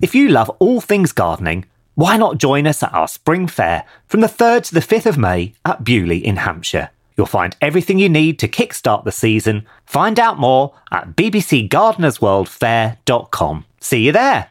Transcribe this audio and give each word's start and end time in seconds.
If 0.00 0.14
you 0.14 0.28
love 0.28 0.50
all 0.58 0.82
things 0.82 1.12
gardening, 1.12 1.64
why 1.94 2.18
not 2.18 2.36
join 2.36 2.66
us 2.66 2.82
at 2.82 2.92
our 2.92 3.08
spring 3.08 3.46
fair 3.46 3.86
from 4.06 4.20
the 4.20 4.26
3rd 4.26 4.64
to 4.64 4.74
the 4.74 4.80
5th 4.80 5.06
of 5.06 5.16
May 5.16 5.54
at 5.64 5.84
Beaulieu 5.84 6.20
in 6.22 6.36
Hampshire? 6.36 6.90
You'll 7.16 7.26
find 7.26 7.56
everything 7.62 7.98
you 7.98 8.10
need 8.10 8.38
to 8.40 8.48
kickstart 8.48 9.04
the 9.04 9.12
season. 9.12 9.64
Find 9.86 10.20
out 10.20 10.38
more 10.38 10.74
at 10.92 11.16
bbcgardenersworldfair.com. 11.16 13.64
See 13.80 14.04
you 14.04 14.12
there. 14.12 14.50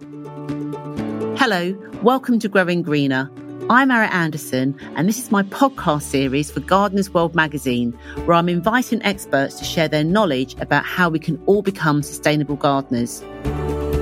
Hello, 0.00 1.72
welcome 2.02 2.40
to 2.40 2.48
Growing 2.48 2.82
Greener. 2.82 3.30
I'm 3.70 3.90
Arit 3.90 4.10
Anderson, 4.12 4.76
and 4.96 5.08
this 5.08 5.18
is 5.18 5.30
my 5.30 5.44
podcast 5.44 6.02
series 6.02 6.50
for 6.50 6.58
Gardeners 6.58 7.14
World 7.14 7.36
magazine, 7.36 7.92
where 8.24 8.34
I'm 8.34 8.48
inviting 8.48 9.00
experts 9.04 9.56
to 9.60 9.64
share 9.64 9.86
their 9.86 10.02
knowledge 10.02 10.56
about 10.58 10.84
how 10.84 11.08
we 11.10 11.20
can 11.20 11.40
all 11.46 11.62
become 11.62 12.02
sustainable 12.02 12.56
gardeners. 12.56 13.20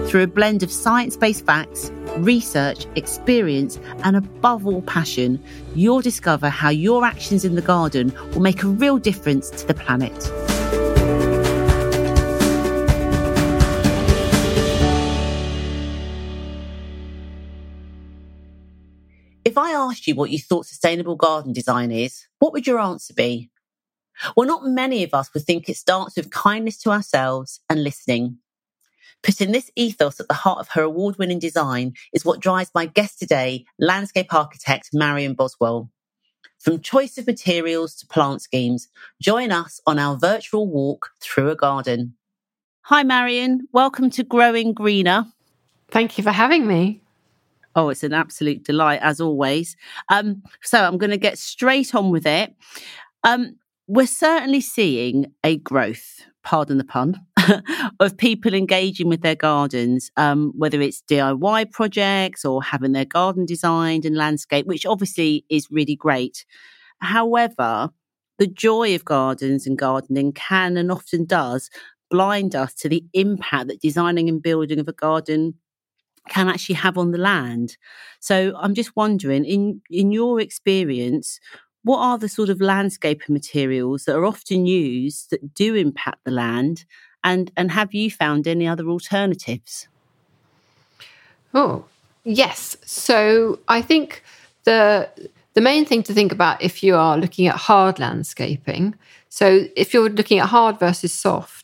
Through 0.08 0.22
a 0.22 0.26
blend 0.26 0.62
of 0.62 0.72
science 0.72 1.14
based 1.14 1.44
facts, 1.44 1.90
research, 2.16 2.86
experience, 2.96 3.78
and 4.02 4.16
above 4.16 4.66
all, 4.66 4.80
passion, 4.80 5.44
you'll 5.74 6.00
discover 6.00 6.48
how 6.48 6.70
your 6.70 7.04
actions 7.04 7.44
in 7.44 7.54
the 7.54 7.60
garden 7.60 8.14
will 8.30 8.40
make 8.40 8.62
a 8.62 8.68
real 8.68 8.96
difference 8.96 9.50
to 9.50 9.66
the 9.66 9.74
planet. 9.74 10.16
If 19.44 19.58
I 19.58 19.72
asked 19.72 20.06
you 20.06 20.14
what 20.14 20.30
you 20.30 20.38
thought 20.38 20.66
sustainable 20.66 21.16
garden 21.16 21.52
design 21.52 21.90
is, 21.90 22.26
what 22.38 22.52
would 22.52 22.66
your 22.66 22.78
answer 22.78 23.12
be? 23.12 23.50
Well, 24.36 24.46
not 24.46 24.64
many 24.64 25.02
of 25.02 25.14
us 25.14 25.34
would 25.34 25.42
think 25.42 25.68
it 25.68 25.76
starts 25.76 26.16
with 26.16 26.30
kindness 26.30 26.78
to 26.82 26.90
ourselves 26.90 27.60
and 27.68 27.82
listening. 27.82 28.38
Putting 29.22 29.50
this 29.50 29.70
ethos 29.74 30.20
at 30.20 30.28
the 30.28 30.34
heart 30.34 30.60
of 30.60 30.68
her 30.70 30.82
award 30.82 31.18
winning 31.18 31.40
design 31.40 31.94
is 32.12 32.24
what 32.24 32.40
drives 32.40 32.70
my 32.72 32.86
guest 32.86 33.18
today, 33.18 33.64
landscape 33.80 34.32
architect 34.32 34.90
Marian 34.92 35.34
Boswell. 35.34 35.90
From 36.60 36.80
choice 36.80 37.18
of 37.18 37.26
materials 37.26 37.96
to 37.96 38.06
plant 38.06 38.42
schemes, 38.42 38.88
join 39.20 39.50
us 39.50 39.80
on 39.86 39.98
our 39.98 40.16
virtual 40.16 40.68
walk 40.68 41.10
through 41.20 41.50
a 41.50 41.56
garden. 41.56 42.14
Hi, 42.82 43.02
Marion. 43.02 43.66
Welcome 43.72 44.10
to 44.10 44.22
Growing 44.22 44.72
Greener. 44.72 45.26
Thank 45.90 46.16
you 46.16 46.22
for 46.22 46.30
having 46.30 46.66
me. 46.66 47.01
Oh, 47.74 47.88
it's 47.88 48.02
an 48.02 48.12
absolute 48.12 48.64
delight 48.64 49.00
as 49.02 49.20
always. 49.20 49.76
Um, 50.08 50.42
so 50.62 50.82
I'm 50.82 50.98
going 50.98 51.10
to 51.10 51.16
get 51.16 51.38
straight 51.38 51.94
on 51.94 52.10
with 52.10 52.26
it. 52.26 52.54
Um, 53.24 53.56
we're 53.86 54.06
certainly 54.06 54.60
seeing 54.60 55.32
a 55.44 55.56
growth, 55.58 56.22
pardon 56.44 56.78
the 56.78 56.84
pun, 56.84 57.20
of 58.00 58.16
people 58.16 58.54
engaging 58.54 59.08
with 59.08 59.22
their 59.22 59.34
gardens, 59.34 60.10
um, 60.16 60.52
whether 60.56 60.80
it's 60.80 61.02
DIY 61.10 61.70
projects 61.72 62.44
or 62.44 62.62
having 62.62 62.92
their 62.92 63.04
garden 63.04 63.46
designed 63.46 64.04
and 64.04 64.16
landscaped, 64.16 64.68
which 64.68 64.86
obviously 64.86 65.44
is 65.48 65.68
really 65.70 65.96
great. 65.96 66.44
However, 67.00 67.90
the 68.38 68.46
joy 68.46 68.94
of 68.94 69.04
gardens 69.04 69.66
and 69.66 69.78
gardening 69.78 70.32
can 70.32 70.76
and 70.76 70.90
often 70.90 71.24
does 71.24 71.70
blind 72.10 72.54
us 72.54 72.74
to 72.74 72.88
the 72.88 73.04
impact 73.14 73.68
that 73.68 73.80
designing 73.80 74.28
and 74.28 74.42
building 74.42 74.78
of 74.78 74.88
a 74.88 74.92
garden 74.92 75.54
can 76.28 76.48
actually 76.48 76.76
have 76.76 76.98
on 76.98 77.10
the 77.10 77.18
land. 77.18 77.76
So 78.20 78.54
I'm 78.56 78.74
just 78.74 78.94
wondering, 78.96 79.44
in 79.44 79.82
in 79.90 80.12
your 80.12 80.40
experience, 80.40 81.40
what 81.84 81.98
are 81.98 82.18
the 82.18 82.28
sort 82.28 82.48
of 82.48 82.60
landscape 82.60 83.28
materials 83.28 84.04
that 84.04 84.16
are 84.16 84.24
often 84.24 84.66
used 84.66 85.30
that 85.30 85.54
do 85.54 85.74
impact 85.74 86.24
the 86.24 86.30
land, 86.30 86.84
and 87.24 87.50
and 87.56 87.70
have 87.72 87.94
you 87.94 88.10
found 88.10 88.46
any 88.46 88.66
other 88.66 88.86
alternatives? 88.86 89.88
Oh 91.54 91.84
yes, 92.24 92.76
so 92.84 93.58
I 93.68 93.82
think 93.82 94.22
the 94.64 95.08
the 95.54 95.60
main 95.60 95.84
thing 95.84 96.02
to 96.04 96.14
think 96.14 96.32
about 96.32 96.62
if 96.62 96.82
you 96.82 96.96
are 96.96 97.18
looking 97.18 97.46
at 97.46 97.56
hard 97.56 97.98
landscaping. 97.98 98.94
So 99.28 99.66
if 99.76 99.92
you're 99.92 100.08
looking 100.10 100.38
at 100.38 100.48
hard 100.48 100.78
versus 100.78 101.12
soft, 101.12 101.61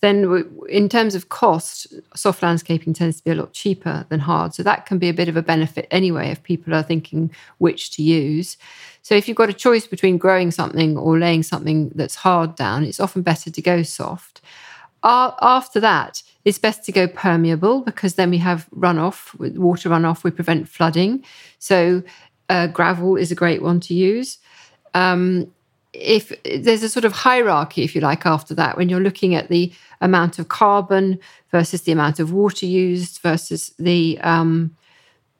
then 0.00 0.44
in 0.68 0.88
terms 0.88 1.14
of 1.14 1.28
cost, 1.28 1.86
soft 2.14 2.42
landscaping 2.42 2.92
tends 2.92 3.16
to 3.18 3.24
be 3.24 3.30
a 3.30 3.34
lot 3.34 3.52
cheaper 3.52 4.06
than 4.08 4.20
hard. 4.20 4.54
So 4.54 4.62
that 4.62 4.86
can 4.86 4.98
be 4.98 5.08
a 5.08 5.14
bit 5.14 5.28
of 5.28 5.36
a 5.36 5.42
benefit 5.42 5.86
anyway 5.90 6.28
if 6.28 6.42
people 6.42 6.74
are 6.74 6.82
thinking 6.82 7.30
which 7.58 7.90
to 7.92 8.02
use. 8.02 8.56
So 9.02 9.14
if 9.14 9.26
you've 9.26 9.36
got 9.36 9.48
a 9.48 9.54
choice 9.54 9.86
between 9.86 10.18
growing 10.18 10.50
something 10.50 10.98
or 10.98 11.18
laying 11.18 11.42
something 11.42 11.90
that's 11.94 12.16
hard 12.16 12.56
down, 12.56 12.84
it's 12.84 13.00
often 13.00 13.22
better 13.22 13.50
to 13.50 13.62
go 13.62 13.82
soft. 13.82 14.40
After 15.02 15.78
that, 15.80 16.22
it's 16.44 16.58
best 16.58 16.84
to 16.84 16.92
go 16.92 17.06
permeable 17.06 17.80
because 17.80 18.14
then 18.14 18.30
we 18.30 18.38
have 18.38 18.68
runoff, 18.70 19.34
water 19.56 19.88
runoff, 19.88 20.24
we 20.24 20.30
prevent 20.30 20.68
flooding. 20.68 21.24
So 21.58 22.02
uh, 22.48 22.66
gravel 22.66 23.16
is 23.16 23.30
a 23.30 23.36
great 23.36 23.62
one 23.62 23.80
to 23.80 23.94
use. 23.94 24.38
Um, 24.94 25.52
if 25.98 26.32
there's 26.44 26.82
a 26.82 26.88
sort 26.88 27.04
of 27.04 27.12
hierarchy, 27.12 27.82
if 27.82 27.94
you 27.94 28.00
like, 28.00 28.26
after 28.26 28.54
that, 28.54 28.76
when 28.76 28.88
you're 28.88 29.00
looking 29.00 29.34
at 29.34 29.48
the 29.48 29.72
amount 30.00 30.38
of 30.38 30.48
carbon 30.48 31.18
versus 31.50 31.82
the 31.82 31.92
amount 31.92 32.20
of 32.20 32.32
water 32.32 32.66
used 32.66 33.20
versus 33.22 33.72
the 33.78 34.18
um, 34.20 34.76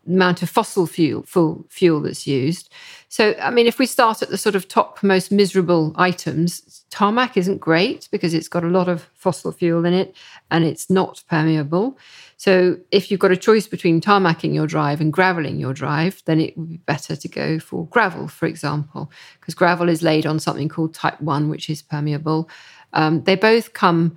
amount 0.06 0.42
of 0.42 0.50
fossil 0.50 0.86
fuel, 0.86 1.22
fuel 1.22 1.64
fuel 1.68 2.00
that's 2.00 2.26
used. 2.26 2.72
So, 3.08 3.34
I 3.40 3.50
mean, 3.50 3.66
if 3.66 3.78
we 3.78 3.86
start 3.86 4.22
at 4.22 4.30
the 4.30 4.38
sort 4.38 4.54
of 4.54 4.68
top 4.68 5.02
most 5.02 5.30
miserable 5.30 5.92
items, 5.96 6.84
tarmac 6.90 7.36
isn't 7.36 7.58
great 7.58 8.08
because 8.10 8.34
it's 8.34 8.48
got 8.48 8.64
a 8.64 8.68
lot 8.68 8.88
of 8.88 9.08
fossil 9.14 9.52
fuel 9.52 9.84
in 9.84 9.94
it 9.94 10.14
and 10.50 10.64
it's 10.64 10.90
not 10.90 11.22
permeable. 11.28 11.98
So, 12.36 12.78
if 12.90 13.10
you've 13.10 13.20
got 13.20 13.32
a 13.32 13.36
choice 13.36 13.66
between 13.66 14.00
tarmacking 14.00 14.54
your 14.54 14.66
drive 14.66 15.00
and 15.00 15.12
graveling 15.12 15.58
your 15.58 15.72
drive, 15.72 16.22
then 16.26 16.40
it 16.40 16.56
would 16.56 16.68
be 16.68 16.76
better 16.78 17.16
to 17.16 17.28
go 17.28 17.58
for 17.58 17.86
gravel, 17.86 18.28
for 18.28 18.46
example, 18.46 19.10
because 19.40 19.54
gravel 19.54 19.88
is 19.88 20.02
laid 20.02 20.26
on 20.26 20.38
something 20.38 20.68
called 20.68 20.94
Type 20.94 21.20
1, 21.20 21.48
which 21.48 21.70
is 21.70 21.82
permeable. 21.82 22.50
Um, 22.92 23.22
they 23.24 23.36
both 23.36 23.72
come 23.72 24.16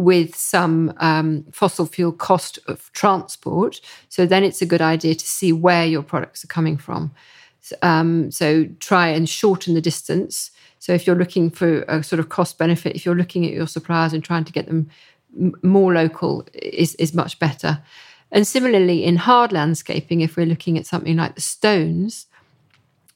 with 0.00 0.34
some 0.34 0.92
um, 0.98 1.44
fossil 1.52 1.86
fuel 1.86 2.12
cost 2.12 2.58
of 2.66 2.90
transport. 2.92 3.80
So, 4.08 4.26
then 4.26 4.44
it's 4.44 4.62
a 4.62 4.66
good 4.66 4.82
idea 4.82 5.14
to 5.14 5.26
see 5.26 5.52
where 5.52 5.86
your 5.86 6.02
products 6.02 6.44
are 6.44 6.48
coming 6.48 6.76
from. 6.76 7.12
Um, 7.82 8.30
so, 8.30 8.66
try 8.80 9.08
and 9.08 9.28
shorten 9.28 9.74
the 9.74 9.80
distance. 9.80 10.50
So, 10.78 10.92
if 10.92 11.06
you're 11.06 11.16
looking 11.16 11.50
for 11.50 11.82
a 11.82 12.02
sort 12.02 12.20
of 12.20 12.28
cost 12.28 12.58
benefit, 12.58 12.96
if 12.96 13.04
you're 13.04 13.14
looking 13.14 13.46
at 13.46 13.52
your 13.52 13.66
suppliers 13.66 14.12
and 14.12 14.24
trying 14.24 14.44
to 14.44 14.52
get 14.52 14.66
them 14.66 14.90
more 15.62 15.92
local 15.94 16.46
is, 16.54 16.94
is 16.96 17.14
much 17.14 17.38
better. 17.38 17.82
And 18.32 18.46
similarly, 18.46 19.04
in 19.04 19.16
hard 19.16 19.52
landscaping, 19.52 20.20
if 20.20 20.36
we're 20.36 20.46
looking 20.46 20.78
at 20.78 20.86
something 20.86 21.16
like 21.16 21.34
the 21.34 21.40
stones, 21.40 22.26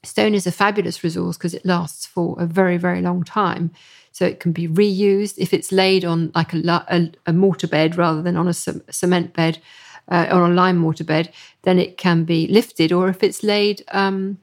stone 0.03 0.33
is 0.33 0.45
a 0.45 0.51
fabulous 0.51 1.03
resource 1.03 1.37
because 1.37 1.53
it 1.53 1.65
lasts 1.65 2.05
for 2.05 2.35
a 2.39 2.45
very, 2.45 2.77
very 2.77 3.01
long 3.01 3.23
time. 3.23 3.71
So 4.15 4.23
it 4.25 4.39
can 4.39 4.53
be 4.53 4.65
reused 4.65 5.33
if 5.37 5.53
it's 5.53 5.73
laid 5.73 6.05
on 6.05 6.31
like 6.33 6.53
a, 6.53 6.85
a, 6.87 7.11
a 7.25 7.33
mortar 7.33 7.67
bed 7.67 7.97
rather 7.97 8.21
than 8.21 8.37
on 8.37 8.47
a 8.47 8.53
cement 8.53 9.33
bed 9.33 9.59
uh, 10.07 10.27
or 10.31 10.45
a 10.45 10.53
lime 10.53 10.77
mortar 10.77 11.03
bed. 11.03 11.33
Then 11.63 11.79
it 11.79 11.97
can 11.97 12.23
be 12.23 12.47
lifted, 12.47 12.93
or 12.93 13.09
if 13.09 13.23
it's 13.23 13.43
laid 13.43 13.83
um, 13.91 14.37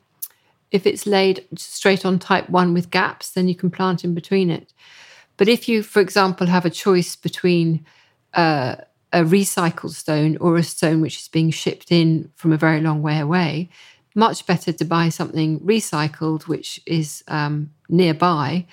if 0.70 0.86
it's 0.86 1.06
laid 1.06 1.46
straight 1.56 2.04
on 2.04 2.18
type 2.18 2.50
one 2.50 2.74
with 2.74 2.90
gaps, 2.90 3.30
then 3.30 3.48
you 3.48 3.54
can 3.54 3.70
plant 3.70 4.04
in 4.04 4.12
between 4.12 4.50
it. 4.50 4.74
But 5.38 5.48
if 5.48 5.70
you, 5.70 5.82
for 5.82 6.00
example, 6.00 6.48
have 6.48 6.66
a 6.66 6.70
choice 6.70 7.16
between 7.16 7.86
uh, 8.34 8.76
a 9.10 9.20
recycled 9.20 9.94
stone 9.94 10.36
or 10.36 10.58
a 10.58 10.62
stone 10.62 11.00
which 11.00 11.16
is 11.16 11.28
being 11.28 11.50
shipped 11.50 11.90
in 11.90 12.30
from 12.36 12.52
a 12.52 12.58
very 12.58 12.82
long 12.82 13.00
way 13.00 13.18
away, 13.18 13.70
much 14.14 14.44
better 14.46 14.70
to 14.70 14.84
buy 14.84 15.08
something 15.08 15.60
recycled 15.60 16.46
which 16.46 16.78
is 16.84 17.24
um, 17.28 17.70
nearby 17.88 18.66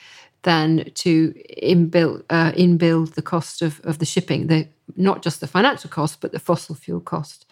than 0.43 0.89
to 0.95 1.33
inbuild, 1.61 2.23
uh, 2.29 2.51
inbuild 2.53 3.15
the 3.15 3.21
cost 3.21 3.61
of, 3.61 3.81
of 3.83 3.99
the 3.99 4.05
shipping, 4.05 4.47
the, 4.47 4.67
not 4.95 5.21
just 5.21 5.41
the 5.41 5.47
financial 5.47 5.89
cost, 5.89 6.21
but 6.21 6.31
the 6.31 6.39
fossil 6.39 6.75
fuel 6.75 7.01
cost. 7.01 7.45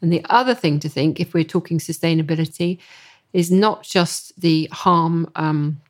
And 0.00 0.12
the 0.12 0.24
other 0.28 0.54
thing 0.54 0.80
to 0.80 0.88
think, 0.88 1.20
if 1.20 1.34
we're 1.34 1.44
talking 1.44 1.78
sustainability, 1.78 2.78
is 3.32 3.50
not 3.50 3.82
just 3.82 4.38
the 4.40 4.68
harm 4.72 5.30
um, 5.36 5.80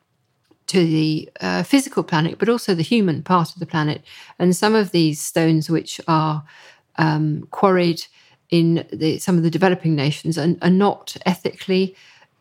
to 0.68 0.78
the 0.78 1.28
uh, 1.40 1.62
physical 1.62 2.02
planet, 2.02 2.38
but 2.38 2.48
also 2.48 2.74
the 2.74 2.82
human 2.82 3.22
part 3.22 3.52
of 3.52 3.58
the 3.58 3.66
planet. 3.66 4.02
And 4.38 4.54
some 4.56 4.74
of 4.74 4.90
these 4.90 5.20
stones, 5.20 5.68
which 5.68 6.00
are 6.08 6.44
um, 6.96 7.46
quarried 7.50 8.04
in 8.50 8.86
the, 8.92 9.18
some 9.18 9.36
of 9.36 9.42
the 9.42 9.50
developing 9.50 9.94
nations 9.94 10.38
and 10.38 10.58
are 10.62 10.70
not 10.70 11.16
ethically 11.26 11.96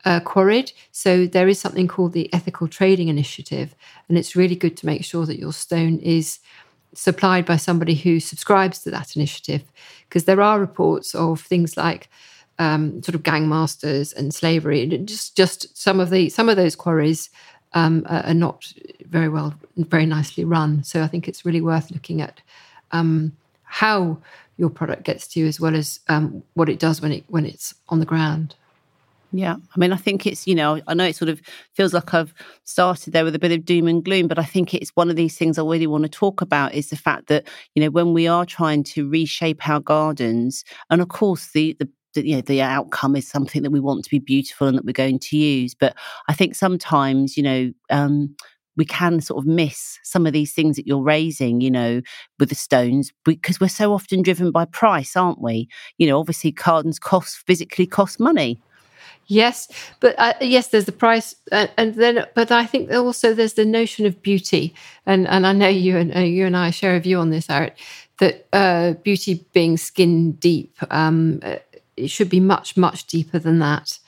uh, 0.06 0.20
quarried. 0.20 0.72
So 0.92 1.26
there 1.26 1.48
is 1.48 1.60
something 1.60 1.88
called 1.88 2.14
the 2.14 2.34
Ethical 2.34 2.68
Trading 2.68 3.08
Initiative, 3.08 3.76
and 4.08 4.18
it's 4.18 4.36
really 4.36 4.56
good 4.56 4.78
to 4.78 4.86
make 4.86 5.04
sure 5.06 5.26
that 5.26 5.40
your 5.40 5.54
stone 5.54 6.00
is 6.00 6.40
supplied 6.94 7.46
by 7.46 7.58
somebody 7.58 7.96
who 7.96 8.20
subscribes 8.20 8.80
to 8.84 8.92
that 8.92 9.16
initiative, 9.16 9.64
because 10.08 10.26
there 10.26 10.42
are 10.42 10.60
reports 10.60 11.16
of 11.16 11.42
things 11.42 11.78
like 11.78 12.10
um, 12.60 13.02
sort 13.02 13.16
of 13.16 13.24
gangmasters 13.24 14.16
and 14.16 14.34
slavery, 14.34 14.84
and 14.84 15.08
just 15.08 15.38
just 15.38 15.78
some 15.78 16.00
of 16.00 16.10
the 16.10 16.30
some 16.30 16.50
of 16.50 16.58
those 16.58 16.76
quarries 16.76 17.30
um, 17.74 18.06
are 18.10 18.34
not 18.34 18.74
very 19.06 19.30
well, 19.30 19.54
very 19.78 20.06
nicely 20.06 20.44
run. 20.44 20.84
So 20.84 21.02
I 21.02 21.08
think 21.08 21.28
it's 21.28 21.46
really 21.46 21.62
worth 21.62 21.92
looking 21.92 22.22
at 22.22 22.42
um, 22.92 23.32
how 23.64 24.18
your 24.58 24.70
product 24.70 25.04
gets 25.04 25.28
to 25.28 25.40
you 25.40 25.48
as 25.48 25.60
well 25.60 25.76
as 25.76 26.00
um, 26.10 26.44
what 26.54 26.70
it 26.70 26.80
does 26.80 27.02
when 27.02 27.12
it 27.12 27.24
when 27.30 27.46
it's 27.46 27.74
on 27.88 28.00
the 28.00 28.06
ground. 28.06 28.56
Yeah. 29.34 29.56
I 29.76 29.80
mean, 29.80 29.94
I 29.94 29.98
think 29.98 30.28
it's, 30.28 30.46
you 30.46 30.56
know, 30.56 30.82
I 30.88 30.94
know 30.94 31.06
it 31.06 31.16
sort 31.16 31.30
of 31.30 31.42
feels 31.74 31.94
like 31.94 32.14
I've 32.14 32.34
started 32.66 33.14
there 33.14 33.24
with 33.24 33.36
a 33.36 33.40
bit 33.40 33.54
of 33.54 33.64
doom 33.64 33.88
and 33.88 34.04
gloom, 34.04 34.28
but 34.28 34.38
I 34.38 34.44
think 34.44 34.74
it's 34.74 34.90
one 34.92 35.10
of 35.10 35.16
these 35.16 35.38
things 35.38 35.58
I 35.58 35.62
really 35.64 35.88
want 35.88 36.04
to 36.04 36.10
talk 36.10 36.42
about 36.42 36.74
is 36.74 36.90
the 36.90 36.98
fact 36.98 37.28
that, 37.28 37.48
you 37.74 37.82
know, 37.82 37.90
when 37.90 38.14
we 38.14 38.28
are 38.28 38.46
trying 38.46 38.84
to 38.86 39.10
reshape 39.10 39.68
our 39.70 39.80
gardens, 39.80 40.66
and 40.90 41.02
of 41.02 41.08
course, 41.08 41.52
the, 41.54 41.76
the, 41.80 41.90
you 42.14 42.36
know 42.36 42.42
the 42.42 42.62
outcome 42.62 43.16
is 43.16 43.26
something 43.26 43.62
that 43.64 43.72
we 43.72 43.80
want 43.80 44.04
to 44.04 44.10
be 44.10 44.20
beautiful 44.20 44.68
and 44.68 44.78
that 44.78 44.84
we're 44.84 44.92
going 44.92 45.18
to 45.18 45.38
use 45.38 45.74
but 45.74 45.96
i 46.28 46.34
think 46.34 46.56
sometimes 46.56 47.38
you 47.38 47.44
know 47.44 47.72
um, 47.90 48.36
we 48.76 48.84
can 48.84 49.22
sort 49.22 49.42
of 49.42 49.48
miss 49.48 49.98
some 50.04 50.26
of 50.26 50.34
these 50.34 50.54
things 50.54 50.76
that 50.78 50.88
you're 50.88 51.04
raising, 51.04 51.60
you 51.62 51.70
know, 51.70 52.02
with 52.40 52.50
the 52.50 52.56
stones 52.56 53.12
because 53.26 53.60
we're 53.60 53.68
so 53.68 53.94
often 53.94 54.22
driven 54.22 54.50
by 54.52 54.66
price, 54.66 55.16
aren't 55.16 55.42
we? 55.42 55.68
You 55.98 56.08
know, 56.08 56.20
obviously 56.20 56.52
gardens 56.52 56.98
cost 56.98 57.38
physically 57.46 57.86
cost 57.86 58.20
money. 58.20 58.62
Yes, 59.32 59.70
but 60.02 60.14
uh, 60.18 60.34
yes, 60.42 60.68
there's 60.68 60.84
the 60.84 60.92
price, 60.92 61.36
uh, 61.54 61.68
and 61.78 61.96
then, 61.96 62.26
but 62.36 62.52
I 62.52 62.66
think 62.66 62.92
also 62.92 63.34
there's 63.34 63.54
the 63.54 63.64
notion 63.64 64.06
of 64.06 64.22
beauty, 64.22 64.76
and 65.06 65.26
and 65.26 65.48
I 65.48 65.54
know 65.54 65.70
you 65.70 65.96
and 65.96 66.14
uh, 66.14 66.20
you 66.20 66.46
and 66.46 66.58
I 66.58 66.70
share 66.72 66.98
a 66.98 67.00
view 67.00 67.18
on 67.18 67.30
this, 67.30 67.48
Arit, 67.48 67.72
that 68.20 68.46
uh, 68.52 68.92
beauty 69.04 69.46
being 69.54 69.78
skin 69.78 70.34
deep, 70.34 70.76
um, 70.90 71.40
uh, 71.44 71.60
it 71.96 72.10
should 72.10 72.28
be 72.30 72.42
much 72.42 72.76
much 72.76 73.06
deeper 73.08 73.40
than 73.40 73.60
that, 73.60 74.00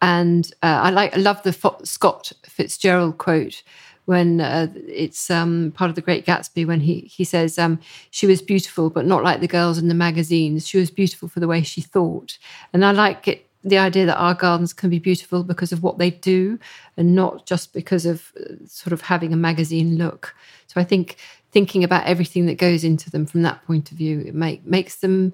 and 0.00 0.52
uh, 0.64 0.80
I 0.82 0.90
like 0.90 1.16
I 1.16 1.20
love 1.20 1.40
the 1.44 1.52
Scott 1.84 2.32
Fitzgerald 2.44 3.18
quote 3.18 3.62
when 4.06 4.40
uh, 4.40 4.66
it's 4.74 5.30
um, 5.30 5.72
part 5.76 5.90
of 5.90 5.94
the 5.94 6.02
Great 6.02 6.26
Gatsby 6.26 6.66
when 6.66 6.80
he 6.80 7.02
he 7.02 7.22
says 7.22 7.56
um, 7.56 7.78
she 8.10 8.26
was 8.26 8.42
beautiful, 8.42 8.90
but 8.90 9.06
not 9.06 9.22
like 9.22 9.38
the 9.38 9.46
girls 9.46 9.78
in 9.78 9.86
the 9.86 9.94
magazines. 9.94 10.66
She 10.66 10.78
was 10.78 10.90
beautiful 10.90 11.28
for 11.28 11.38
the 11.38 11.46
way 11.46 11.62
she 11.62 11.80
thought, 11.82 12.36
and 12.72 12.84
I 12.84 12.90
like 12.90 13.28
it 13.28 13.46
the 13.64 13.78
idea 13.78 14.06
that 14.06 14.16
our 14.16 14.34
gardens 14.34 14.72
can 14.72 14.90
be 14.90 14.98
beautiful 14.98 15.44
because 15.44 15.72
of 15.72 15.82
what 15.82 15.98
they 15.98 16.10
do 16.10 16.58
and 16.96 17.14
not 17.14 17.46
just 17.46 17.72
because 17.72 18.06
of 18.06 18.32
uh, 18.38 18.54
sort 18.66 18.92
of 18.92 19.02
having 19.02 19.32
a 19.32 19.36
magazine 19.36 19.96
look. 19.96 20.34
So 20.66 20.80
I 20.80 20.84
think 20.84 21.16
thinking 21.52 21.84
about 21.84 22.06
everything 22.06 22.46
that 22.46 22.58
goes 22.58 22.82
into 22.82 23.10
them 23.10 23.26
from 23.26 23.42
that 23.42 23.64
point 23.66 23.92
of 23.92 23.98
view 23.98 24.20
it 24.20 24.34
make, 24.34 24.66
makes 24.66 24.96
them 24.96 25.32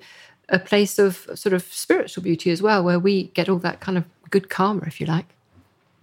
a 0.49 0.59
place 0.59 0.99
of 0.99 1.29
sort 1.35 1.53
of 1.53 1.63
spiritual 1.63 2.23
beauty 2.23 2.51
as 2.51 2.63
well, 2.63 2.83
where 2.83 2.99
we 2.99 3.25
get 3.29 3.49
all 3.49 3.59
that 3.59 3.81
kind 3.81 3.99
of 3.99 4.05
good 4.31 4.49
karma, 4.49 4.83
if 4.87 5.01
you 5.01 5.07
like. 5.07 5.27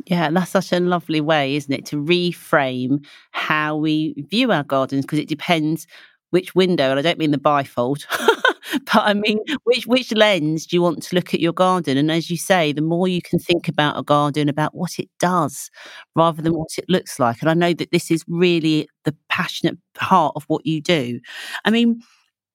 Yeah, 0.05 0.29
that's 0.29 0.51
such 0.51 0.71
a 0.71 0.79
lovely 0.79 1.21
way, 1.21 1.55
isn't 1.55 1.73
it, 1.73 1.85
to 1.87 2.03
reframe 2.03 3.03
how 3.31 3.75
we 3.75 4.13
view 4.29 4.51
our 4.51 4.63
gardens 4.63 5.03
because 5.03 5.19
it 5.19 5.27
depends 5.27 5.87
which 6.29 6.53
window, 6.53 6.91
and 6.91 6.99
I 6.99 7.01
don't 7.01 7.17
mean 7.17 7.31
the 7.31 7.37
bifold, 7.37 8.05
but 8.85 9.03
I 9.03 9.13
mean 9.13 9.39
which 9.63 9.85
which 9.87 10.11
lens 10.13 10.65
do 10.65 10.75
you 10.75 10.81
want 10.81 11.03
to 11.03 11.15
look 11.15 11.33
at 11.33 11.39
your 11.39 11.53
garden? 11.53 11.97
And 11.97 12.11
as 12.11 12.29
you 12.29 12.37
say, 12.37 12.71
the 12.71 12.81
more 12.81 13.07
you 13.07 13.21
can 13.21 13.39
think 13.39 13.67
about 13.67 13.97
a 13.97 14.03
garden, 14.03 14.49
about 14.49 14.75
what 14.75 14.99
it 14.99 15.09
does, 15.19 15.69
rather 16.15 16.41
than 16.41 16.53
what 16.53 16.69
it 16.77 16.85
looks 16.89 17.19
like. 17.19 17.41
And 17.41 17.49
I 17.49 17.53
know 17.53 17.73
that 17.73 17.91
this 17.91 18.11
is 18.11 18.23
really 18.27 18.87
the 19.03 19.15
passionate 19.29 19.77
heart 19.97 20.33
of 20.35 20.43
what 20.47 20.65
you 20.65 20.81
do. 20.81 21.19
I 21.65 21.69
mean, 21.71 22.01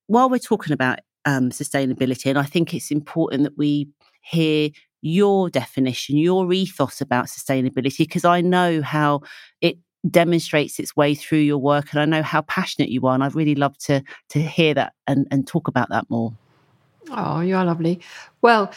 while 0.07 0.31
we're 0.31 0.39
talking 0.39 0.73
about 0.73 1.01
um, 1.25 1.51
sustainability, 1.51 2.27
and 2.27 2.39
I 2.39 2.45
think 2.45 2.75
it's 2.75 2.91
important 2.91 3.45
that 3.45 3.57
we 3.59 3.89
hear 4.23 4.71
your 5.03 5.51
definition, 5.51 6.17
your 6.17 6.53
ethos 6.53 7.01
about 7.01 7.27
sustainability, 7.27 7.99
because 7.99 8.25
I 8.25 8.41
know 8.41 8.83
how 8.83 9.23
it 9.61 9.79
demonstrates 10.09 10.79
its 10.79 10.97
way 10.97 11.15
through 11.15 11.39
your 11.39 11.59
work 11.59 11.93
and 11.93 12.01
I 12.01 12.05
know 12.05 12.23
how 12.23 12.43
passionate 12.43 12.89
you 12.89 13.07
are 13.07 13.15
and 13.15 13.23
I'd 13.23 13.35
really 13.35 13.55
love 13.55 13.77
to 13.79 14.03
to 14.31 14.41
hear 14.41 14.73
that 14.75 14.95
and, 15.07 15.27
and 15.31 15.47
talk 15.47 15.69
about 15.69 15.91
that 15.91 16.09
more. 16.09 16.33
Oh, 17.11 17.41
you 17.41 17.57
are 17.57 17.65
lovely. 17.65 18.01
Well, 18.41 18.73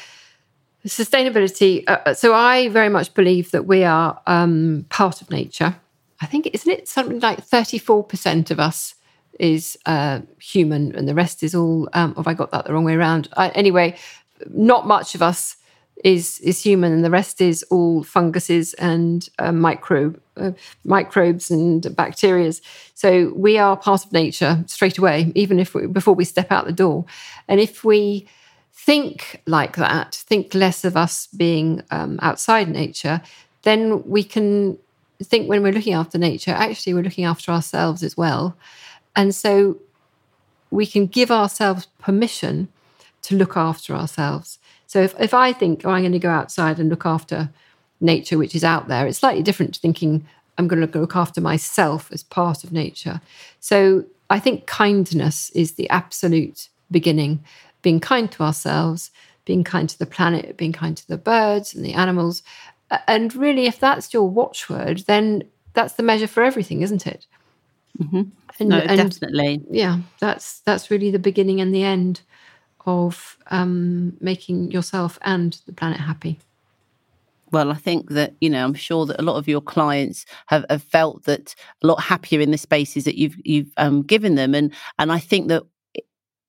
sustainability. 0.85 1.83
Uh, 1.87 1.99
uh, 2.05 2.13
so 2.13 2.33
I 2.33 2.67
very 2.69 2.89
much 2.89 3.13
believe 3.13 3.51
that 3.51 3.65
we 3.65 3.83
are 3.83 4.21
um, 4.27 4.85
part 4.89 5.21
of 5.21 5.29
nature. 5.29 5.75
I 6.21 6.25
think 6.25 6.49
isn't 6.53 6.71
it 6.71 6.87
something 6.87 7.19
like 7.19 7.43
thirty 7.43 7.77
four 7.77 8.03
percent 8.03 8.51
of 8.51 8.59
us 8.59 8.95
is 9.39 9.77
uh, 9.85 10.21
human, 10.39 10.95
and 10.95 11.07
the 11.07 11.15
rest 11.15 11.43
is 11.43 11.55
all. 11.55 11.89
Um, 11.93 12.15
have 12.15 12.27
I 12.27 12.33
got 12.33 12.51
that 12.51 12.65
the 12.65 12.73
wrong 12.73 12.85
way 12.85 12.95
around? 12.95 13.29
I, 13.35 13.49
anyway, 13.49 13.97
not 14.49 14.87
much 14.87 15.15
of 15.15 15.21
us 15.21 15.57
is 16.03 16.39
is 16.39 16.61
human, 16.61 16.91
and 16.91 17.03
the 17.03 17.09
rest 17.09 17.41
is 17.41 17.63
all 17.69 18.03
funguses 18.03 18.73
and 18.75 19.29
uh, 19.39 19.51
uh, 19.51 20.51
microbes 20.83 21.51
and 21.51 21.95
bacteria. 21.95 22.51
So 22.93 23.33
we 23.35 23.57
are 23.57 23.77
part 23.77 24.05
of 24.05 24.11
nature 24.11 24.63
straight 24.67 24.97
away, 24.97 25.31
even 25.35 25.59
if 25.59 25.73
we, 25.73 25.87
before 25.87 26.15
we 26.15 26.25
step 26.25 26.51
out 26.51 26.65
the 26.65 26.71
door. 26.71 27.05
And 27.47 27.59
if 27.59 27.83
we 27.83 28.27
think 28.73 29.41
like 29.45 29.75
that, 29.77 30.15
think 30.15 30.53
less 30.53 30.83
of 30.83 30.97
us 30.97 31.27
being 31.27 31.83
um, 31.91 32.19
outside 32.21 32.69
nature, 32.69 33.21
then 33.61 34.03
we 34.07 34.23
can 34.23 34.77
think 35.23 35.47
when 35.47 35.63
we're 35.63 35.71
looking 35.71 35.93
after 35.93 36.17
nature, 36.17 36.51
actually 36.51 36.93
we're 36.93 37.03
looking 37.03 37.25
after 37.25 37.51
ourselves 37.51 38.03
as 38.03 38.17
well. 38.17 38.57
And 39.15 39.33
so 39.33 39.77
we 40.69 40.85
can 40.85 41.05
give 41.05 41.31
ourselves 41.31 41.87
permission 41.99 42.67
to 43.21 43.35
look 43.35 43.55
after 43.55 43.95
ourselves. 43.95 44.59
So 44.93 45.01
if, 45.01 45.19
if 45.19 45.33
I 45.33 45.53
think, 45.53 45.81
oh, 45.85 45.89
I'm 45.89 46.03
going 46.03 46.11
to 46.11 46.19
go 46.19 46.29
outside 46.29 46.77
and 46.77 46.87
look 46.87 47.03
after 47.03 47.49
nature, 47.99 48.37
which 48.37 48.53
is 48.53 48.63
out 48.63 48.89
there, 48.89 49.07
it's 49.07 49.17
slightly 49.17 49.41
different 49.41 49.73
to 49.73 49.79
thinking 49.79 50.23
I'm 50.59 50.67
going 50.67 50.87
to 50.87 50.99
look 50.99 51.15
after 51.15 51.41
myself 51.41 52.11
as 52.11 52.21
part 52.21 52.63
of 52.63 52.71
nature. 52.71 53.19
So 53.59 54.05
I 54.29 54.37
think 54.37 54.67
kindness 54.67 55.49
is 55.55 55.71
the 55.71 55.89
absolute 55.89 56.69
beginning. 56.91 57.43
Being 57.81 58.01
kind 58.01 58.31
to 58.33 58.43
ourselves, 58.43 59.09
being 59.45 59.63
kind 59.63 59.89
to 59.89 59.97
the 59.97 60.05
planet, 60.05 60.57
being 60.57 60.73
kind 60.73 60.95
to 60.95 61.07
the 61.07 61.17
birds 61.17 61.73
and 61.73 61.83
the 61.83 61.95
animals. 61.95 62.43
And 63.07 63.33
really, 63.33 63.65
if 63.65 63.79
that's 63.79 64.13
your 64.13 64.29
watchword, 64.29 64.99
then 65.07 65.41
that's 65.73 65.95
the 65.95 66.03
measure 66.03 66.27
for 66.27 66.43
everything, 66.43 66.83
isn't 66.83 67.07
it? 67.07 67.25
Mm-hmm. 67.99 68.21
And, 68.59 68.69
no, 68.69 68.77
and, 68.77 69.09
definitely. 69.09 69.63
Yeah, 69.71 70.01
that's 70.19 70.59
that's 70.59 70.91
really 70.91 71.09
the 71.09 71.17
beginning 71.17 71.61
and 71.61 71.73
the 71.73 71.83
end 71.83 72.21
of 72.85 73.37
um, 73.47 74.17
making 74.19 74.71
yourself 74.71 75.19
and 75.21 75.59
the 75.65 75.73
planet 75.73 75.99
happy? 75.99 76.39
Well, 77.51 77.69
I 77.71 77.75
think 77.75 78.09
that, 78.09 78.33
you 78.41 78.49
know, 78.49 78.63
I'm 78.63 78.73
sure 78.73 79.05
that 79.05 79.19
a 79.19 79.23
lot 79.23 79.37
of 79.37 79.47
your 79.47 79.61
clients 79.61 80.25
have, 80.47 80.65
have 80.71 80.81
felt 80.81 81.25
that 81.25 81.53
a 81.83 81.87
lot 81.87 82.01
happier 82.01 82.41
in 82.41 82.49
the 82.49 82.57
spaces 82.57 83.03
that 83.03 83.15
you've 83.15 83.35
you've 83.45 83.71
um, 83.77 84.01
given 84.01 84.33
them. 84.35 84.55
And 84.55 84.73
and 84.97 85.11
I 85.11 85.19
think 85.19 85.49
that, 85.49 85.61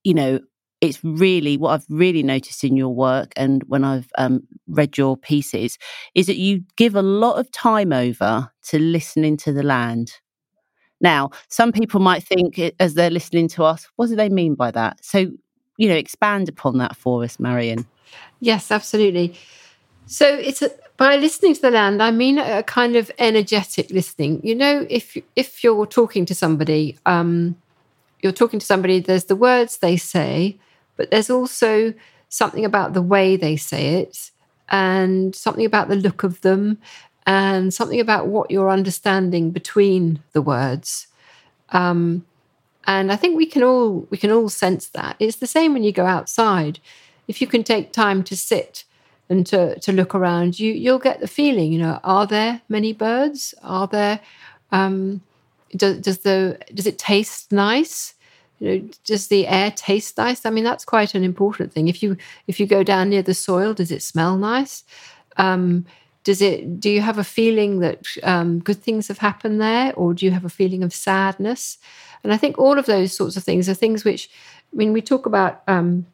you 0.02 0.14
know, 0.14 0.40
it's 0.80 1.04
really 1.04 1.56
what 1.58 1.70
I've 1.70 1.86
really 1.88 2.22
noticed 2.22 2.64
in 2.64 2.76
your 2.76 2.88
work 2.94 3.32
and 3.36 3.62
when 3.64 3.84
I've 3.84 4.08
um, 4.16 4.42
read 4.66 4.96
your 4.96 5.16
pieces 5.16 5.78
is 6.14 6.26
that 6.26 6.36
you 6.36 6.62
give 6.76 6.94
a 6.94 7.02
lot 7.02 7.38
of 7.38 7.50
time 7.52 7.92
over 7.92 8.50
to 8.68 8.78
listening 8.78 9.36
to 9.38 9.52
the 9.52 9.62
land. 9.62 10.12
Now, 11.00 11.30
some 11.48 11.72
people 11.72 12.00
might 12.00 12.22
think 12.22 12.58
as 12.80 12.94
they're 12.94 13.10
listening 13.10 13.48
to 13.48 13.64
us, 13.64 13.88
what 13.96 14.08
do 14.08 14.16
they 14.16 14.28
mean 14.28 14.54
by 14.54 14.70
that? 14.70 15.04
So 15.04 15.28
you 15.76 15.88
know, 15.88 15.94
expand 15.94 16.48
upon 16.48 16.78
that 16.78 16.96
for 16.96 17.24
us, 17.24 17.38
Marian. 17.38 17.86
Yes, 18.40 18.70
absolutely. 18.70 19.34
So 20.06 20.26
it's 20.26 20.62
a, 20.62 20.70
by 20.96 21.16
listening 21.16 21.54
to 21.54 21.62
the 21.62 21.70
land, 21.70 22.02
I 22.02 22.10
mean 22.10 22.38
a 22.38 22.62
kind 22.62 22.96
of 22.96 23.10
energetic 23.18 23.90
listening. 23.90 24.40
You 24.44 24.54
know, 24.54 24.86
if 24.88 25.16
if 25.34 25.64
you're 25.64 25.86
talking 25.86 26.24
to 26.26 26.34
somebody, 26.34 26.98
um, 27.06 27.56
you're 28.22 28.32
talking 28.32 28.60
to 28.60 28.66
somebody. 28.66 29.00
There's 29.00 29.24
the 29.24 29.36
words 29.36 29.78
they 29.78 29.96
say, 29.96 30.58
but 30.96 31.10
there's 31.10 31.30
also 31.30 31.94
something 32.28 32.64
about 32.64 32.92
the 32.92 33.02
way 33.02 33.36
they 33.36 33.56
say 33.56 33.96
it, 33.96 34.30
and 34.68 35.34
something 35.34 35.64
about 35.64 35.88
the 35.88 35.96
look 35.96 36.22
of 36.22 36.40
them, 36.42 36.78
and 37.26 37.72
something 37.72 38.00
about 38.00 38.28
what 38.28 38.50
you're 38.50 38.70
understanding 38.70 39.50
between 39.50 40.22
the 40.32 40.42
words. 40.42 41.08
Um, 41.70 42.24
and 42.86 43.10
I 43.12 43.16
think 43.16 43.36
we 43.36 43.46
can 43.46 43.62
all 43.62 44.06
we 44.10 44.16
can 44.16 44.30
all 44.30 44.48
sense 44.48 44.88
that. 44.88 45.16
It's 45.18 45.36
the 45.36 45.46
same 45.46 45.72
when 45.72 45.84
you 45.84 45.92
go 45.92 46.06
outside. 46.06 46.80
If 47.28 47.40
you 47.40 47.46
can 47.46 47.64
take 47.64 47.92
time 47.92 48.22
to 48.24 48.36
sit 48.36 48.84
and 49.28 49.46
to 49.46 49.78
to 49.80 49.92
look 49.92 50.14
around, 50.14 50.58
you 50.58 50.72
you'll 50.72 50.98
get 50.98 51.20
the 51.20 51.28
feeling. 51.28 51.72
You 51.72 51.78
know, 51.78 52.00
are 52.04 52.26
there 52.26 52.62
many 52.68 52.92
birds? 52.92 53.54
Are 53.62 53.86
there? 53.86 54.20
Um, 54.72 55.22
does, 55.76 55.98
does 55.98 56.18
the 56.18 56.58
does 56.72 56.86
it 56.86 56.98
taste 56.98 57.52
nice? 57.52 58.14
you 58.58 58.68
know, 58.68 58.88
does 59.04 59.28
the 59.28 59.46
air 59.46 59.70
taste 59.70 60.16
nice? 60.16 60.46
I 60.46 60.50
mean, 60.50 60.64
that's 60.64 60.84
quite 60.84 61.14
an 61.14 61.24
important 61.24 61.72
thing. 61.72 61.88
If 61.88 62.02
you 62.02 62.16
if 62.46 62.60
you 62.60 62.66
go 62.66 62.82
down 62.82 63.10
near 63.10 63.22
the 63.22 63.34
soil, 63.34 63.74
does 63.74 63.90
it 63.90 64.02
smell 64.02 64.36
nice? 64.36 64.84
Um, 65.36 65.86
does 66.22 66.40
it? 66.40 66.80
Do 66.80 66.88
you 66.88 67.00
have 67.02 67.18
a 67.18 67.24
feeling 67.24 67.80
that 67.80 68.06
um, 68.22 68.60
good 68.60 68.82
things 68.82 69.08
have 69.08 69.18
happened 69.18 69.60
there, 69.60 69.92
or 69.94 70.14
do 70.14 70.24
you 70.24 70.32
have 70.32 70.44
a 70.44 70.50
feeling 70.50 70.82
of 70.82 70.92
sadness? 70.92 71.78
And 72.24 72.32
I 72.32 72.36
think 72.36 72.58
all 72.58 72.78
of 72.78 72.86
those 72.86 73.14
sorts 73.14 73.36
of 73.36 73.44
things 73.44 73.68
are 73.68 73.74
things 73.74 74.04
which, 74.04 74.30
I 74.72 74.76
mean, 74.76 74.92
we 74.92 75.02
talk 75.02 75.26
about 75.26 75.62
um, 75.68 76.06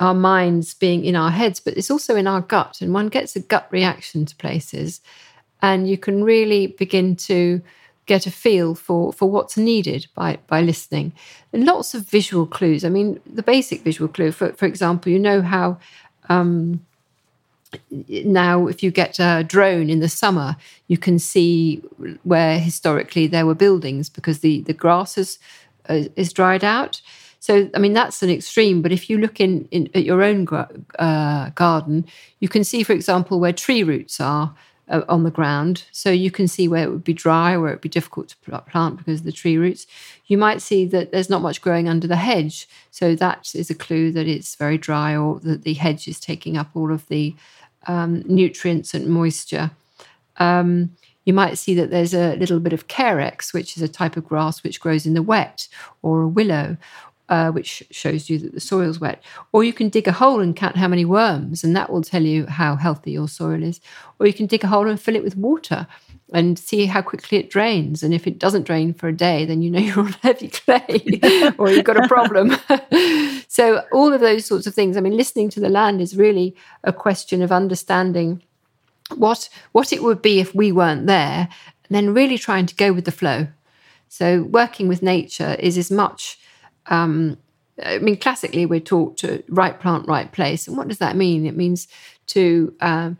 our 0.00 0.14
minds 0.14 0.74
being 0.74 1.04
in 1.04 1.16
our 1.16 1.30
heads, 1.30 1.60
but 1.60 1.76
it's 1.76 1.90
also 1.90 2.16
in 2.16 2.26
our 2.26 2.40
gut, 2.40 2.80
and 2.80 2.92
one 2.92 3.08
gets 3.08 3.36
a 3.36 3.40
gut 3.40 3.68
reaction 3.70 4.26
to 4.26 4.36
places, 4.36 5.00
and 5.62 5.88
you 5.88 5.96
can 5.96 6.24
really 6.24 6.66
begin 6.66 7.16
to 7.16 7.62
get 8.06 8.26
a 8.26 8.30
feel 8.30 8.74
for 8.74 9.12
for 9.12 9.30
what's 9.30 9.56
needed 9.56 10.06
by 10.14 10.38
by 10.46 10.60
listening. 10.60 11.12
And 11.52 11.64
lots 11.64 11.94
of 11.94 12.02
visual 12.02 12.46
clues. 12.46 12.84
I 12.84 12.88
mean 12.88 13.20
the 13.24 13.42
basic 13.42 13.82
visual 13.82 14.08
clue 14.08 14.32
for 14.32 14.52
for 14.52 14.66
example 14.66 15.10
you 15.10 15.18
know 15.18 15.40
how 15.40 15.78
um, 16.28 16.84
now 17.90 18.66
if 18.66 18.82
you 18.82 18.90
get 18.90 19.18
a 19.18 19.44
drone 19.46 19.90
in 19.90 20.00
the 20.00 20.08
summer 20.08 20.56
you 20.88 20.98
can 20.98 21.18
see 21.18 21.76
where 22.22 22.58
historically 22.58 23.26
there 23.26 23.46
were 23.46 23.54
buildings 23.54 24.08
because 24.08 24.40
the 24.40 24.60
the 24.62 24.72
grass 24.72 25.16
is 25.18 25.38
uh, 25.88 26.04
is 26.16 26.32
dried 26.32 26.64
out 26.64 27.00
so 27.40 27.68
i 27.74 27.78
mean 27.78 27.92
that's 27.92 28.22
an 28.22 28.30
extreme 28.30 28.82
but 28.82 28.92
if 28.92 29.08
you 29.10 29.18
look 29.18 29.40
in, 29.40 29.66
in 29.70 29.88
at 29.94 30.04
your 30.04 30.22
own 30.22 30.46
uh, 30.98 31.50
garden 31.50 32.06
you 32.40 32.48
can 32.48 32.64
see 32.64 32.82
for 32.82 32.92
example 32.92 33.40
where 33.40 33.52
tree 33.52 33.82
roots 33.82 34.20
are 34.20 34.54
uh, 34.88 35.02
on 35.08 35.24
the 35.24 35.30
ground. 35.30 35.84
So 35.92 36.10
you 36.10 36.30
can 36.30 36.48
see 36.48 36.68
where 36.68 36.84
it 36.84 36.90
would 36.90 37.04
be 37.04 37.12
dry, 37.12 37.56
where 37.56 37.70
it 37.70 37.74
would 37.74 37.80
be 37.80 37.88
difficult 37.88 38.28
to 38.28 38.60
plant 38.60 38.98
because 38.98 39.20
of 39.20 39.26
the 39.26 39.32
tree 39.32 39.56
roots. 39.56 39.86
You 40.26 40.38
might 40.38 40.60
see 40.60 40.84
that 40.86 41.10
there's 41.10 41.30
not 41.30 41.42
much 41.42 41.62
growing 41.62 41.88
under 41.88 42.06
the 42.06 42.16
hedge. 42.16 42.68
So 42.90 43.14
that 43.16 43.54
is 43.54 43.70
a 43.70 43.74
clue 43.74 44.12
that 44.12 44.26
it's 44.26 44.54
very 44.56 44.78
dry 44.78 45.16
or 45.16 45.40
that 45.40 45.62
the 45.62 45.74
hedge 45.74 46.06
is 46.08 46.20
taking 46.20 46.56
up 46.56 46.70
all 46.74 46.92
of 46.92 47.06
the 47.08 47.34
um, 47.86 48.22
nutrients 48.26 48.94
and 48.94 49.06
moisture. 49.08 49.70
Um, 50.38 50.96
you 51.24 51.32
might 51.32 51.58
see 51.58 51.74
that 51.74 51.90
there's 51.90 52.14
a 52.14 52.36
little 52.36 52.60
bit 52.60 52.72
of 52.72 52.86
carex, 52.88 53.52
which 53.52 53.76
is 53.76 53.82
a 53.82 53.88
type 53.88 54.16
of 54.16 54.26
grass 54.26 54.62
which 54.62 54.80
grows 54.80 55.06
in 55.06 55.14
the 55.14 55.22
wet, 55.22 55.68
or 56.02 56.22
a 56.22 56.28
willow, 56.28 56.76
uh, 57.28 57.50
which 57.50 57.82
shows 57.90 58.28
you 58.28 58.38
that 58.38 58.52
the 58.52 58.60
soil's 58.60 59.00
wet. 59.00 59.22
Or 59.52 59.64
you 59.64 59.72
can 59.72 59.88
dig 59.88 60.06
a 60.06 60.12
hole 60.12 60.40
and 60.40 60.54
count 60.54 60.76
how 60.76 60.88
many 60.88 61.04
worms, 61.04 61.64
and 61.64 61.74
that 61.76 61.90
will 61.90 62.02
tell 62.02 62.22
you 62.22 62.46
how 62.46 62.76
healthy 62.76 63.12
your 63.12 63.28
soil 63.28 63.62
is. 63.62 63.80
Or 64.18 64.26
you 64.26 64.34
can 64.34 64.46
dig 64.46 64.64
a 64.64 64.68
hole 64.68 64.86
and 64.86 65.00
fill 65.00 65.16
it 65.16 65.24
with 65.24 65.36
water 65.36 65.86
and 66.32 66.58
see 66.58 66.86
how 66.86 67.02
quickly 67.02 67.38
it 67.38 67.50
drains. 67.50 68.02
And 68.02 68.14
if 68.14 68.26
it 68.26 68.38
doesn't 68.38 68.64
drain 68.64 68.94
for 68.94 69.08
a 69.08 69.12
day, 69.12 69.44
then 69.44 69.62
you 69.62 69.70
know 69.70 69.78
you're 69.80 70.00
on 70.00 70.12
heavy 70.22 70.48
clay 70.48 71.52
or 71.58 71.70
you've 71.70 71.84
got 71.84 72.02
a 72.02 72.08
problem. 72.08 72.56
so, 73.48 73.84
all 73.92 74.12
of 74.12 74.20
those 74.20 74.46
sorts 74.46 74.66
of 74.66 74.74
things. 74.74 74.96
I 74.96 75.00
mean, 75.00 75.16
listening 75.16 75.50
to 75.50 75.60
the 75.60 75.68
land 75.68 76.00
is 76.00 76.16
really 76.16 76.56
a 76.82 76.92
question 76.92 77.42
of 77.42 77.52
understanding 77.52 78.42
what 79.16 79.48
what 79.72 79.92
it 79.92 80.02
would 80.02 80.22
be 80.22 80.40
if 80.40 80.54
we 80.54 80.72
weren't 80.72 81.06
there, 81.06 81.48
and 81.88 81.96
then 81.96 82.14
really 82.14 82.38
trying 82.38 82.66
to 82.66 82.74
go 82.74 82.92
with 82.92 83.04
the 83.04 83.12
flow. 83.12 83.48
So, 84.08 84.42
working 84.44 84.88
with 84.88 85.02
nature 85.02 85.56
is 85.58 85.76
as 85.76 85.90
much 85.90 86.38
um, 86.86 87.38
I 87.82 87.98
mean, 87.98 88.16
classically, 88.16 88.66
we're 88.66 88.80
taught 88.80 89.16
to 89.18 89.42
right 89.48 89.78
plant, 89.78 90.06
right 90.06 90.30
place. 90.30 90.68
And 90.68 90.76
what 90.76 90.88
does 90.88 90.98
that 90.98 91.16
mean? 91.16 91.46
It 91.46 91.56
means 91.56 91.88
to 92.28 92.74
um, 92.80 93.18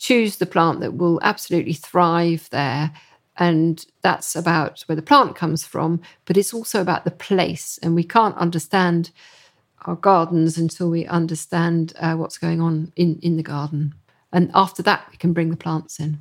choose 0.00 0.36
the 0.36 0.46
plant 0.46 0.80
that 0.80 0.94
will 0.94 1.20
absolutely 1.22 1.74
thrive 1.74 2.48
there. 2.50 2.90
And 3.36 3.84
that's 4.02 4.34
about 4.34 4.82
where 4.86 4.96
the 4.96 5.02
plant 5.02 5.36
comes 5.36 5.64
from, 5.64 6.00
but 6.24 6.36
it's 6.36 6.54
also 6.54 6.80
about 6.80 7.04
the 7.04 7.10
place. 7.10 7.78
And 7.82 7.94
we 7.94 8.02
can't 8.02 8.36
understand 8.36 9.10
our 9.82 9.96
gardens 9.96 10.58
until 10.58 10.90
we 10.90 11.06
understand 11.06 11.92
uh, 12.00 12.14
what's 12.14 12.38
going 12.38 12.60
on 12.60 12.92
in, 12.96 13.18
in 13.22 13.36
the 13.36 13.42
garden. 13.42 13.94
And 14.32 14.50
after 14.54 14.82
that, 14.82 15.06
we 15.10 15.16
can 15.18 15.32
bring 15.32 15.50
the 15.50 15.56
plants 15.56 16.00
in. 16.00 16.18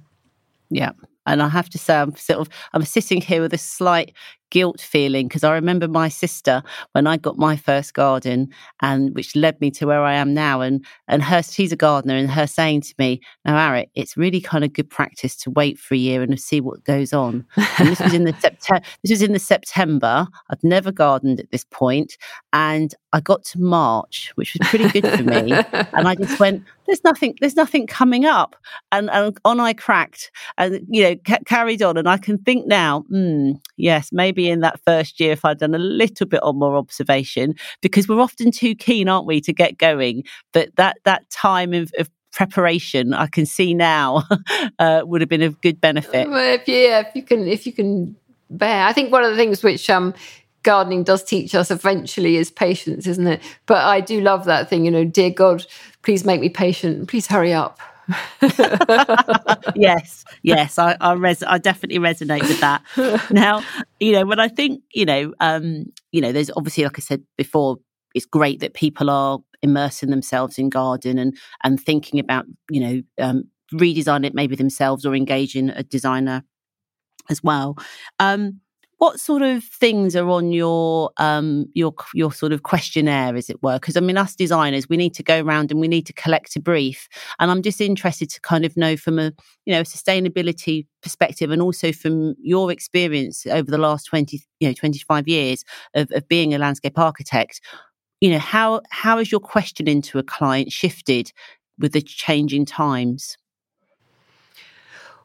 Yeah. 0.70 0.92
And 1.26 1.42
I 1.42 1.48
have 1.48 1.70
to 1.70 1.78
say, 1.78 1.96
I'm 1.96 2.16
sort 2.16 2.40
of 2.40 2.50
I'm 2.74 2.84
sitting 2.84 3.22
here 3.22 3.42
with 3.42 3.54
a 3.54 3.58
slight 3.58 4.14
guilt 4.50 4.82
feeling 4.82 5.28
because 5.28 5.44
I 5.44 5.54
remember 5.54 5.88
my 5.88 6.10
sister 6.10 6.64
when 6.94 7.08
I 7.08 7.18
got 7.18 7.38
my 7.38 7.56
first 7.56 7.94
garden 7.94 8.50
and 8.82 9.14
which 9.16 9.36
led 9.36 9.60
me 9.62 9.72
to 9.72 9.86
where 9.86 10.04
I 10.04 10.16
am 10.16 10.34
now 10.34 10.62
and 10.62 10.86
and 11.08 11.24
her 11.24 11.44
she's 11.44 11.72
a 11.72 11.76
gardener 11.76 12.16
and 12.16 12.30
her 12.30 12.48
saying 12.48 12.82
to 12.82 12.94
me 12.98 13.22
now 13.46 13.56
Arit 13.56 13.90
it's 13.96 14.18
really 14.18 14.42
kind 14.42 14.64
of 14.64 14.74
good 14.74 14.90
practice 14.90 15.36
to 15.38 15.52
wait 15.52 15.78
for 15.78 15.94
a 15.94 15.98
year 15.98 16.22
and 16.22 16.40
see 16.40 16.62
what 16.62 16.84
goes 16.84 17.14
on. 17.14 17.46
And 17.78 17.90
this 17.90 18.00
was 18.00 18.14
in 18.14 18.24
the 18.24 18.34
September 18.40 18.86
this 19.04 19.12
was 19.12 19.22
in 19.22 19.34
the 19.34 19.40
September. 19.40 20.28
I'd 20.50 20.64
never 20.64 20.92
gardened 20.92 21.40
at 21.40 21.52
this 21.52 21.66
point 21.66 22.18
and 22.54 22.94
I 23.14 23.20
got 23.22 23.44
to 23.46 23.60
March 23.60 24.32
which 24.36 24.56
was 24.56 24.68
pretty 24.70 24.90
good 24.90 25.10
for 25.18 25.24
me 25.24 25.54
and 25.94 26.08
I 26.08 26.16
just 26.16 26.40
went 26.40 26.64
there's 26.88 27.04
nothing 27.04 27.36
there's 27.40 27.56
nothing 27.56 27.86
coming 27.88 28.26
up. 28.26 28.56
And, 28.92 29.10
and 29.12 29.38
on 29.46 29.60
I 29.60 29.74
cracked 29.74 30.32
and 30.58 30.86
you 30.90 31.04
know 31.04 31.16
ca- 31.26 31.40
carried 31.46 31.82
on 31.82 31.98
and 31.98 32.08
I 32.10 32.18
can 32.18 32.38
think 32.40 32.66
now 32.66 33.06
mm, 33.12 33.60
yes 33.78 34.10
maybe 34.12 34.39
maybe 34.40 34.50
in 34.50 34.62
that 34.62 34.80
first 34.86 35.20
year 35.20 35.34
if 35.34 35.44
I'd 35.44 35.60
done 35.60 35.76
a 35.76 35.80
little 35.80 36.26
bit 36.26 36.42
of 36.42 36.56
more 36.56 36.78
observation, 36.78 37.56
because 37.82 38.08
we're 38.08 38.22
often 38.22 38.52
too 38.52 38.76
keen, 38.76 39.10
aren't 39.10 39.26
we, 39.26 39.42
to 39.42 39.54
get 39.54 39.78
going. 39.78 40.24
But 40.54 40.76
that 40.78 40.98
that 41.04 41.30
time 41.30 41.74
of, 41.74 41.92
of 41.98 42.10
preparation 42.32 43.14
I 43.14 43.26
can 43.28 43.46
see 43.46 43.74
now 43.74 44.24
uh, 44.80 45.02
would 45.04 45.22
have 45.22 45.30
been 45.30 45.42
of 45.42 45.60
good 45.62 45.82
benefit. 45.82 46.30
Well, 46.30 46.56
if, 46.56 46.68
yeah, 46.68 47.00
if 47.00 47.16
you 47.16 47.24
can, 47.24 47.48
if 47.48 47.66
you 47.66 47.74
can 47.74 48.16
bear, 48.50 48.86
I 48.86 48.94
think 48.94 49.12
one 49.12 49.24
of 49.24 49.32
the 49.32 49.38
things 49.38 49.64
which 49.64 49.90
um, 49.90 50.14
gardening 50.64 51.04
does 51.04 51.24
teach 51.24 51.56
us 51.56 51.72
eventually 51.72 52.38
is 52.38 52.52
patience, 52.52 53.08
isn't 53.08 53.28
it? 53.28 53.42
But 53.66 53.84
I 53.84 54.00
do 54.00 54.22
love 54.22 54.46
that 54.46 54.70
thing, 54.70 54.86
you 54.86 54.92
know, 54.92 55.04
dear 55.04 55.32
God, 55.32 55.66
please 56.04 56.24
make 56.24 56.40
me 56.40 56.50
patient, 56.50 57.10
please 57.10 57.28
hurry 57.28 57.52
up. 57.52 57.80
yes, 59.76 60.26
yes, 60.44 60.80
I 60.80 60.96
I, 61.00 61.14
res- 61.14 61.44
I 61.44 61.58
definitely 61.58 62.00
resonate 62.00 62.42
with 62.48 62.60
that. 62.62 62.82
Now, 63.32 63.62
you 64.00 64.12
know, 64.14 64.26
when 64.26 64.40
I 64.40 64.48
think, 64.48 64.82
you 64.94 65.06
know, 65.06 65.34
um, 65.40 65.86
you 66.12 66.22
know, 66.22 66.32
there's 66.32 66.52
obviously, 66.56 66.84
like 66.84 66.98
I 66.98 67.02
said 67.02 67.24
before, 67.38 67.78
it's 68.16 68.26
great 68.26 68.60
that 68.62 68.74
people 68.74 69.10
are 69.10 69.40
immersing 69.62 70.10
themselves 70.10 70.58
in 70.58 70.70
garden 70.70 71.18
and 71.18 71.38
and 71.64 71.80
thinking 71.80 72.20
about, 72.20 72.46
you 72.70 72.80
know, 72.80 73.02
um, 73.20 73.44
redesign 73.74 74.26
it 74.26 74.34
maybe 74.34 74.56
themselves 74.56 75.06
or 75.06 75.16
engaging 75.16 75.70
a 75.70 75.84
designer 75.84 76.44
as 77.30 77.44
well. 77.44 77.78
Um, 78.20 78.60
what 79.00 79.18
sort 79.18 79.42
of 79.42 79.64
things 79.64 80.14
are 80.16 80.30
on 80.30 80.52
your 80.52 81.12
um, 81.18 81.66
your 81.74 81.94
your 82.14 82.32
sort 82.34 82.52
of 82.52 82.64
questionnaire, 82.64 83.36
as 83.36 83.50
it 83.50 83.64
were? 83.64 83.76
Because 83.76 83.96
I 83.96 84.02
mean, 84.02 84.18
us 84.18 84.36
designers, 84.36 84.90
we 84.90 84.98
need 84.98 85.14
to 85.16 85.24
go 85.24 85.42
around 85.42 85.72
and 85.72 85.80
we 85.80 85.88
need 85.88 86.06
to 86.08 86.14
collect 86.14 86.56
a 86.58 86.60
brief, 86.60 87.08
and 87.40 87.50
I'm 87.50 87.62
just 87.62 87.80
interested 87.80 88.30
to 88.30 88.42
kind 88.42 88.66
of 88.66 88.76
know 88.76 88.98
from 88.98 89.18
a 89.18 89.32
you 89.66 89.74
know 89.74 89.82
sustainability 89.84 90.86
perspective, 91.02 91.50
and 91.50 91.62
also 91.62 91.94
from 91.94 92.36
your 92.42 92.72
experience 92.72 93.48
over 93.48 93.72
the 93.72 93.78
last 93.78 94.04
twenty 94.04 94.42
you 94.60 94.68
know 94.68 94.74
twenty 94.74 95.00
five 95.00 95.28
years 95.28 95.64
of, 95.94 96.12
of 96.12 96.28
being 96.28 96.54
a 96.54 96.60
landscape 96.60 97.00
architect. 97.00 97.62
You 98.20 98.32
know 98.32 98.40
how 98.40 98.82
how 98.90 99.18
has 99.18 99.32
your 99.32 99.42
question 99.42 99.88
into 99.88 100.20
a 100.20 100.24
client 100.24 100.74
shifted 100.74 101.32
with 101.80 101.94
the 101.94 102.02
changing 102.02 102.66
times? 102.66 103.38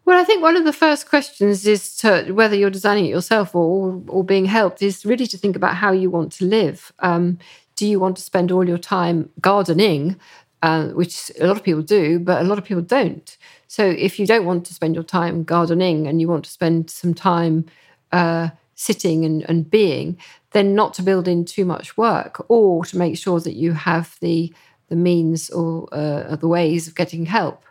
Well, 0.04 0.20
I 0.20 0.24
think 0.24 0.42
one 0.42 0.56
of 0.56 0.64
the 0.64 0.72
first 0.72 1.08
questions 1.08 1.66
is 1.66 1.96
to 1.98 2.30
whether 2.32 2.54
you're 2.54 2.70
designing 2.70 3.06
it 3.06 3.10
yourself 3.10 3.54
or 3.54 4.02
or 4.08 4.22
being 4.24 4.44
helped 4.44 4.82
is 4.82 5.04
really 5.06 5.26
to 5.28 5.38
think 5.38 5.56
about 5.56 5.76
how 5.76 5.92
you 5.92 6.10
want 6.10 6.32
to 6.32 6.44
live. 6.44 6.92
Um, 6.98 7.38
do 7.76 7.86
you 7.86 7.98
want 7.98 8.16
to 8.16 8.22
spend 8.22 8.52
all 8.52 8.68
your 8.68 8.78
time 8.78 9.30
gardening, 9.40 10.16
uh, 10.62 10.88
which 10.88 11.30
a 11.40 11.46
lot 11.46 11.56
of 11.56 11.64
people 11.64 11.82
do, 11.82 12.18
but 12.18 12.40
a 12.42 12.44
lot 12.44 12.58
of 12.58 12.64
people 12.64 12.82
don't. 12.82 13.36
So 13.66 13.84
if 13.84 14.18
you 14.18 14.26
don't 14.26 14.44
want 14.44 14.66
to 14.66 14.74
spend 14.74 14.94
your 14.94 15.04
time 15.04 15.42
gardening 15.42 16.06
and 16.06 16.20
you 16.20 16.28
want 16.28 16.44
to 16.44 16.50
spend 16.50 16.90
some 16.90 17.14
time 17.14 17.64
uh, 18.12 18.50
sitting 18.74 19.24
and, 19.24 19.42
and 19.48 19.68
being, 19.70 20.18
then 20.52 20.74
not 20.74 20.94
to 20.94 21.02
build 21.02 21.26
in 21.26 21.44
too 21.44 21.64
much 21.64 21.96
work, 21.96 22.44
or 22.48 22.84
to 22.84 22.98
make 22.98 23.16
sure 23.18 23.40
that 23.40 23.54
you 23.54 23.72
have 23.72 24.16
the 24.20 24.52
the 24.88 24.96
means 24.96 25.48
or 25.50 25.88
uh, 25.92 26.36
the 26.36 26.46
ways 26.46 26.86
of 26.86 26.94
getting 26.94 27.24
help 27.24 27.64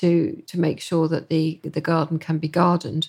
to 0.00 0.42
to 0.46 0.58
make 0.58 0.80
sure 0.80 1.08
that 1.08 1.28
the 1.28 1.60
the 1.62 1.80
garden 1.80 2.18
can 2.18 2.38
be 2.38 2.48
gardened, 2.48 3.08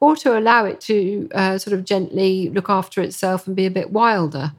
or 0.00 0.16
to 0.16 0.38
allow 0.38 0.64
it 0.64 0.80
to 0.82 1.28
uh, 1.34 1.58
sort 1.58 1.74
of 1.78 1.84
gently 1.84 2.50
look 2.50 2.68
after 2.68 3.00
itself 3.02 3.46
and 3.46 3.56
be 3.56 3.66
a 3.66 3.70
bit 3.70 3.90
wilder. 3.90 4.52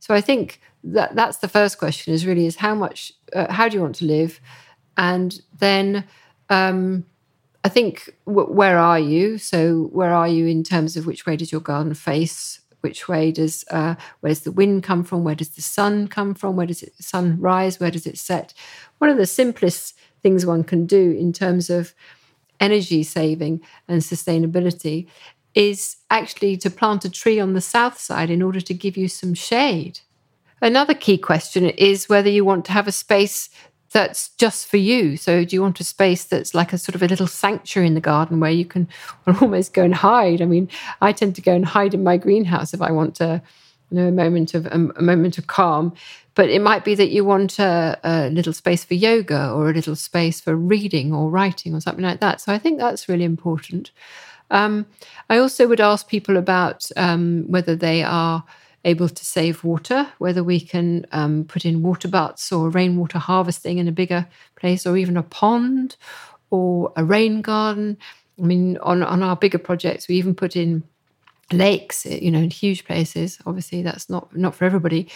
So 0.00 0.14
I 0.14 0.20
think 0.20 0.60
that 0.84 1.14
that's 1.14 1.38
the 1.38 1.48
first 1.48 1.78
question: 1.78 2.14
is 2.14 2.26
really 2.26 2.46
is 2.46 2.56
how 2.56 2.74
much 2.74 3.12
uh, 3.32 3.52
how 3.52 3.68
do 3.68 3.76
you 3.76 3.82
want 3.82 3.96
to 3.96 4.04
live, 4.06 4.40
and 4.96 5.40
then. 5.58 6.04
Um, 6.50 7.04
I 7.64 7.68
think 7.68 8.14
w- 8.26 8.50
where 8.50 8.78
are 8.78 8.98
you? 9.00 9.36
So 9.36 9.90
where 9.92 10.12
are 10.12 10.28
you 10.28 10.46
in 10.46 10.62
terms 10.62 10.96
of 10.96 11.06
which 11.06 11.26
way 11.26 11.36
does 11.36 11.52
your 11.52 11.60
garden 11.60 11.94
face? 11.94 12.60
Which 12.80 13.08
way 13.08 13.32
does 13.32 13.64
uh, 13.70 13.96
where's 14.20 14.40
the 14.40 14.52
wind 14.52 14.84
come 14.84 15.04
from? 15.04 15.24
Where 15.24 15.34
does 15.34 15.50
the 15.50 15.62
sun 15.62 16.08
come 16.08 16.34
from? 16.34 16.56
Where 16.56 16.66
does 16.66 16.82
it 16.82 16.94
sun 17.02 17.38
rise? 17.40 17.80
Where 17.80 17.90
does 17.90 18.06
it 18.06 18.16
set? 18.18 18.54
One 18.98 19.10
of 19.10 19.16
the 19.18 19.26
simplest 19.26 19.98
things 20.22 20.46
one 20.46 20.64
can 20.64 20.86
do 20.86 21.12
in 21.12 21.32
terms 21.32 21.70
of 21.70 21.94
energy 22.60 23.02
saving 23.02 23.60
and 23.86 24.02
sustainability 24.02 25.06
is 25.54 25.96
actually 26.10 26.56
to 26.56 26.70
plant 26.70 27.04
a 27.04 27.10
tree 27.10 27.40
on 27.40 27.54
the 27.54 27.60
south 27.60 27.98
side 27.98 28.30
in 28.30 28.42
order 28.42 28.60
to 28.60 28.74
give 28.74 28.96
you 28.96 29.08
some 29.08 29.34
shade. 29.34 30.00
Another 30.60 30.94
key 30.94 31.18
question 31.18 31.66
is 31.66 32.08
whether 32.08 32.28
you 32.28 32.44
want 32.44 32.64
to 32.66 32.72
have 32.72 32.88
a 32.88 32.92
space 32.92 33.48
that's 33.90 34.30
just 34.36 34.66
for 34.66 34.76
you. 34.76 35.16
So, 35.16 35.44
do 35.44 35.56
you 35.56 35.62
want 35.62 35.80
a 35.80 35.84
space 35.84 36.24
that's 36.24 36.54
like 36.54 36.72
a 36.72 36.78
sort 36.78 36.94
of 36.94 37.02
a 37.02 37.06
little 37.06 37.26
sanctuary 37.26 37.86
in 37.86 37.94
the 37.94 38.00
garden 38.00 38.40
where 38.40 38.50
you 38.50 38.64
can 38.64 38.88
almost 39.40 39.72
go 39.72 39.82
and 39.82 39.94
hide? 39.94 40.42
I 40.42 40.44
mean, 40.44 40.68
I 41.00 41.12
tend 41.12 41.34
to 41.36 41.42
go 41.42 41.54
and 41.54 41.64
hide 41.64 41.94
in 41.94 42.04
my 42.04 42.16
greenhouse 42.16 42.74
if 42.74 42.82
I 42.82 42.90
want 42.90 43.14
to, 43.16 43.40
you 43.90 43.96
know, 43.96 44.08
a 44.08 44.12
moment 44.12 44.54
of 44.54 44.66
a 44.66 44.78
moment 44.78 45.38
of 45.38 45.46
calm. 45.46 45.94
But 46.38 46.50
it 46.50 46.62
might 46.62 46.84
be 46.84 46.94
that 46.94 47.10
you 47.10 47.24
want 47.24 47.58
a, 47.58 47.98
a 48.04 48.30
little 48.30 48.52
space 48.52 48.84
for 48.84 48.94
yoga 48.94 49.50
or 49.50 49.70
a 49.70 49.74
little 49.74 49.96
space 49.96 50.40
for 50.40 50.54
reading 50.54 51.12
or 51.12 51.30
writing 51.30 51.74
or 51.74 51.80
something 51.80 52.04
like 52.04 52.20
that. 52.20 52.40
So, 52.40 52.52
I 52.52 52.58
think 52.58 52.78
that's 52.78 53.08
really 53.08 53.24
important. 53.24 53.90
Um, 54.50 54.86
I 55.28 55.38
also 55.38 55.66
would 55.66 55.80
ask 55.80 56.08
people 56.08 56.36
about 56.36 56.88
um, 56.96 57.44
whether 57.48 57.74
they 57.76 58.04
are 58.04 58.44
able 58.84 59.08
to 59.08 59.24
save 59.24 59.64
water, 59.64 60.06
whether 60.18 60.44
we 60.44 60.60
can 60.60 61.06
um, 61.12 61.44
put 61.44 61.64
in 61.64 61.82
water 61.82 62.08
butts 62.08 62.52
or 62.52 62.70
rainwater 62.70 63.18
harvesting 63.18 63.78
in 63.78 63.88
a 63.88 63.92
bigger 63.92 64.26
place, 64.56 64.86
or 64.86 64.96
even 64.96 65.16
a 65.16 65.24
pond 65.24 65.96
or 66.50 66.92
a 66.96 67.04
rain 67.04 67.42
garden. 67.42 67.98
I 68.38 68.44
mean, 68.44 68.78
on, 68.78 69.02
on 69.02 69.22
our 69.22 69.36
bigger 69.36 69.58
projects, 69.58 70.08
we 70.08 70.14
even 70.14 70.34
put 70.34 70.56
in 70.56 70.84
lakes, 71.52 72.06
you 72.06 72.30
know, 72.30 72.40
in 72.40 72.50
huge 72.50 72.84
places. 72.84 73.38
Obviously, 73.46 73.82
that's 73.82 74.08
not 74.08 74.34
not 74.36 74.54
for 74.54 74.64
everybody. 74.64 75.10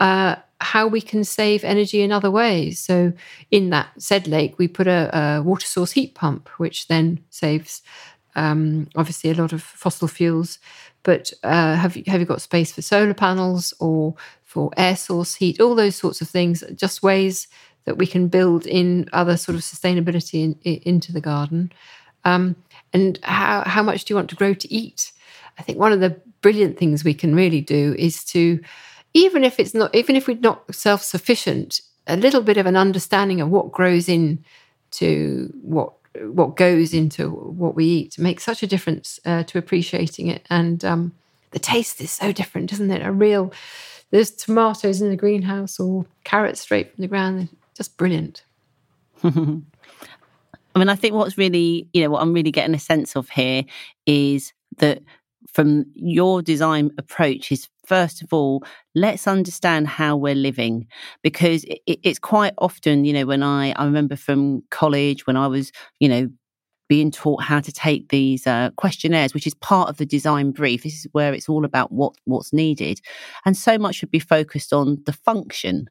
Uh, 0.00 0.36
how 0.60 0.86
we 0.86 1.00
can 1.00 1.24
save 1.24 1.64
energy 1.64 2.02
in 2.02 2.12
other 2.12 2.30
ways. 2.30 2.78
So, 2.78 3.12
in 3.50 3.70
that 3.70 3.88
said 3.98 4.26
lake, 4.26 4.58
we 4.58 4.68
put 4.68 4.86
a, 4.86 5.16
a 5.16 5.42
water 5.42 5.66
source 5.66 5.92
heat 5.92 6.14
pump, 6.14 6.48
which 6.58 6.88
then 6.88 7.20
saves 7.30 7.82
um, 8.34 8.88
obviously 8.94 9.30
a 9.30 9.34
lot 9.34 9.52
of 9.52 9.62
fossil 9.62 10.08
fuels. 10.08 10.58
But 11.02 11.32
uh, 11.42 11.74
have 11.74 11.96
you 11.96 12.04
have 12.06 12.20
you 12.20 12.26
got 12.26 12.42
space 12.42 12.72
for 12.72 12.82
solar 12.82 13.14
panels 13.14 13.74
or 13.80 14.14
for 14.44 14.70
air 14.76 14.96
source 14.96 15.34
heat? 15.34 15.60
All 15.60 15.74
those 15.74 15.96
sorts 15.96 16.20
of 16.20 16.28
things, 16.28 16.64
just 16.74 17.02
ways 17.02 17.48
that 17.84 17.98
we 17.98 18.06
can 18.06 18.28
build 18.28 18.66
in 18.66 19.08
other 19.12 19.36
sort 19.36 19.54
of 19.54 19.62
sustainability 19.62 20.42
in, 20.42 20.58
in, 20.64 20.80
into 20.82 21.12
the 21.12 21.20
garden. 21.20 21.72
Um, 22.24 22.56
and 22.92 23.18
how 23.22 23.62
how 23.64 23.82
much 23.82 24.04
do 24.04 24.12
you 24.12 24.16
want 24.16 24.30
to 24.30 24.36
grow 24.36 24.54
to 24.54 24.72
eat? 24.72 25.12
I 25.58 25.62
think 25.62 25.78
one 25.78 25.92
of 25.92 26.00
the 26.00 26.20
brilliant 26.42 26.78
things 26.78 27.04
we 27.04 27.14
can 27.14 27.34
really 27.34 27.60
do 27.60 27.94
is 27.98 28.24
to, 28.24 28.60
even 29.16 29.44
if 29.44 29.58
it's 29.58 29.72
not, 29.72 29.94
even 29.94 30.14
if 30.14 30.28
we're 30.28 30.38
not 30.38 30.74
self 30.74 31.02
sufficient, 31.02 31.80
a 32.06 32.16
little 32.16 32.42
bit 32.42 32.58
of 32.58 32.66
an 32.66 32.76
understanding 32.76 33.40
of 33.40 33.48
what 33.48 33.72
grows 33.72 34.08
in 34.08 34.44
to 34.92 35.52
what 35.62 35.94
what 36.20 36.56
goes 36.56 36.94
into 36.94 37.28
what 37.28 37.74
we 37.74 37.84
eat 37.84 38.18
makes 38.18 38.44
such 38.44 38.62
a 38.62 38.66
difference 38.66 39.18
uh, 39.24 39.42
to 39.44 39.58
appreciating 39.58 40.28
it. 40.28 40.46
And 40.48 40.84
um, 40.84 41.14
the 41.50 41.58
taste 41.58 42.00
is 42.00 42.10
so 42.10 42.32
different, 42.32 42.72
isn't 42.72 42.90
it? 42.90 43.04
A 43.04 43.10
real 43.10 43.52
there's 44.10 44.30
tomatoes 44.30 45.00
in 45.00 45.08
the 45.08 45.16
greenhouse 45.16 45.80
or 45.80 46.06
carrots 46.24 46.60
straight 46.60 46.94
from 46.94 47.02
the 47.02 47.08
ground. 47.08 47.48
just 47.74 47.96
brilliant. 47.96 48.44
I 49.24 49.28
mean, 50.78 50.90
I 50.90 50.94
think 50.94 51.14
what's 51.14 51.38
really, 51.38 51.88
you 51.94 52.02
know, 52.02 52.10
what 52.10 52.22
I'm 52.22 52.34
really 52.34 52.50
getting 52.50 52.74
a 52.74 52.78
sense 52.78 53.16
of 53.16 53.30
here 53.30 53.64
is 54.04 54.52
that 54.76 55.02
from 55.56 55.86
your 55.94 56.42
design 56.42 56.90
approach 56.98 57.50
is 57.50 57.68
first 57.86 58.22
of 58.22 58.32
all, 58.32 58.62
let's 58.94 59.26
understand 59.26 59.88
how 59.88 60.16
we're 60.16 60.34
living 60.34 60.86
because 61.22 61.64
it, 61.64 61.80
it's 61.86 62.18
quite 62.18 62.54
often, 62.58 63.04
you 63.04 63.12
know, 63.12 63.26
when 63.26 63.42
I, 63.42 63.72
I 63.72 63.84
remember 63.84 64.16
from 64.16 64.62
college 64.70 65.26
when 65.26 65.36
I 65.36 65.46
was, 65.46 65.72
you 66.00 66.08
know, 66.08 66.28
being 66.88 67.10
taught 67.10 67.42
how 67.42 67.60
to 67.60 67.72
take 67.72 68.10
these 68.10 68.46
uh, 68.46 68.70
questionnaires, 68.76 69.34
which 69.34 69.46
is 69.46 69.54
part 69.54 69.88
of 69.88 69.96
the 69.96 70.06
design 70.06 70.52
brief. 70.52 70.82
This 70.82 71.04
is 71.04 71.06
where 71.12 71.34
it's 71.34 71.48
all 71.48 71.64
about 71.64 71.90
what 71.92 72.14
what's 72.24 72.52
needed, 72.52 73.00
and 73.44 73.56
so 73.56 73.78
much 73.78 73.96
should 73.96 74.10
be 74.10 74.18
focused 74.18 74.72
on 74.72 74.98
the 75.04 75.12
function. 75.12 75.86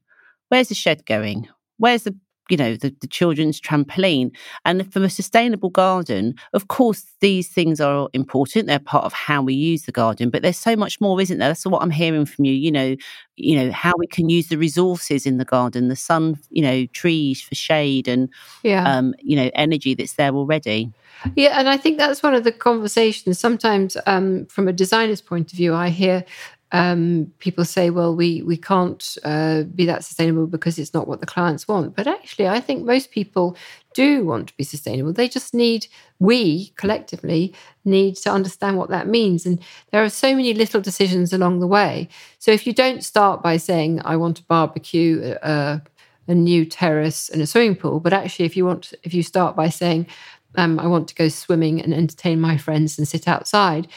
Where's 0.50 0.70
the 0.70 0.76
shed 0.76 1.06
going? 1.06 1.50
Where's 1.78 2.04
the 2.04 2.18
you 2.50 2.58
know 2.58 2.76
the, 2.76 2.96
the 3.02 3.08
children's 3.08 3.60
trampoline. 3.60 4.32
And 4.66 4.92
from 4.92 5.04
a 5.04 5.10
sustainable 5.10 5.70
garden 5.70 6.36
of 6.54 6.68
course 6.68 7.06
these 7.20 7.48
things 7.48 7.82
are 7.82 8.10
important. 8.14 8.68
They're 8.68 8.80
part 8.80 9.06
of 9.06 9.14
how 9.14 9.42
we 9.42 9.54
use 9.54 9.84
the 9.84 9.92
garden 9.92 10.30
but 10.30 10.42
there's 10.42 10.58
so 10.60 10.76
much 10.76 11.00
more 11.02 11.20
isn't 11.22 11.38
there? 11.38 11.50
That's 11.50 11.66
what 11.66 11.82
i'm 11.82 11.92
hearing 11.92 12.26
from 12.26 12.46
you 12.46 12.54
you 12.54 12.72
know 12.72 12.96
you 13.38 13.56
know 13.58 13.72
how 13.72 13.94
we 13.98 14.08
can 14.08 14.30
use 14.30 14.48
the 14.48 14.58
resources 14.58 15.26
in 15.26 15.38
the 15.38 15.46
garden 15.46 15.88
the 15.88 15.96
sun 15.96 16.40
you 16.50 16.62
know 16.62 16.86
trees 16.88 17.42
for 17.42 17.56
shade 17.56 18.08
and 18.08 18.30
yeah. 18.64 18.84
um 18.90 19.14
you 19.20 19.36
know 19.36 19.50
energy 19.56 19.94
that's 19.94 20.14
there 20.14 20.34
already. 20.34 20.92
Yeah 21.36 21.58
and 21.60 21.70
i 21.70 21.78
think 21.78 21.98
that's 21.98 22.22
one 22.22 22.34
of 22.34 22.44
the 22.44 22.52
conversations 22.52 23.40
sometimes 23.40 23.98
um 24.06 24.46
from 24.48 24.68
a 24.68 24.74
designer's 24.74 25.22
point 25.22 25.52
of 25.52 25.58
view 25.58 25.74
i 25.74 25.90
hear 25.90 26.26
um, 26.72 27.32
people 27.40 27.64
say, 27.64 27.90
well, 27.90 28.16
we 28.16 28.42
we 28.42 28.58
can't 28.58 29.18
uh, 29.24 29.64
be 29.64 29.86
that 29.86 30.04
sustainable 30.04 30.48
because 30.48 30.80
it's 30.80 30.94
not 30.94 31.08
what 31.08 31.20
the 31.20 31.26
clients 31.26 31.68
want. 31.68 31.96
But 31.96 32.08
actually, 32.08 32.48
I 32.48 32.60
think 32.60 32.84
most 32.84 33.12
people 33.12 33.56
do 33.94 34.26
want 34.26 34.48
to 34.50 34.58
be 34.58 34.64
sustainable. 34.64 35.14
They 35.14 35.30
just 35.30 35.54
need 35.54 35.88
we 36.20 36.70
collectively 36.76 37.54
need 37.86 38.16
to 38.18 38.32
understand 38.32 38.78
what 38.78 38.90
that 38.90 39.08
means. 39.08 39.46
And 39.46 39.62
there 39.92 40.04
are 40.04 40.10
so 40.10 40.36
many 40.36 40.54
little 40.54 40.82
decisions 40.82 41.32
along 41.32 41.60
the 41.60 41.68
way. 41.68 42.10
So 42.40 42.52
if 42.52 42.66
you 42.66 42.74
don't 42.74 43.04
start 43.04 43.44
by 43.44 43.58
saying, 43.58 44.02
I 44.04 44.16
want 44.18 44.38
to 44.38 44.44
barbecue 44.44 45.22
a, 45.24 45.46
uh, 45.46 45.80
a 46.28 46.36
new 46.36 46.66
terrace 46.66 47.30
and 47.30 47.42
a 47.42 47.48
swimming 47.48 47.76
pool, 47.76 48.00
but 48.00 48.12
actually, 48.12 48.46
if 48.46 48.58
you 48.58 48.66
want, 48.66 48.94
if 49.04 49.14
you 49.14 49.24
start 49.24 49.56
by 49.56 49.70
saying, 49.70 50.08
um, 50.56 50.80
I 50.80 50.88
want 50.88 51.08
to 51.10 51.16
go 51.16 51.28
swimming 51.28 51.82
and 51.82 51.94
entertain 51.94 52.40
my 52.42 52.58
friends 52.58 52.98
and 52.98 53.08
sit 53.08 53.28
outside, 53.28 53.88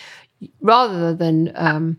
rather 0.60 1.14
than 1.14 1.52
um, 1.54 1.96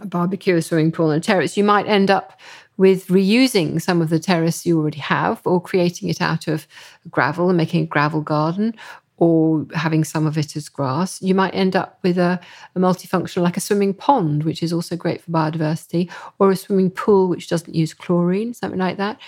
a 0.00 0.06
barbecue, 0.06 0.56
a 0.56 0.62
swimming 0.62 0.92
pool, 0.92 1.10
and 1.10 1.22
a 1.22 1.26
terrace, 1.26 1.56
you 1.56 1.64
might 1.64 1.86
end 1.86 2.10
up 2.10 2.38
with 2.76 3.06
reusing 3.06 3.80
some 3.80 4.02
of 4.02 4.10
the 4.10 4.18
terrace 4.18 4.66
you 4.66 4.78
already 4.78 4.98
have 4.98 5.40
or 5.44 5.60
creating 5.60 6.08
it 6.08 6.20
out 6.20 6.46
of 6.46 6.66
gravel 7.10 7.48
and 7.48 7.56
making 7.56 7.84
a 7.84 7.86
gravel 7.86 8.20
garden 8.20 8.74
or 9.18 9.66
having 9.74 10.04
some 10.04 10.26
of 10.26 10.36
it 10.36 10.56
as 10.56 10.68
grass. 10.68 11.22
You 11.22 11.34
might 11.34 11.54
end 11.54 11.74
up 11.74 11.98
with 12.02 12.18
a, 12.18 12.38
a 12.74 12.78
multifunctional, 12.78 13.42
like 13.42 13.56
a 13.56 13.60
swimming 13.60 13.94
pond, 13.94 14.44
which 14.44 14.62
is 14.62 14.72
also 14.72 14.94
great 14.94 15.22
for 15.22 15.30
biodiversity, 15.30 16.10
or 16.38 16.50
a 16.50 16.56
swimming 16.56 16.90
pool 16.90 17.28
which 17.28 17.48
doesn't 17.48 17.74
use 17.74 17.94
chlorine, 17.94 18.52
something 18.52 18.78
like 18.78 18.98
that. 18.98 19.18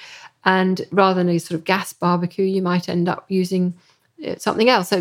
And 0.44 0.82
rather 0.90 1.22
than 1.22 1.34
a 1.34 1.38
sort 1.38 1.58
of 1.58 1.64
gas 1.64 1.92
barbecue, 1.92 2.44
you 2.44 2.60
might 2.60 2.88
end 2.88 3.08
up 3.08 3.24
using 3.28 3.74
uh, 4.26 4.36
something 4.36 4.68
else. 4.68 4.88
So 4.88 4.98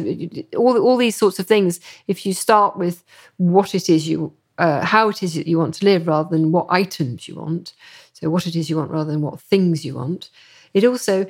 all 0.56 0.78
all 0.78 0.98
these 0.98 1.16
sorts 1.16 1.40
of 1.40 1.48
things. 1.48 1.80
If 2.08 2.26
you 2.26 2.34
start 2.34 2.78
with 2.78 3.04
what 3.38 3.76
it 3.76 3.90
is 3.90 4.08
you 4.08 4.34
uh, 4.58 4.86
how 4.86 5.10
it 5.10 5.24
is 5.24 5.36
that 5.36 5.48
you 5.48 5.58
want 5.58 5.74
to 5.76 5.86
live 5.86 6.08
rather 6.08 6.30
than 6.30 6.52
what 6.52 6.68
items 6.70 7.28
you 7.28 7.36
want. 7.36 7.74
So 8.14 8.30
what 8.30 8.48
it 8.48 8.56
is 8.56 8.70
you 8.70 8.78
want 8.78 8.92
rather 8.92 9.12
than 9.12 9.22
what 9.22 9.40
things 9.40 9.86
you 9.86 9.96
want. 9.96 10.30
It 10.74 10.84
also 10.84 11.28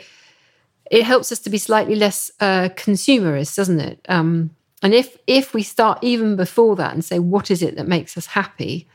it 0.90 1.04
helps 1.04 1.32
us 1.32 1.40
to 1.40 1.50
be 1.50 1.58
slightly 1.58 1.96
less 1.96 2.32
uh, 2.40 2.70
consumerist, 2.76 3.56
doesn't 3.56 3.80
it? 3.80 4.06
Um, 4.08 4.52
and 4.82 4.94
if 4.94 5.18
if 5.28 5.54
we 5.54 5.63
start 5.63 6.00
even 6.02 6.36
before 6.36 6.76
that 6.78 6.94
and 6.94 7.04
say 7.04 7.20
what 7.20 7.52
is 7.52 7.62
it 7.62 7.76
that 7.76 7.88
makes 7.88 8.16
us 8.18 8.28
happy, 8.28 8.88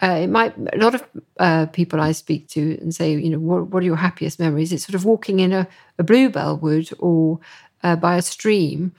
uh, 0.00 0.20
it 0.22 0.28
might 0.28 0.56
a 0.72 0.78
lot 0.78 0.94
of 0.94 1.04
uh, 1.38 1.66
people 1.66 2.00
I 2.00 2.12
speak 2.12 2.48
to 2.50 2.78
and 2.80 2.94
say, 2.94 3.12
you 3.14 3.30
know, 3.30 3.38
what, 3.38 3.68
what 3.68 3.82
are 3.82 3.86
your 3.86 3.96
happiest 3.96 4.38
memories? 4.38 4.72
It's 4.72 4.86
sort 4.86 4.94
of 4.94 5.04
walking 5.04 5.40
in 5.40 5.52
a, 5.52 5.68
a 5.98 6.04
bluebell 6.04 6.56
wood 6.56 6.88
or 6.98 7.40
uh, 7.82 7.96
by 7.96 8.16
a 8.16 8.22
stream 8.22 8.92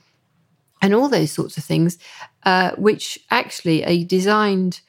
and 0.82 0.94
all 0.94 1.10
those 1.10 1.32
sorts 1.32 1.58
of 1.58 1.64
things, 1.64 1.98
uh, 2.44 2.72
which 2.78 3.20
actually 3.30 3.84
a 3.84 4.04
designed, 4.04 4.82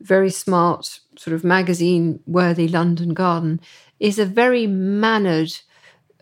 very 0.00 0.30
smart, 0.30 1.00
sort 1.16 1.34
of 1.34 1.42
magazine 1.44 2.20
worthy 2.26 2.68
London 2.68 3.14
garden 3.14 3.60
is 3.98 4.18
a 4.18 4.24
very 4.24 4.66
mannered 4.66 5.52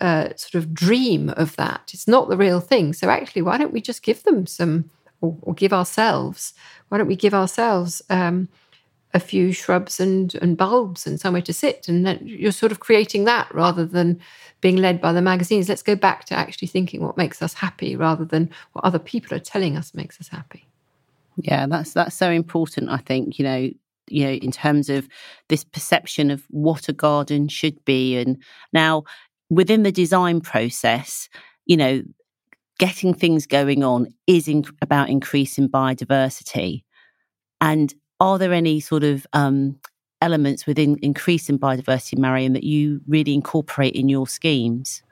uh, 0.01 0.29
sort 0.37 0.55
of 0.55 0.73
dream 0.73 1.31
of 1.31 1.57
that. 1.57 1.91
It's 1.93 2.09
not 2.09 2.29
the 2.29 2.37
real 2.37 2.61
thing. 2.61 2.93
So 2.93 3.09
actually, 3.09 3.43
why 3.43 3.59
don't 3.59 3.73
we 3.73 3.81
just 3.81 4.03
give 4.03 4.23
them 4.23 4.47
some, 4.47 4.91
or, 5.21 5.37
or 5.43 5.55
give 5.55 5.73
ourselves? 5.73 6.55
Why 6.89 6.99
don't 6.99 7.07
we 7.07 7.17
give 7.17 7.35
ourselves 7.35 8.03
um, 8.09 8.49
a 9.17 9.21
few 9.21 9.53
shrubs 9.53 9.99
and 9.99 10.35
and 10.37 10.57
bulbs 10.57 11.07
and 11.07 11.19
somewhere 11.19 11.43
to 11.43 11.53
sit? 11.53 11.89
And 11.89 12.07
then 12.07 12.21
you're 12.23 12.53
sort 12.53 12.73
of 12.73 12.81
creating 12.81 13.25
that 13.25 13.53
rather 13.55 13.85
than 13.85 14.21
being 14.61 14.77
led 14.77 15.01
by 15.01 15.13
the 15.13 15.23
magazines. 15.23 15.69
Let's 15.69 15.83
go 15.83 15.97
back 15.97 16.25
to 16.27 16.35
actually 16.35 16.69
thinking 16.69 17.03
what 17.03 17.17
makes 17.17 17.43
us 17.43 17.55
happy 17.55 17.97
rather 17.97 18.25
than 18.25 18.51
what 18.73 18.85
other 18.85 18.99
people 18.99 19.37
are 19.37 19.41
telling 19.41 19.77
us 19.77 19.95
makes 19.95 20.21
us 20.21 20.29
happy. 20.29 20.67
Yeah, 21.37 21.67
that's 21.67 21.93
that's 21.93 22.17
so 22.17 22.31
important. 22.31 22.91
I 22.91 22.99
think 22.99 23.39
you 23.39 23.45
know, 23.45 23.71
you 24.09 24.25
know, 24.25 24.33
in 24.33 24.53
terms 24.53 24.89
of 24.89 25.09
this 25.49 25.65
perception 25.65 26.31
of 26.31 26.45
what 26.51 26.89
a 26.89 26.93
garden 26.93 27.49
should 27.49 27.85
be, 27.85 28.17
and 28.17 28.43
now 28.73 29.05
within 29.51 29.83
the 29.83 29.93
design 29.93 30.41
process, 30.41 31.29
you 31.67 31.77
know, 31.77 32.03
getting 32.79 33.15
things 33.15 33.47
going 33.47 33.83
on 33.83 34.09
is 34.27 34.49
in, 34.49 34.65
about 34.83 35.09
increasing 35.09 35.69
biodiversity. 35.69 36.83
And 37.61 37.95
are 38.21 38.39
there 38.39 38.53
any 38.53 38.81
sort 38.81 39.05
of 39.05 39.27
um, 39.33 39.79
elements 40.21 40.67
within 40.67 40.99
increasing 41.03 41.59
biodiversity, 41.59 42.19
Marian, 42.19 42.53
that 42.55 42.65
you 42.65 43.01
really 43.07 43.35
incorporate 43.35 43.95
in 43.95 44.09
your 44.09 44.27
schemes? 44.27 45.03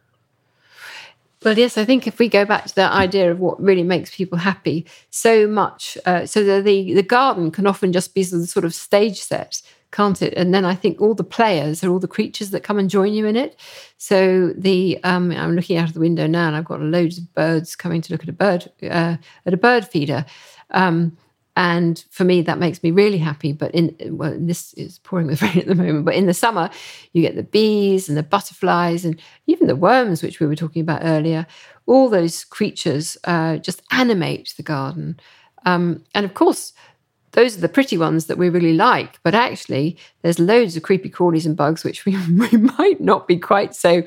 Well, 1.45 1.59
yes, 1.59 1.77
I 1.77 1.85
think 1.85 2.07
if 2.07 2.19
we 2.19 2.31
go 2.31 2.47
back 2.47 2.65
to 2.67 2.75
that 2.77 2.93
idea 2.93 3.31
of 3.31 3.39
what 3.39 3.61
really 3.63 3.83
makes 3.83 4.17
people 4.17 4.39
happy, 4.39 4.87
so 5.11 5.47
much, 5.47 5.99
uh, 6.07 6.25
so 6.25 6.43
the, 6.43 6.63
the, 6.63 6.95
the 6.95 7.03
garden 7.03 7.51
can 7.51 7.67
often 7.67 7.93
just 7.93 8.15
be 8.15 8.25
the 8.25 8.47
sort 8.47 8.65
of 8.65 8.75
stage 8.75 9.21
set, 9.21 9.61
can't 9.93 10.23
it? 10.23 10.33
And 10.39 10.55
then 10.55 10.65
I 10.65 10.75
think 10.75 11.03
all 11.03 11.15
the 11.15 11.23
players 11.23 11.85
are 11.85 11.91
all 11.91 11.99
the 11.99 12.09
creatures 12.09 12.49
that 12.51 12.63
come 12.63 12.79
and 12.79 12.89
join 12.89 13.13
you 13.13 13.27
in 13.27 13.37
it. 13.37 13.61
So 13.99 14.55
the 14.57 14.99
um, 15.05 15.33
I'm 15.33 15.55
looking 15.55 15.77
out 15.77 15.89
of 15.89 15.95
the 15.95 16.01
window 16.01 16.27
now, 16.27 16.47
and 16.47 16.57
I've 16.57 16.65
got 16.65 16.81
loads 16.81 17.19
of 17.19 17.33
birds 17.35 17.77
coming 17.77 18.01
to 18.01 18.13
look 18.13 18.23
at 18.23 18.29
a 18.31 18.33
bird 18.33 18.73
uh, 18.83 19.17
at 19.45 19.55
a 19.55 19.59
bird 19.59 19.87
feeder. 19.87 20.25
Um, 20.71 21.17
and 21.57 22.05
for 22.11 22.25
me, 22.25 22.43
that 22.43 22.59
makes 22.59 22.83
me 22.83 22.91
really 22.91 23.19
happy. 23.19 23.53
But 23.53 23.73
in 23.75 23.95
well, 24.17 24.37
this 24.37 24.73
is 24.75 24.99
pouring 24.99 25.29
with 25.29 25.43
rain 25.43 25.59
at 25.59 25.67
the 25.67 25.75
moment. 25.75 26.05
But 26.05 26.15
in 26.15 26.27
the 26.27 26.35
summer, 26.35 26.71
you 27.13 27.23
get 27.23 27.37
the 27.37 27.43
bees 27.43 28.09
and 28.09 28.19
the 28.19 28.23
butterflies 28.23 29.05
and 29.05 29.21
even 29.47 29.69
the 29.69 29.77
worms, 29.77 30.23
which 30.23 30.41
we 30.41 30.47
were 30.47 30.57
talking 30.57 30.83
about 30.83 31.03
earlier. 31.05 31.47
All 31.87 32.09
those 32.09 32.45
creatures 32.45 33.17
uh, 33.25 33.59
just 33.59 33.83
animate 33.93 34.55
the 34.57 34.63
garden. 34.63 35.21
Um, 35.65 36.05
and 36.15 36.25
of 36.25 36.35
course, 36.35 36.73
those 37.33 37.57
are 37.57 37.61
the 37.61 37.69
pretty 37.69 37.99
ones 37.99 38.27
that 38.27 38.39
we 38.39 38.49
really 38.49 38.75
like. 38.75 39.21
But 39.23 39.35
actually, 39.35 39.97
there's 40.23 40.39
loads 40.39 40.77
of 40.77 40.83
creepy 40.83 41.11
crawlies 41.11 41.47
and 41.47 41.57
bugs 41.57 41.85
which 41.85 42.05
we, 42.07 42.17
we 42.33 42.51
might 42.57 43.01
not 43.01 43.29
be 43.29 43.37
quite 43.37 43.75
so 43.75 44.03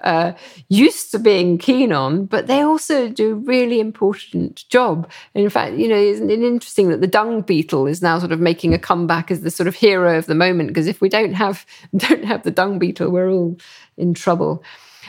uh, 0.00 0.32
used 0.68 1.10
to 1.10 1.18
being 1.18 1.58
keen 1.58 1.92
on, 1.92 2.26
but 2.26 2.46
they 2.46 2.60
also 2.60 3.08
do 3.08 3.32
a 3.32 3.34
really 3.34 3.80
important 3.80 4.68
job. 4.68 5.10
And 5.34 5.44
in 5.44 5.50
fact, 5.50 5.76
you 5.76 5.88
know, 5.88 5.96
isn't 5.96 6.30
it 6.30 6.42
interesting 6.42 6.88
that 6.90 7.00
the 7.00 7.06
dung 7.06 7.42
beetle 7.42 7.86
is 7.86 8.02
now 8.02 8.18
sort 8.18 8.32
of 8.32 8.40
making 8.40 8.74
a 8.74 8.78
comeback 8.78 9.30
as 9.30 9.40
the 9.40 9.50
sort 9.50 9.66
of 9.66 9.74
hero 9.74 10.18
of 10.18 10.26
the 10.26 10.34
moment? 10.34 10.68
Because 10.68 10.86
if 10.86 11.00
we 11.00 11.08
don't 11.08 11.34
have 11.34 11.64
don't 11.96 12.24
have 12.24 12.42
the 12.42 12.50
dung 12.50 12.78
beetle, 12.78 13.10
we're 13.10 13.30
all 13.30 13.56
in 13.96 14.14
trouble. 14.14 14.62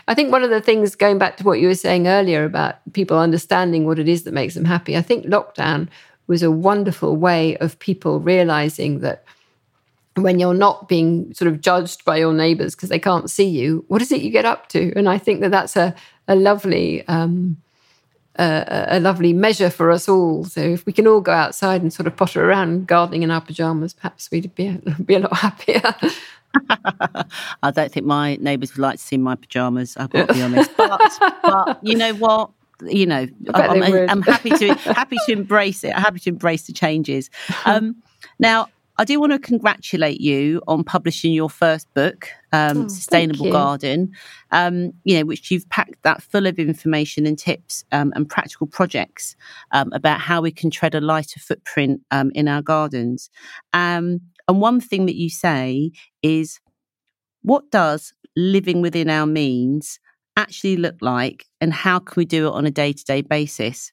I 0.08 0.14
think 0.14 0.32
one 0.32 0.44
of 0.44 0.50
the 0.50 0.62
things 0.62 0.96
going 0.96 1.18
back 1.18 1.36
to 1.38 1.44
what 1.44 1.60
you 1.60 1.68
were 1.68 1.76
saying 1.76 2.08
earlier 2.08 2.46
about 2.46 2.78
people 2.94 3.18
understanding 3.18 3.86
what 3.86 4.00
it 4.00 4.08
is 4.08 4.24
that 4.24 4.34
makes 4.34 4.54
them 4.54 4.64
happy, 4.64 4.96
I 4.96 5.02
think 5.02 5.26
lockdown 5.26 5.90
was 6.28 6.44
a 6.44 6.52
wonderful 6.52 7.16
way 7.16 7.58
of 7.58 7.80
people 7.80 8.20
realizing 8.20 9.00
that 9.00 9.24
when 10.20 10.40
you're 10.40 10.54
not 10.54 10.88
being 10.88 11.34
sort 11.34 11.52
of 11.52 11.62
judged 11.62 12.06
by 12.06 12.18
your 12.18 12.34
neighbors 12.34 12.76
because 12.76 12.90
they 12.90 13.00
can't 13.00 13.30
see 13.30 13.48
you 13.48 13.86
what 13.88 14.02
is 14.02 14.12
it 14.12 14.22
you 14.22 14.30
get 14.30 14.46
up 14.46 14.68
to? 14.70 14.94
And 14.96 15.10
i 15.10 15.18
think 15.18 15.42
that 15.42 15.52
that's 15.52 15.76
a, 15.76 15.94
a 16.28 16.36
lovely 16.36 17.08
um, 17.08 17.58
a, 18.40 18.88
a, 18.92 19.00
lovely 19.00 19.34
measure 19.34 19.70
for 19.70 19.90
us 19.90 20.08
all. 20.08 20.44
So 20.46 20.62
if 20.62 20.86
we 20.86 20.94
can 20.94 21.08
all 21.08 21.22
go 21.22 21.32
outside 21.32 21.82
and 21.82 21.92
sort 21.92 22.06
of 22.08 22.16
potter 22.16 22.48
around 22.48 22.88
gardening 22.88 23.24
in 23.24 23.32
our 23.32 23.42
pajamas 23.42 23.94
perhaps 23.94 24.30
we'd 24.32 24.54
be 24.56 24.68
a, 24.68 24.74
be 25.04 25.16
a 25.16 25.20
lot 25.20 25.36
happier. 25.36 25.96
I 27.64 27.72
don't 27.72 27.92
think 27.92 28.06
my 28.06 28.36
neighbors 28.38 28.74
would 28.74 28.82
like 28.82 28.98
to 28.98 29.04
see 29.04 29.18
my 29.18 29.36
pajamas 29.36 29.98
i've 29.98 30.10
got 30.10 30.28
to 30.28 30.34
be 30.34 30.42
honest. 30.42 30.72
But, 30.78 31.02
but 31.44 31.80
you 31.84 31.96
know 31.96 32.14
what? 32.14 32.52
You 32.86 33.08
know 33.08 33.28
I'm, 33.54 33.84
I'm, 33.84 34.10
I'm, 34.10 34.22
happy 34.22 34.52
to 34.52 34.74
happy 34.76 35.18
to 35.26 35.32
embrace 35.32 35.84
it 35.84 35.90
I'm 35.96 36.04
happy 36.04 36.20
to 36.20 36.30
embrace 36.30 36.64
the 36.64 36.74
changes. 36.74 37.30
Um, 37.66 37.98
now 38.40 38.70
I 39.00 39.06
do 39.06 39.20
want 39.20 39.32
to 39.32 39.40
congratulate 39.40 40.20
you 40.20 40.62
on 40.68 40.84
publishing 40.84 41.32
your 41.32 41.52
first 41.52 41.94
book, 41.94 42.30
um, 42.52 42.86
oh, 42.86 42.88
Sustainable 42.88 43.52
Garden, 43.52 44.12
um, 44.52 44.92
you 45.04 45.20
know, 45.20 45.26
which 45.26 45.52
you've 45.52 45.70
packed 45.70 46.02
that 46.02 46.24
full 46.24 46.48
of 46.48 46.58
information 46.58 47.28
and 47.28 47.38
tips 47.38 47.86
um, 47.92 48.12
and 48.16 48.28
practical 48.28 48.66
projects 48.66 49.36
um, 49.72 49.92
about 49.94 50.20
how 50.20 50.42
we 50.42 50.52
can 50.52 50.72
tread 50.72 50.96
a 50.96 51.02
lighter 51.02 51.40
footprint 51.40 52.02
um, 52.10 52.32
in 52.34 52.48
our 52.48 52.64
gardens. 52.64 53.30
Um, 53.74 54.22
and 54.48 54.62
one 54.62 54.82
thing 54.82 55.06
that 55.06 55.16
you 55.16 55.30
say 55.30 55.92
is, 56.24 56.60
what 57.44 57.70
does 57.70 58.14
living 58.36 58.82
within 58.82 59.10
our 59.10 59.28
means 59.28 60.00
actually 60.38 60.78
look 60.78 60.96
like, 61.02 61.46
and 61.62 61.72
how 61.72 62.00
can 62.00 62.16
we 62.16 62.26
do 62.26 62.48
it 62.48 62.54
on 62.54 62.66
a 62.66 62.72
day 62.72 62.94
to 62.94 63.04
day 63.04 63.22
basis? 63.22 63.92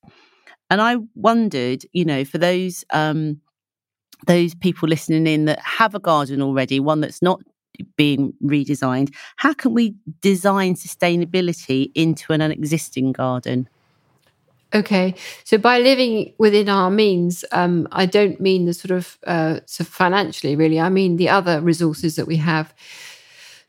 And 0.70 0.80
I 0.80 0.96
wondered, 1.14 1.84
you 1.92 2.06
know, 2.06 2.24
for 2.24 2.38
those 2.38 2.84
um, 2.90 3.40
those 4.26 4.54
people 4.54 4.88
listening 4.88 5.26
in 5.26 5.44
that 5.46 5.60
have 5.60 5.94
a 5.94 6.00
garden 6.00 6.42
already, 6.42 6.80
one 6.80 7.00
that's 7.00 7.22
not 7.22 7.40
being 7.96 8.32
redesigned, 8.42 9.12
how 9.36 9.52
can 9.52 9.74
we 9.74 9.94
design 10.20 10.74
sustainability 10.74 11.90
into 11.94 12.32
an 12.32 12.40
existing 12.40 13.12
garden? 13.12 13.68
Okay, 14.74 15.14
so 15.44 15.56
by 15.56 15.78
living 15.78 16.34
within 16.38 16.68
our 16.68 16.90
means, 16.90 17.44
um, 17.52 17.86
I 17.92 18.06
don't 18.06 18.40
mean 18.40 18.64
the 18.64 18.74
sort 18.74 18.90
of 18.90 19.18
uh, 19.24 19.60
so 19.66 19.84
financially, 19.84 20.56
really. 20.56 20.80
I 20.80 20.88
mean 20.88 21.16
the 21.16 21.28
other 21.28 21.60
resources 21.60 22.16
that 22.16 22.26
we 22.26 22.36
have. 22.36 22.74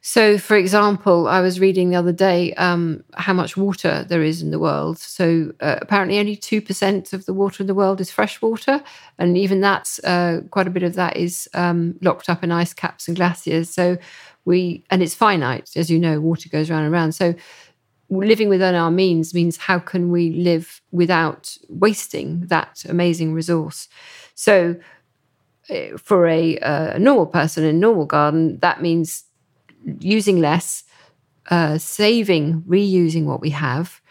So, 0.08 0.38
for 0.38 0.56
example, 0.56 1.28
I 1.28 1.42
was 1.42 1.60
reading 1.60 1.90
the 1.90 1.96
other 1.96 2.12
day 2.12 2.54
um, 2.54 3.04
how 3.16 3.34
much 3.34 3.58
water 3.58 4.06
there 4.08 4.22
is 4.22 4.44
in 4.44 4.52
the 4.52 4.60
world. 4.60 5.00
So, 5.00 5.52
uh, 5.62 5.78
apparently, 5.82 6.20
only 6.20 6.38
2% 6.38 7.12
of 7.12 7.26
the 7.26 7.34
water 7.34 7.64
in 7.64 7.66
the 7.66 7.74
world 7.74 8.00
is 8.00 8.12
fresh 8.12 8.40
water. 8.40 8.84
And 9.18 9.36
even 9.36 9.62
that's 9.62 9.98
uh, 10.04 10.42
quite 10.52 10.68
a 10.68 10.70
bit 10.70 10.84
of 10.84 10.94
that 10.94 11.18
is 11.18 11.50
um, 11.56 11.96
locked 12.04 12.30
up 12.30 12.44
in 12.44 12.52
ice 12.52 12.72
caps 12.72 13.08
and 13.08 13.18
glaciers. 13.18 13.72
So, 13.72 13.98
we, 14.46 14.86
and 14.92 15.02
it's 15.02 15.16
finite, 15.16 15.72
as 15.76 15.90
you 15.90 15.98
know, 15.98 16.22
water 16.22 16.50
goes 16.50 16.70
round 16.70 16.84
and 16.84 16.94
round. 16.94 17.16
So, 17.16 17.34
living 18.12 18.48
within 18.48 18.76
our 18.76 18.92
means 18.92 19.34
means 19.34 19.58
how 19.58 19.80
can 19.80 20.12
we 20.12 20.30
live 20.34 20.82
without 20.92 21.58
wasting 21.68 22.42
that 22.42 22.86
amazing 22.88 23.34
resource? 23.34 23.90
So, 24.36 24.76
uh, 25.68 25.98
for 25.98 26.28
a, 26.28 26.60
uh, 26.60 26.96
a 26.96 27.00
normal 27.00 27.26
person 27.26 27.64
in 27.64 27.76
a 27.76 27.80
normal 27.80 28.06
garden, 28.06 28.60
that 28.60 28.84
means 28.84 29.25
using 30.00 30.40
less, 30.40 30.84
uh, 31.50 31.78
saving, 31.78 32.62
reusing 32.64 33.26
what 33.26 33.42
we 33.42 33.52
have, 33.52 34.02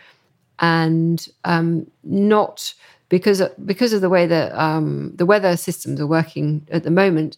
and 0.58 1.28
um, 1.44 1.90
not 2.02 2.74
because 3.08 3.42
because 3.64 3.92
of 3.92 4.00
the 4.00 4.08
way 4.08 4.26
that 4.26 4.52
um, 4.58 5.12
the 5.14 5.26
weather 5.26 5.56
systems 5.56 6.00
are 6.00 6.06
working 6.06 6.66
at 6.70 6.84
the 6.84 6.90
moment. 6.90 7.37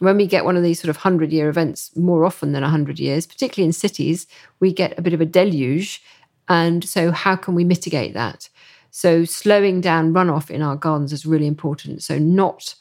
When 0.00 0.16
we 0.16 0.26
get 0.26 0.44
one 0.44 0.56
of 0.56 0.62
these 0.62 0.80
sort 0.80 0.90
of 0.90 0.96
hundred 0.98 1.32
year 1.32 1.48
events 1.48 1.96
more 1.96 2.24
often 2.24 2.52
than 2.52 2.62
hundred 2.62 2.98
years, 2.98 3.26
particularly 3.26 3.66
in 3.66 3.72
cities, 3.72 4.26
we 4.60 4.72
get 4.72 4.98
a 4.98 5.02
bit 5.02 5.14
of 5.14 5.20
a 5.20 5.26
deluge. 5.26 6.02
And 6.48 6.86
so, 6.86 7.10
how 7.10 7.36
can 7.36 7.54
we 7.54 7.64
mitigate 7.64 8.12
that? 8.14 8.48
So, 8.90 9.24
slowing 9.24 9.80
down 9.80 10.12
runoff 10.12 10.50
in 10.50 10.62
our 10.62 10.76
gardens 10.76 11.12
is 11.12 11.24
really 11.24 11.46
important. 11.46 12.02
So, 12.02 12.18
not 12.18 12.74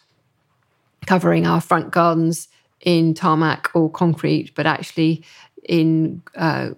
covering 1.06 1.46
our 1.46 1.62
front 1.62 1.92
gardens 1.92 2.48
in 2.84 3.14
tarmac 3.14 3.70
or 3.74 3.90
concrete, 3.90 4.54
but 4.56 4.66
actually 4.66 5.24
in 5.64 6.22
uh, 6.36 6.72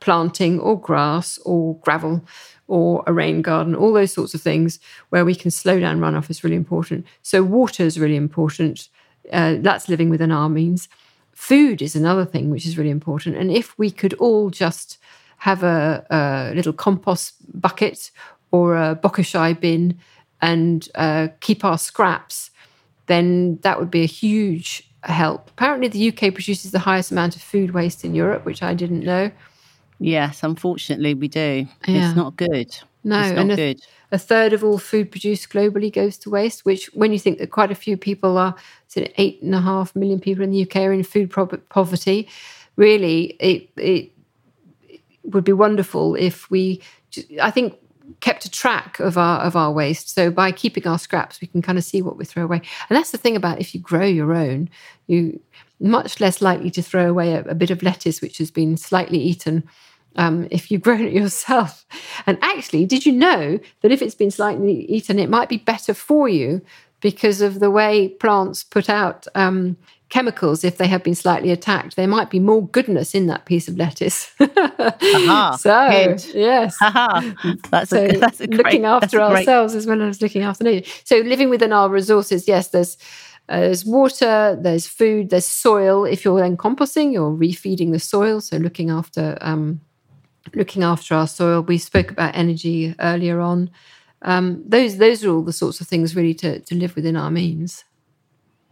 planting 0.00 0.60
or 0.60 0.80
grass 0.80 1.38
or 1.44 1.76
gravel 1.80 2.24
or 2.66 3.02
a 3.06 3.12
rain 3.12 3.40
garden, 3.42 3.74
all 3.74 3.92
those 3.92 4.12
sorts 4.12 4.34
of 4.34 4.42
things 4.42 4.78
where 5.08 5.24
we 5.24 5.34
can 5.34 5.50
slow 5.50 5.80
down 5.80 5.98
runoff 5.98 6.30
is 6.30 6.44
really 6.44 6.56
important. 6.56 7.06
So, 7.22 7.42
water 7.42 7.82
is 7.82 7.98
really 7.98 8.16
important. 8.16 8.88
Uh, 9.32 9.56
that's 9.58 9.88
living 9.88 10.10
within 10.10 10.30
our 10.30 10.48
means. 10.48 10.88
Food 11.32 11.80
is 11.80 11.96
another 11.96 12.24
thing 12.24 12.50
which 12.50 12.66
is 12.66 12.76
really 12.76 12.90
important. 12.90 13.36
And 13.36 13.50
if 13.50 13.78
we 13.78 13.90
could 13.90 14.14
all 14.14 14.50
just 14.50 14.98
have 15.38 15.62
a, 15.62 16.04
a 16.10 16.54
little 16.54 16.72
compost 16.72 17.34
bucket 17.60 18.10
or 18.50 18.76
a 18.76 18.96
bokashi 18.96 19.58
bin 19.58 19.98
and 20.42 20.88
uh, 20.94 21.28
keep 21.40 21.64
our 21.64 21.78
scraps, 21.78 22.50
then 23.06 23.58
that 23.62 23.78
would 23.78 23.90
be 23.90 24.02
a 24.02 24.06
huge 24.06 24.87
help. 25.04 25.50
Apparently, 25.50 25.88
the 25.88 26.08
UK 26.08 26.34
produces 26.34 26.70
the 26.70 26.78
highest 26.78 27.12
amount 27.12 27.36
of 27.36 27.42
food 27.42 27.72
waste 27.72 28.04
in 28.04 28.14
Europe, 28.14 28.44
which 28.44 28.62
I 28.62 28.74
didn't 28.74 29.04
know. 29.04 29.30
Yes, 29.98 30.42
unfortunately, 30.42 31.14
we 31.14 31.28
do. 31.28 31.66
Yeah. 31.86 32.08
It's 32.08 32.16
not 32.16 32.36
good. 32.36 32.76
No, 33.04 33.20
it's 33.20 33.36
not 33.36 33.50
a, 33.50 33.56
good. 33.56 33.80
A 34.12 34.18
third 34.18 34.52
of 34.52 34.62
all 34.62 34.78
food 34.78 35.10
produced 35.10 35.50
globally 35.50 35.92
goes 35.92 36.18
to 36.18 36.30
waste, 36.30 36.64
which, 36.64 36.86
when 36.94 37.12
you 37.12 37.18
think 37.18 37.38
that 37.38 37.50
quite 37.50 37.70
a 37.70 37.76
few 37.76 37.96
people 37.96 38.38
are, 38.38 38.54
eight 38.96 39.42
and 39.42 39.54
a 39.54 39.60
half 39.60 39.94
million 39.94 40.20
people 40.20 40.42
in 40.42 40.50
the 40.50 40.62
UK 40.62 40.76
are 40.76 40.92
in 40.92 41.04
food 41.04 41.30
poverty, 41.68 42.28
really, 42.76 43.36
it, 43.40 43.70
it 43.76 44.12
would 45.24 45.44
be 45.44 45.52
wonderful 45.52 46.14
if 46.14 46.50
we. 46.50 46.80
I 47.40 47.50
think 47.50 47.74
kept 48.20 48.44
a 48.44 48.50
track 48.50 48.98
of 49.00 49.18
our 49.18 49.40
of 49.40 49.56
our 49.56 49.72
waste. 49.72 50.14
So 50.14 50.30
by 50.30 50.52
keeping 50.52 50.86
our 50.86 50.98
scraps, 50.98 51.40
we 51.40 51.48
can 51.48 51.62
kind 51.62 51.78
of 51.78 51.84
see 51.84 52.02
what 52.02 52.16
we 52.16 52.24
throw 52.24 52.44
away. 52.44 52.62
And 52.88 52.96
that's 52.96 53.10
the 53.10 53.18
thing 53.18 53.36
about 53.36 53.60
if 53.60 53.74
you 53.74 53.80
grow 53.80 54.04
your 54.04 54.34
own, 54.34 54.70
you 55.06 55.40
much 55.80 56.20
less 56.20 56.42
likely 56.42 56.70
to 56.72 56.82
throw 56.82 57.08
away 57.08 57.34
a, 57.34 57.42
a 57.42 57.54
bit 57.54 57.70
of 57.70 57.82
lettuce 57.82 58.20
which 58.20 58.38
has 58.38 58.50
been 58.50 58.76
slightly 58.76 59.18
eaten. 59.18 59.68
Um, 60.16 60.48
if 60.50 60.70
you've 60.70 60.82
grown 60.88 61.04
it 61.04 61.12
yourself. 61.12 61.86
And 62.26 62.38
actually, 62.42 62.86
did 62.86 63.06
you 63.06 63.12
know 63.12 63.60
that 63.82 63.92
if 63.92 64.02
it's 64.02 64.14
been 64.14 64.30
slightly 64.30 64.84
eaten, 64.86 65.18
it 65.18 65.30
might 65.30 65.48
be 65.48 65.58
better 65.58 65.94
for 65.94 66.28
you 66.28 66.62
because 67.00 67.40
of 67.40 67.60
the 67.60 67.70
way 67.70 68.08
plants 68.08 68.64
put 68.64 68.90
out 68.90 69.26
um, 69.34 69.76
chemicals 70.08 70.64
if 70.64 70.78
they 70.78 70.86
have 70.86 71.02
been 71.02 71.14
slightly 71.14 71.50
attacked. 71.50 71.96
There 71.96 72.08
might 72.08 72.30
be 72.30 72.40
more 72.40 72.66
goodness 72.66 73.14
in 73.14 73.26
that 73.26 73.44
piece 73.44 73.68
of 73.68 73.76
lettuce. 73.76 74.32
so 74.38 74.46
good. 75.00 76.24
yes, 76.34 76.76
that's 77.70 77.90
so 77.90 78.04
a, 78.04 78.16
that's 78.16 78.40
a 78.40 78.46
great, 78.46 78.64
looking 78.64 78.84
after 78.84 79.20
ourselves 79.20 79.72
great... 79.72 79.78
as 79.78 79.86
well 79.86 80.02
as 80.02 80.22
looking 80.22 80.42
after 80.42 80.64
nature. 80.64 80.90
So 81.04 81.18
living 81.18 81.50
within 81.50 81.72
our 81.72 81.88
resources, 81.88 82.48
yes, 82.48 82.68
there's. 82.68 82.96
Uh, 83.50 83.60
there's 83.60 83.86
water, 83.86 84.58
there's 84.60 84.86
food, 84.86 85.30
there's 85.30 85.46
soil. 85.46 86.04
If 86.04 86.22
you're 86.22 86.38
then 86.38 86.54
composting, 86.58 87.14
you're 87.14 87.30
refeeding 87.30 87.92
the 87.92 87.98
soil, 87.98 88.42
so 88.42 88.58
looking 88.58 88.90
after 88.90 89.38
um, 89.40 89.80
looking 90.54 90.82
after 90.82 91.14
our 91.14 91.26
soil. 91.26 91.62
We 91.62 91.78
spoke 91.78 92.10
about 92.10 92.36
energy 92.36 92.94
earlier 93.00 93.40
on. 93.40 93.70
Um, 94.20 94.62
those 94.66 94.98
those 94.98 95.24
are 95.24 95.30
all 95.30 95.42
the 95.42 95.54
sorts 95.54 95.80
of 95.80 95.86
things 95.86 96.14
really 96.14 96.34
to, 96.34 96.60
to 96.60 96.74
live 96.74 96.94
within 96.94 97.16
our 97.16 97.30
means. 97.30 97.84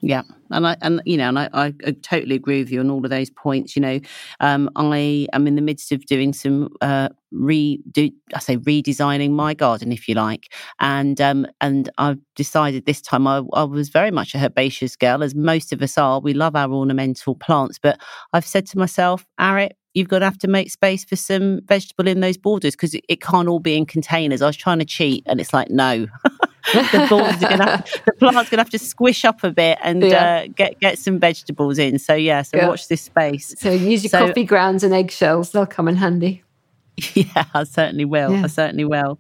Yeah, 0.03 0.23
and 0.51 0.67
I 0.67 0.77
and 0.83 1.01
you 1.07 1.17
know, 1.17 1.29
and 1.29 1.39
I, 1.39 1.49
I, 1.55 1.73
totally 2.03 2.37
agree 2.37 2.59
with 2.59 2.71
you 2.71 2.81
on 2.81 2.91
all 2.91 3.03
of 3.03 3.11
those 3.11 3.31
points. 3.31 3.75
You 3.75 3.81
know, 3.83 4.01
um, 4.41 4.69
I 4.77 5.27
am 5.33 5.47
in 5.47 5.57
the 5.57 5.63
midst 5.63 5.91
of 5.91 6.05
doing 6.05 6.35
some 6.35 6.69
uh, 6.83 7.09
redo. 7.33 8.13
I 8.35 8.39
say 8.41 8.59
redesigning 8.59 9.31
my 9.31 9.55
garden, 9.55 9.93
if 9.93 10.07
you 10.07 10.15
like, 10.15 10.53
and 10.81 11.19
um, 11.21 11.47
and 11.63 11.89
I've 11.97 12.19
decided 12.35 12.85
this 12.85 13.01
time 13.01 13.27
I, 13.27 13.43
I 13.55 13.65
was 13.65 13.89
very 13.89 14.11
much 14.11 14.35
a 14.35 14.39
herbaceous 14.39 14.97
girl, 14.97 15.23
as 15.23 15.35
most 15.35 15.73
of 15.73 15.81
us 15.81 15.97
are. 15.97 16.21
We 16.21 16.35
love 16.35 16.57
our 16.57 16.71
ornamental 16.71 17.35
plants, 17.35 17.79
but 17.79 17.99
I've 18.35 18.47
said 18.47 18.67
to 18.67 18.79
myself, 18.79 19.25
Arit, 19.41 19.71
you've 19.95 20.09
got 20.09 20.19
to 20.19 20.27
have 20.27 20.39
to 20.39 20.49
make 20.49 20.71
space 20.71 21.07
for 21.07 21.17
some 21.17 21.61
vegetable 21.65 22.07
in 22.07 22.21
those 22.21 22.37
borders 22.37 22.75
because 22.75 22.95
it, 22.95 23.05
it, 23.09 23.23
can't 23.23 23.49
all 23.49 23.61
be 23.61 23.75
in 23.75 23.87
containers. 23.87 24.43
I 24.43 24.47
was 24.47 24.57
trying 24.59 24.79
to 24.79 24.85
cheat, 24.85 25.23
and 25.27 25.41
it's 25.41 25.55
like 25.55 25.71
no. 25.71 26.07
the 26.72 27.07
borders 27.09 27.42
are 27.42 27.50
gonna 27.50 27.70
have, 27.70 27.90
the 28.05 28.12
plant's 28.18 28.50
gonna 28.50 28.62
have 28.62 28.70
to 28.70 28.79
squish 28.79 29.24
up 29.24 29.44
a 29.44 29.50
bit 29.50 29.79
and 29.83 30.02
yeah. 30.02 30.44
uh, 30.44 30.46
get 30.55 30.79
get 30.81 30.98
some 30.98 31.18
vegetables 31.18 31.79
in. 31.79 31.98
So 31.98 32.14
yeah, 32.14 32.42
so 32.42 32.57
yeah. 32.57 32.68
watch 32.68 32.88
this 32.88 33.02
space. 33.02 33.55
So 33.59 33.70
use 33.70 34.02
your 34.02 34.11
so, 34.11 34.26
coffee 34.26 34.44
grounds 34.44 34.83
and 34.83 34.94
eggshells; 34.94 35.52
they'll 35.52 35.66
come 35.66 35.88
in 35.88 35.96
handy. 35.96 36.42
Yeah, 37.14 37.44
I 37.52 37.64
certainly 37.64 38.05
will. 38.05 38.33
Yeah. 38.33 38.44
I 38.44 38.46
certainly 38.46 38.85
will. 38.85 39.18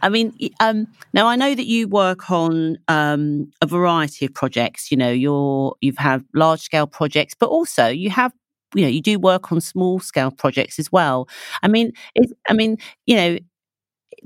I 0.00 0.08
mean, 0.08 0.32
um, 0.60 0.86
now 1.12 1.26
I 1.26 1.36
know 1.36 1.54
that 1.54 1.66
you 1.66 1.86
work 1.86 2.30
on 2.30 2.78
um, 2.88 3.50
a 3.60 3.66
variety 3.66 4.24
of 4.24 4.34
projects. 4.34 4.90
You 4.90 4.96
know, 4.96 5.10
you're 5.10 5.74
you've 5.80 5.98
had 5.98 6.24
large 6.34 6.60
scale 6.60 6.86
projects, 6.86 7.34
but 7.38 7.48
also 7.50 7.88
you 7.88 8.10
have 8.10 8.32
you 8.74 8.82
know 8.82 8.88
you 8.88 9.02
do 9.02 9.18
work 9.18 9.52
on 9.52 9.60
small 9.60 10.00
scale 10.00 10.30
projects 10.30 10.78
as 10.78 10.90
well. 10.90 11.28
I 11.62 11.68
mean, 11.68 11.92
it, 12.14 12.30
I 12.48 12.54
mean, 12.54 12.78
you 13.06 13.16
know, 13.16 13.38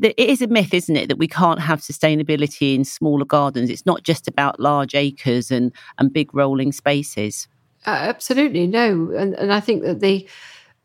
it 0.00 0.18
is 0.18 0.42
a 0.42 0.46
myth, 0.46 0.72
isn't 0.72 0.96
it, 0.96 1.09
that 1.09 1.18
we 1.18 1.28
can't 1.28 1.61
have 1.61 1.81
sustainability 1.81 2.74
in 2.74 2.85
smaller 2.85 3.24
gardens? 3.24 3.70
It's 3.70 3.87
not 3.87 4.02
just 4.02 4.28
about 4.28 4.61
large 4.61 4.94
acres 4.94 5.50
and 5.50 5.72
and 5.98 6.12
big 6.12 6.35
rolling 6.35 6.72
spaces. 6.72 7.48
Uh, 7.87 7.90
absolutely 7.90 8.66
no, 8.66 9.12
and 9.16 9.35
and 9.35 9.52
I 9.52 9.61
think 9.61 9.83
that 9.83 10.00
the 10.00 10.28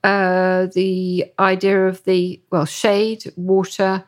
uh, 0.03 0.67
the 0.73 1.25
idea 1.39 1.87
of 1.87 2.03
the 2.03 2.41
well 2.51 2.65
shade, 2.65 3.31
water, 3.35 4.03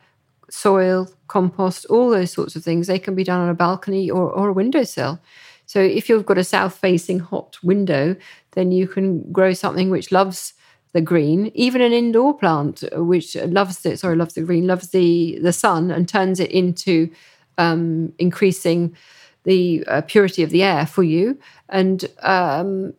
soil, 0.48 1.08
compost, 1.28 1.86
all 1.86 2.10
those 2.10 2.32
sorts 2.32 2.56
of 2.56 2.64
things, 2.64 2.86
they 2.86 2.98
can 2.98 3.14
be 3.14 3.24
done 3.24 3.40
on 3.40 3.48
a 3.48 3.54
balcony 3.54 4.10
or, 4.10 4.30
or 4.30 4.48
a 4.48 4.52
windowsill. 4.52 5.20
So 5.66 5.80
if 5.80 6.08
you've 6.08 6.26
got 6.26 6.38
a 6.38 6.44
south 6.44 6.76
facing 6.76 7.20
hot 7.20 7.58
window, 7.62 8.16
then 8.52 8.72
you 8.72 8.88
can 8.88 9.30
grow 9.30 9.52
something 9.52 9.88
which 9.88 10.10
loves 10.10 10.54
the 10.92 11.00
green, 11.00 11.52
even 11.54 11.80
an 11.80 11.92
indoor 11.92 12.36
plant 12.36 12.82
which 12.92 13.36
loves 13.36 13.84
it, 13.86 13.98
sorry, 13.98 14.16
loves 14.16 14.34
the 14.34 14.42
green, 14.42 14.66
loves 14.66 14.90
the 14.90 15.38
the 15.42 15.52
sun, 15.52 15.90
and 15.90 16.08
turns 16.08 16.40
it 16.40 16.50
into 16.50 17.10
um, 17.58 18.12
increasing 18.18 18.96
the 19.44 19.84
uh, 19.86 20.02
purity 20.02 20.42
of 20.42 20.50
the 20.50 20.62
air 20.62 20.86
for 20.86 21.02
you, 21.02 21.38
and 21.68 22.06
um, 22.22 22.92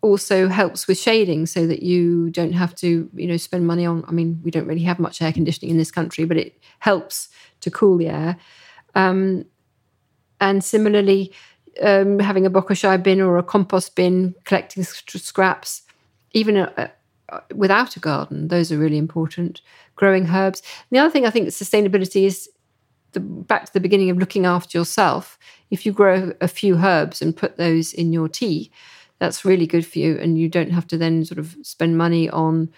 also 0.00 0.48
helps 0.48 0.88
with 0.88 0.98
shading, 0.98 1.46
so 1.46 1.66
that 1.66 1.82
you 1.82 2.30
don't 2.30 2.52
have 2.52 2.74
to, 2.76 3.08
you 3.14 3.26
know, 3.26 3.36
spend 3.36 3.66
money 3.66 3.84
on. 3.84 4.04
I 4.08 4.12
mean, 4.12 4.40
we 4.42 4.50
don't 4.50 4.66
really 4.66 4.84
have 4.84 4.98
much 4.98 5.20
air 5.20 5.32
conditioning 5.32 5.70
in 5.70 5.78
this 5.78 5.90
country, 5.90 6.24
but 6.24 6.36
it 6.36 6.58
helps 6.78 7.28
to 7.60 7.70
cool 7.70 7.98
the 7.98 8.08
air. 8.08 8.36
Um, 8.94 9.44
and 10.40 10.64
similarly, 10.64 11.32
um, 11.82 12.18
having 12.18 12.46
a 12.46 12.50
bokashi 12.50 13.02
bin 13.02 13.20
or 13.20 13.38
a 13.38 13.42
compost 13.42 13.94
bin, 13.94 14.34
collecting 14.44 14.84
scraps, 14.84 15.82
even 16.32 16.56
a, 16.56 16.90
without 17.54 17.96
a 17.96 18.00
garden, 18.00 18.48
those 18.48 18.70
are 18.70 18.78
really 18.78 18.98
important. 18.98 19.60
Growing 19.94 20.26
herbs. 20.28 20.62
And 20.90 20.96
the 20.96 21.00
other 21.00 21.10
thing 21.10 21.26
I 21.26 21.30
think 21.30 21.48
sustainability 21.48 22.24
is 22.24 22.48
the, 23.12 23.20
back 23.20 23.66
to 23.66 23.72
the 23.72 23.80
beginning 23.80 24.10
of 24.10 24.18
looking 24.18 24.46
after 24.46 24.76
yourself. 24.76 25.38
If 25.70 25.86
you 25.86 25.92
grow 25.92 26.32
a 26.40 26.48
few 26.48 26.76
herbs 26.76 27.22
and 27.22 27.36
put 27.36 27.56
those 27.56 27.92
in 27.92 28.12
your 28.12 28.28
tea, 28.28 28.70
that's 29.18 29.44
really 29.44 29.66
good 29.66 29.86
for 29.86 29.98
you, 29.98 30.18
and 30.18 30.38
you 30.38 30.48
don't 30.48 30.72
have 30.72 30.86
to 30.88 30.98
then 30.98 31.24
sort 31.24 31.38
of 31.38 31.56
spend 31.62 31.96
money 31.96 32.28
on 32.28 32.68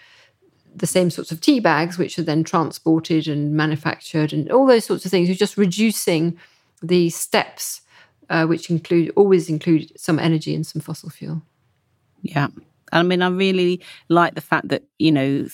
the 0.73 0.87
same 0.87 1.09
sorts 1.09 1.31
of 1.31 1.41
tea 1.41 1.59
bags, 1.59 1.97
which 1.97 2.17
are 2.17 2.23
then 2.23 2.43
transported 2.43 3.27
and 3.27 3.53
manufactured, 3.53 4.31
and 4.31 4.49
all 4.49 4.65
those 4.65 4.85
sorts 4.85 5.03
of 5.03 5.11
things. 5.11 5.27
You're 5.27 5.35
just 5.35 5.57
reducing 5.57 6.37
the 6.81 7.09
steps 7.09 7.81
uh, 8.29 8.45
which 8.45 8.69
include 8.69 9.11
always 9.15 9.49
include 9.49 9.91
some 9.99 10.19
energy 10.19 10.55
and 10.55 10.65
some 10.65 10.81
fossil 10.81 11.09
fuel. 11.09 11.41
Yeah. 12.21 12.47
I 12.91 13.03
mean, 13.03 13.21
I 13.21 13.29
really 13.29 13.81
like 14.09 14.35
the 14.35 14.41
fact 14.41 14.69
that, 14.69 14.83
you 14.97 15.11
know, 15.11 15.45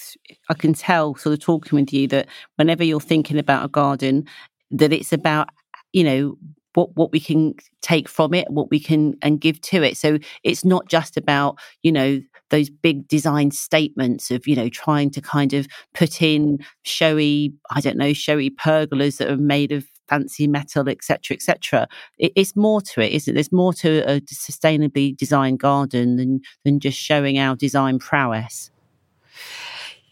I 0.50 0.54
can 0.54 0.74
tell 0.74 1.15
sort 1.15 1.34
of 1.34 1.39
talking 1.39 1.80
with 1.80 1.93
you 1.93 2.08
that 2.10 2.28
whenever 2.56 2.84
you're 2.84 3.00
thinking 3.00 3.38
about 3.38 3.65
a 3.65 3.69
garden, 3.69 4.26
that 4.71 4.93
it's 4.93 5.13
about, 5.13 5.50
you 5.93 6.04
know, 6.04 6.38
what, 6.74 6.95
what 6.95 7.12
we 7.12 7.19
can 7.19 7.56
take 7.82 8.10
from 8.10 8.34
it, 8.34 8.50
what 8.50 8.69
we 8.69 8.80
can 8.80 9.15
and 9.21 9.39
give 9.39 9.62
to 9.62 9.82
it. 9.82 9.98
So 9.98 10.19
it's 10.43 10.65
not 10.65 10.89
just 10.89 11.17
about, 11.17 11.58
you 11.84 11.91
know, 11.91 12.21
those 12.50 12.69
big 12.69 13.08
design 13.08 13.52
statements 13.52 14.30
of, 14.30 14.48
you 14.48 14.56
know, 14.56 14.69
trying 14.69 15.10
to 15.12 15.21
kind 15.21 15.54
of 15.54 15.67
put 15.93 16.21
in 16.21 16.60
showy, 16.84 17.54
I 17.71 17.82
don't 17.82 17.98
know, 17.98 18.13
showy 18.13 18.50
pergolas 18.50 19.17
that 19.17 19.30
are 19.30 19.38
made 19.38 19.71
of 19.71 19.89
fancy 20.08 20.48
metal, 20.48 20.88
etc., 20.89 21.36
etc. 21.36 21.88
It, 22.18 22.32
it's 22.36 22.56
more 22.56 22.82
to 22.82 23.02
it, 23.02 23.12
isn't 23.12 23.32
it? 23.32 23.36
There's 23.36 23.52
more 23.52 23.74
to 23.74 24.00
a 24.10 24.22
sustainably 24.22 25.15
designed 25.15 25.60
garden 25.60 26.18
than 26.18 26.41
than 26.63 26.80
just 26.80 26.98
showing 26.98 27.38
our 27.39 27.56
design 27.56 28.00
prowess. 28.00 28.72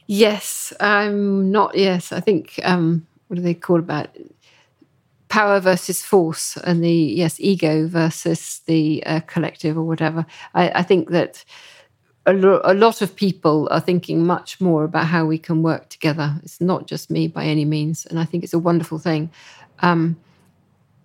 Yes, 0.08 0.74
I'm 0.80 1.52
not. 1.52 1.78
Yes, 1.78 2.12
I 2.12 2.20
think 2.20 2.60
um, 2.64 3.06
what 3.28 3.38
do 3.38 3.42
they 3.42 3.54
call 3.54 3.80
about 3.80 4.10
power 5.30 5.60
versus 5.60 6.02
force, 6.02 6.58
and 6.58 6.84
the 6.84 6.92
yes 6.92 7.40
ego 7.40 7.88
versus 7.88 8.62
the 8.66 9.04
uh, 9.06 9.22
collective 9.22 9.78
or 9.78 9.84
whatever. 9.84 10.26
I, 10.54 10.70
I 10.70 10.84
think 10.84 11.10
that 11.10 11.44
a, 12.26 12.34
lot 12.34 13.02
of 13.02 13.16
people 13.16 13.68
are 13.72 13.80
thinking 13.80 14.26
much 14.26 14.62
more 14.62 14.84
about 14.84 15.08
how 15.08 15.26
we 15.26 15.38
can 15.38 15.62
work 15.62 15.90
together. 15.90 16.36
It's 16.44 16.62
not 16.62 16.88
just 16.88 17.10
me 17.10 17.28
by 17.28 17.46
any 17.46 17.66
means, 17.66 18.06
and 18.06 18.20
I 18.20 18.26
think 18.26 18.44
it's 18.44 18.54
a 18.54 18.60
wonderful 18.60 19.00
thing. 19.00 19.30
Um, 19.80 20.18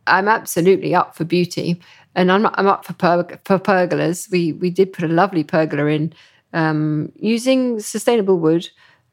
I'm 0.06 0.28
absolutely 0.28 0.94
up 0.94 1.14
for 1.14 1.24
beauty, 1.24 1.80
and 2.14 2.32
I'm 2.32 2.46
I'm 2.46 2.66
up 2.66 2.84
for 2.84 2.94
per- 2.94 3.38
for 3.44 3.58
pergolas. 3.58 4.30
We 4.30 4.52
we 4.52 4.70
did 4.70 4.92
put 4.92 5.04
a 5.04 5.12
lovely 5.12 5.44
pergola 5.44 5.86
in 5.86 6.12
um, 6.52 7.12
using 7.16 7.80
sustainable 7.80 8.38
wood, 8.38 8.68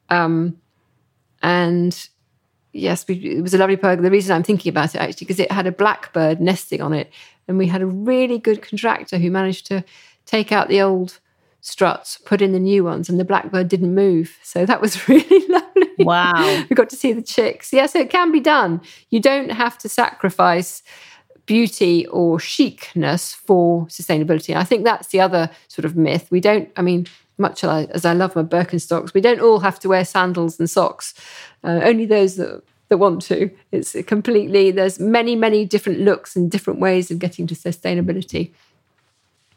um, 0.09 0.57
and 1.41 2.07
yes, 2.73 3.05
we, 3.07 3.15
it 3.15 3.41
was 3.41 3.53
a 3.53 3.57
lovely 3.57 3.77
pergola. 3.77 4.03
The 4.03 4.11
reason 4.11 4.35
I'm 4.35 4.43
thinking 4.43 4.69
about 4.69 4.95
it 4.95 4.99
actually 4.99 5.25
because 5.25 5.39
it 5.39 5.51
had 5.51 5.67
a 5.67 5.71
blackbird 5.71 6.39
nesting 6.41 6.81
on 6.81 6.93
it, 6.93 7.11
and 7.47 7.57
we 7.57 7.67
had 7.67 7.81
a 7.81 7.87
really 7.87 8.39
good 8.39 8.61
contractor 8.61 9.17
who 9.17 9.29
managed 9.31 9.65
to 9.67 9.83
take 10.25 10.51
out 10.51 10.69
the 10.69 10.81
old 10.81 11.19
struts, 11.61 12.17
put 12.25 12.41
in 12.41 12.53
the 12.53 12.59
new 12.59 12.83
ones, 12.83 13.09
and 13.09 13.19
the 13.19 13.25
blackbird 13.25 13.67
didn't 13.67 13.93
move. 13.93 14.37
So 14.43 14.65
that 14.65 14.81
was 14.81 15.07
really 15.09 15.47
lovely. 15.47 15.64
Wow. 15.99 16.65
we 16.69 16.75
got 16.75 16.89
to 16.89 16.95
see 16.95 17.13
the 17.13 17.21
chicks. 17.21 17.71
Yeah, 17.71 17.85
so 17.85 17.99
it 17.99 18.09
can 18.09 18.31
be 18.31 18.39
done. 18.39 18.81
You 19.09 19.19
don't 19.19 19.51
have 19.51 19.77
to 19.79 19.89
sacrifice 19.89 20.83
beauty 21.45 22.07
or 22.07 22.39
chicness 22.39 23.33
for 23.33 23.85
sustainability. 23.85 24.55
I 24.55 24.63
think 24.63 24.83
that's 24.83 25.09
the 25.09 25.21
other 25.21 25.49
sort 25.67 25.85
of 25.85 25.95
myth. 25.95 26.27
We 26.31 26.39
don't, 26.39 26.69
I 26.75 26.81
mean, 26.81 27.07
much 27.37 27.63
as 27.63 28.05
I 28.05 28.13
love 28.13 28.35
my 28.35 28.43
Birkenstocks, 28.43 29.13
we 29.13 29.21
don't 29.21 29.41
all 29.41 29.59
have 29.59 29.79
to 29.81 29.89
wear 29.89 30.05
sandals 30.05 30.59
and 30.59 30.69
socks. 30.69 31.13
Uh, 31.63 31.81
only 31.83 32.05
those 32.05 32.37
that 32.37 32.63
that 32.89 32.97
want 32.97 33.21
to. 33.23 33.49
It's 33.71 33.95
completely, 34.05 34.71
there's 34.71 34.99
many, 34.99 35.35
many 35.35 35.65
different 35.65 35.99
looks 36.01 36.35
and 36.35 36.51
different 36.51 36.79
ways 36.79 37.09
of 37.09 37.19
getting 37.19 37.47
to 37.47 37.55
sustainability. 37.55 38.51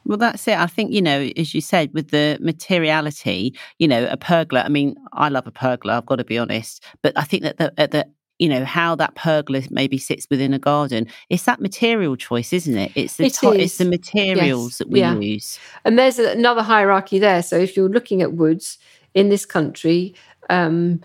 Well, 0.09 0.17
that's 0.17 0.49
it. 0.49 0.59
I 0.59 0.67
think, 0.67 0.91
you 0.93 1.03
know, 1.03 1.31
as 1.37 1.55
you 1.55 1.61
said, 1.61 1.93
with 1.93 2.11
the 2.11 2.39
materiality, 2.41 3.55
you 3.79 3.87
know, 3.87 4.09
a 4.11 4.17
pergola, 4.17 4.63
I 4.63 4.69
mean, 4.71 4.97
I 5.13 5.29
love 5.29 5.47
a 5.47 5.51
pergola, 5.51 5.99
I've 5.99 6.07
got 6.07 6.17
to 6.17 6.25
be 6.25 6.39
honest. 6.39 6.83
But 7.03 7.13
I 7.17 7.25
think 7.25 7.43
that 7.43 7.59
the, 7.59 7.73
the 7.77 8.09
you 8.39 8.49
know 8.49 8.65
how 8.65 8.95
that 8.95 9.17
pergola 9.17 9.63
maybe 9.69 9.99
sits 9.99 10.29
within 10.31 10.55
a 10.55 10.61
garden 10.61 11.09
it's 11.29 11.43
that 11.43 11.61
material 11.61 12.15
choice 12.15 12.53
isn't 12.53 12.79
it 12.79 12.93
it's 12.95 13.17
the 13.17 13.25
it 13.25 13.35
to- 13.35 13.51
it's 13.53 13.79
the 13.79 13.85
materials 13.85 14.71
yes. 14.71 14.79
that 14.79 14.89
we 14.89 15.01
yeah. 15.01 15.19
use 15.19 15.59
and 15.85 15.99
there's 15.99 16.21
another 16.21 16.63
hierarchy 16.63 17.19
there 17.19 17.43
so 17.43 17.57
if 17.57 17.77
you're 17.77 17.89
looking 17.89 18.23
at 18.23 18.35
woods 18.35 18.79
in 19.13 19.29
this 19.29 19.45
country 19.45 20.15
um, 20.51 21.01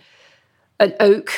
an 0.80 0.94
oak 1.00 1.32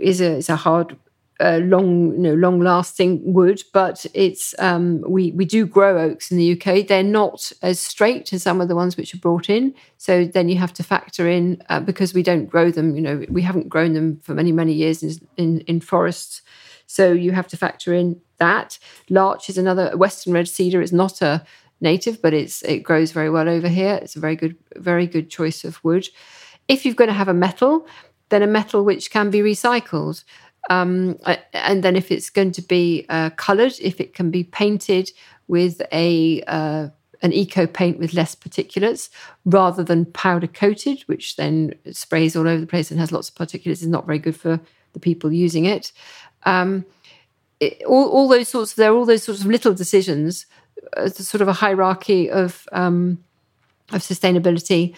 is 0.00 0.20
a 0.20 0.36
is 0.36 0.48
a 0.48 0.54
hard 0.54 0.96
uh, 1.42 1.58
long, 1.64 2.12
you 2.12 2.18
know, 2.18 2.34
long-lasting 2.34 3.20
wood, 3.32 3.62
but 3.72 4.06
it's 4.14 4.54
um, 4.60 5.02
we 5.06 5.32
we 5.32 5.44
do 5.44 5.66
grow 5.66 5.98
oaks 5.98 6.30
in 6.30 6.36
the 6.36 6.52
UK. 6.52 6.86
They're 6.86 7.02
not 7.02 7.50
as 7.62 7.80
straight 7.80 8.32
as 8.32 8.44
some 8.44 8.60
of 8.60 8.68
the 8.68 8.76
ones 8.76 8.96
which 8.96 9.12
are 9.12 9.18
brought 9.18 9.50
in. 9.50 9.74
So 9.98 10.24
then 10.24 10.48
you 10.48 10.56
have 10.58 10.72
to 10.74 10.84
factor 10.84 11.28
in 11.28 11.60
uh, 11.68 11.80
because 11.80 12.14
we 12.14 12.22
don't 12.22 12.46
grow 12.46 12.70
them. 12.70 12.94
You 12.94 13.02
know, 13.02 13.24
we 13.28 13.42
haven't 13.42 13.68
grown 13.68 13.94
them 13.94 14.20
for 14.22 14.34
many 14.34 14.52
many 14.52 14.72
years 14.72 15.02
in, 15.02 15.12
in, 15.36 15.60
in 15.60 15.80
forests. 15.80 16.42
So 16.86 17.12
you 17.12 17.32
have 17.32 17.48
to 17.48 17.56
factor 17.56 17.92
in 17.92 18.20
that. 18.38 18.78
Larch 19.10 19.48
is 19.48 19.58
another 19.58 19.96
western 19.96 20.32
red 20.32 20.46
cedar. 20.46 20.80
is 20.80 20.92
not 20.92 21.22
a 21.22 21.44
native, 21.80 22.22
but 22.22 22.32
it's 22.32 22.62
it 22.62 22.84
grows 22.84 23.10
very 23.10 23.30
well 23.30 23.48
over 23.48 23.68
here. 23.68 23.98
It's 24.00 24.14
a 24.14 24.20
very 24.20 24.36
good 24.36 24.56
very 24.76 25.08
good 25.08 25.28
choice 25.28 25.64
of 25.64 25.82
wood. 25.82 26.08
If 26.68 26.84
you're 26.84 26.94
going 26.94 27.08
to 27.08 27.14
have 27.14 27.28
a 27.28 27.34
metal, 27.34 27.86
then 28.28 28.42
a 28.42 28.46
metal 28.46 28.84
which 28.84 29.10
can 29.10 29.30
be 29.30 29.40
recycled. 29.40 30.24
Um, 30.70 31.18
and 31.52 31.82
then 31.82 31.96
if 31.96 32.10
it's 32.10 32.30
going 32.30 32.52
to 32.52 32.62
be 32.62 33.06
uh, 33.08 33.30
coloured, 33.30 33.72
if 33.80 34.00
it 34.00 34.14
can 34.14 34.30
be 34.30 34.44
painted 34.44 35.10
with 35.48 35.82
a 35.92 36.42
uh, 36.46 36.88
an 37.22 37.32
eco 37.32 37.66
paint 37.66 37.98
with 37.98 38.14
less 38.14 38.34
particulates 38.34 39.08
rather 39.44 39.84
than 39.84 40.04
powder 40.06 40.46
coated, 40.46 41.02
which 41.02 41.36
then 41.36 41.74
sprays 41.92 42.34
all 42.34 42.48
over 42.48 42.60
the 42.60 42.66
place 42.66 42.90
and 42.90 42.98
has 42.98 43.12
lots 43.12 43.28
of 43.28 43.34
particulates, 43.34 43.82
is 43.82 43.86
not 43.86 44.06
very 44.06 44.18
good 44.18 44.36
for 44.36 44.60
the 44.92 45.00
people 45.00 45.32
using 45.32 45.64
it. 45.64 45.92
Um, 46.44 46.84
it 47.60 47.82
all, 47.84 48.08
all 48.08 48.28
those 48.28 48.48
sorts 48.48 48.72
of 48.72 48.76
there 48.76 48.92
are 48.92 48.96
all 48.96 49.06
those 49.06 49.22
sorts 49.22 49.40
of 49.40 49.46
little 49.46 49.72
decisions, 49.72 50.46
uh, 50.96 51.08
sort 51.08 51.40
of 51.40 51.48
a 51.48 51.52
hierarchy 51.52 52.30
of 52.30 52.68
um, 52.72 53.22
of 53.92 54.00
sustainability 54.00 54.94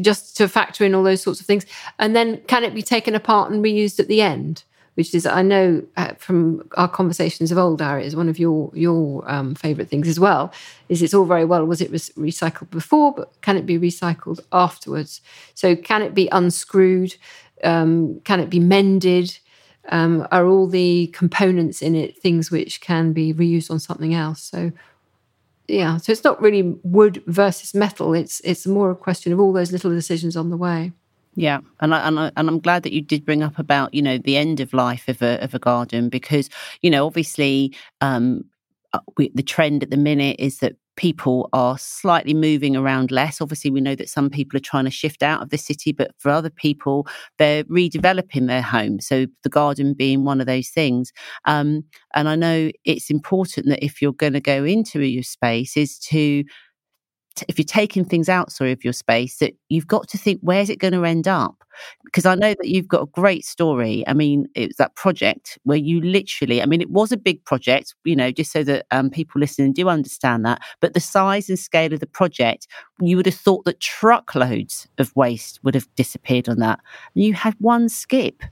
just 0.00 0.36
to 0.36 0.48
factor 0.48 0.84
in 0.84 0.94
all 0.94 1.02
those 1.02 1.22
sorts 1.22 1.40
of 1.40 1.46
things. 1.46 1.66
And 1.98 2.14
then 2.14 2.40
can 2.46 2.64
it 2.64 2.74
be 2.74 2.82
taken 2.82 3.14
apart 3.14 3.50
and 3.50 3.64
reused 3.64 4.00
at 4.00 4.08
the 4.08 4.22
end? 4.22 4.64
Which 4.96 5.14
is, 5.14 5.26
I 5.26 5.42
know 5.42 5.84
uh, 5.96 6.14
from 6.14 6.68
our 6.76 6.88
conversations 6.88 7.52
of 7.52 7.58
old, 7.58 7.80
Arit, 7.80 8.04
is 8.04 8.16
one 8.16 8.28
of 8.30 8.38
your 8.38 8.70
your 8.74 9.30
um, 9.30 9.54
favourite 9.54 9.90
things 9.90 10.08
as 10.08 10.18
well. 10.18 10.52
Is 10.88 11.02
it's 11.02 11.14
all 11.14 11.26
very 11.26 11.44
well. 11.44 11.64
Was 11.66 11.80
it 11.80 11.90
re- 11.90 12.30
recycled 12.30 12.70
before, 12.70 13.12
but 13.14 13.30
can 13.42 13.56
it 13.56 13.66
be 13.66 13.78
recycled 13.78 14.40
afterwards? 14.52 15.20
So 15.54 15.76
can 15.76 16.02
it 16.02 16.14
be 16.14 16.28
unscrewed? 16.32 17.14
Um, 17.62 18.20
can 18.24 18.40
it 18.40 18.50
be 18.50 18.60
mended? 18.60 19.38
Um, 19.90 20.26
are 20.32 20.46
all 20.46 20.66
the 20.66 21.08
components 21.08 21.80
in 21.82 21.94
it 21.94 22.20
things 22.20 22.50
which 22.50 22.80
can 22.80 23.12
be 23.12 23.32
reused 23.32 23.70
on 23.70 23.78
something 23.78 24.14
else? 24.14 24.42
So 24.42 24.72
yeah, 25.68 25.96
so 25.98 26.12
it's 26.12 26.24
not 26.24 26.40
really 26.40 26.62
wood 26.82 27.22
versus 27.26 27.74
metal. 27.74 28.14
It's 28.14 28.40
it's 28.40 28.66
more 28.66 28.90
a 28.90 28.96
question 28.96 29.32
of 29.32 29.40
all 29.40 29.52
those 29.52 29.72
little 29.72 29.90
decisions 29.90 30.36
on 30.36 30.50
the 30.50 30.56
way. 30.56 30.92
Yeah, 31.36 31.60
and 31.80 31.94
I, 31.94 32.08
and 32.08 32.18
I, 32.18 32.32
and 32.36 32.48
I'm 32.48 32.60
glad 32.60 32.82
that 32.84 32.92
you 32.94 33.02
did 33.02 33.24
bring 33.26 33.42
up 33.42 33.58
about 33.58 33.92
you 33.92 34.00
know 34.00 34.16
the 34.18 34.36
end 34.38 34.58
of 34.60 34.72
life 34.72 35.06
of 35.06 35.20
a 35.20 35.42
of 35.44 35.54
a 35.54 35.58
garden 35.58 36.08
because 36.08 36.48
you 36.80 36.90
know 36.90 37.06
obviously 37.06 37.74
um, 38.00 38.44
uh, 38.94 39.00
we, 39.18 39.30
the 39.34 39.42
trend 39.42 39.82
at 39.82 39.90
the 39.90 39.98
minute 39.98 40.36
is 40.38 40.58
that 40.58 40.76
people 40.96 41.50
are 41.52 41.76
slightly 41.76 42.32
moving 42.32 42.74
around 42.74 43.10
less. 43.10 43.42
Obviously, 43.42 43.70
we 43.70 43.82
know 43.82 43.94
that 43.94 44.08
some 44.08 44.30
people 44.30 44.56
are 44.56 44.60
trying 44.60 44.86
to 44.86 44.90
shift 44.90 45.22
out 45.22 45.42
of 45.42 45.50
the 45.50 45.58
city, 45.58 45.92
but 45.92 46.10
for 46.16 46.30
other 46.30 46.48
people, 46.48 47.06
they're 47.36 47.64
redeveloping 47.64 48.46
their 48.46 48.62
home. 48.62 48.98
So 48.98 49.26
the 49.42 49.50
garden 49.50 49.92
being 49.92 50.24
one 50.24 50.40
of 50.40 50.46
those 50.46 50.70
things. 50.70 51.12
Um, 51.44 51.84
and 52.14 52.30
I 52.30 52.34
know 52.36 52.70
it's 52.86 53.10
important 53.10 53.66
that 53.66 53.84
if 53.84 54.00
you're 54.00 54.14
going 54.14 54.32
to 54.32 54.40
go 54.40 54.64
into 54.64 55.00
your 55.02 55.22
space, 55.22 55.76
is 55.76 55.98
to 55.98 56.44
if 57.48 57.58
you're 57.58 57.64
taking 57.64 58.04
things 58.04 58.28
out, 58.28 58.52
sorry, 58.52 58.72
of 58.72 58.84
your 58.84 58.92
space, 58.92 59.38
that 59.38 59.54
you've 59.68 59.86
got 59.86 60.08
to 60.08 60.18
think 60.18 60.40
where's 60.42 60.70
it 60.70 60.78
going 60.78 60.92
to 60.92 61.04
end 61.04 61.28
up? 61.28 61.62
Because 62.04 62.24
I 62.24 62.34
know 62.34 62.54
that 62.54 62.68
you've 62.68 62.88
got 62.88 63.02
a 63.02 63.06
great 63.06 63.44
story. 63.44 64.02
I 64.06 64.14
mean, 64.14 64.48
it 64.54 64.68
was 64.68 64.76
that 64.76 64.94
project 64.94 65.58
where 65.64 65.76
you 65.76 66.00
literally, 66.00 66.62
I 66.62 66.66
mean, 66.66 66.80
it 66.80 66.90
was 66.90 67.12
a 67.12 67.16
big 67.18 67.44
project, 67.44 67.94
you 68.04 68.16
know, 68.16 68.30
just 68.30 68.50
so 68.50 68.62
that 68.64 68.86
um, 68.90 69.10
people 69.10 69.40
listening 69.40 69.74
do 69.74 69.88
understand 69.88 70.44
that. 70.46 70.62
But 70.80 70.94
the 70.94 71.00
size 71.00 71.48
and 71.50 71.58
scale 71.58 71.92
of 71.92 72.00
the 72.00 72.06
project, 72.06 72.66
you 73.00 73.16
would 73.16 73.26
have 73.26 73.34
thought 73.34 73.64
that 73.66 73.80
truckloads 73.80 74.88
of 74.98 75.14
waste 75.14 75.60
would 75.62 75.74
have 75.74 75.94
disappeared 75.96 76.48
on 76.48 76.58
that. 76.60 76.80
And 77.14 77.24
you 77.24 77.34
had 77.34 77.54
one 77.58 77.88
skip. 77.90 78.42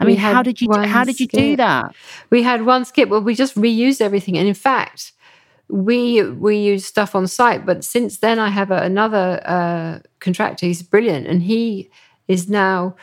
I 0.00 0.04
mean, 0.04 0.16
how 0.16 0.42
did 0.42 0.60
you 0.60 0.68
how 0.72 1.04
did 1.04 1.20
you 1.20 1.26
skip. 1.26 1.40
do 1.40 1.56
that? 1.56 1.94
We 2.30 2.42
had 2.42 2.66
one 2.66 2.84
skip. 2.84 3.08
Well, 3.08 3.20
we 3.20 3.34
just 3.34 3.54
reused 3.54 4.00
everything, 4.00 4.36
and 4.36 4.48
in 4.48 4.54
fact, 4.54 5.12
we 5.68 6.22
we 6.22 6.56
use 6.56 6.84
stuff 6.84 7.14
on 7.14 7.26
site, 7.26 7.64
but 7.64 7.84
since 7.84 8.18
then 8.18 8.38
I 8.38 8.48
have 8.48 8.70
a, 8.70 8.78
another 8.82 9.40
uh, 9.44 9.98
contractor. 10.20 10.66
He's 10.66 10.82
brilliant, 10.82 11.26
and 11.26 11.42
he 11.42 11.90
is 12.28 12.48
now 12.48 12.96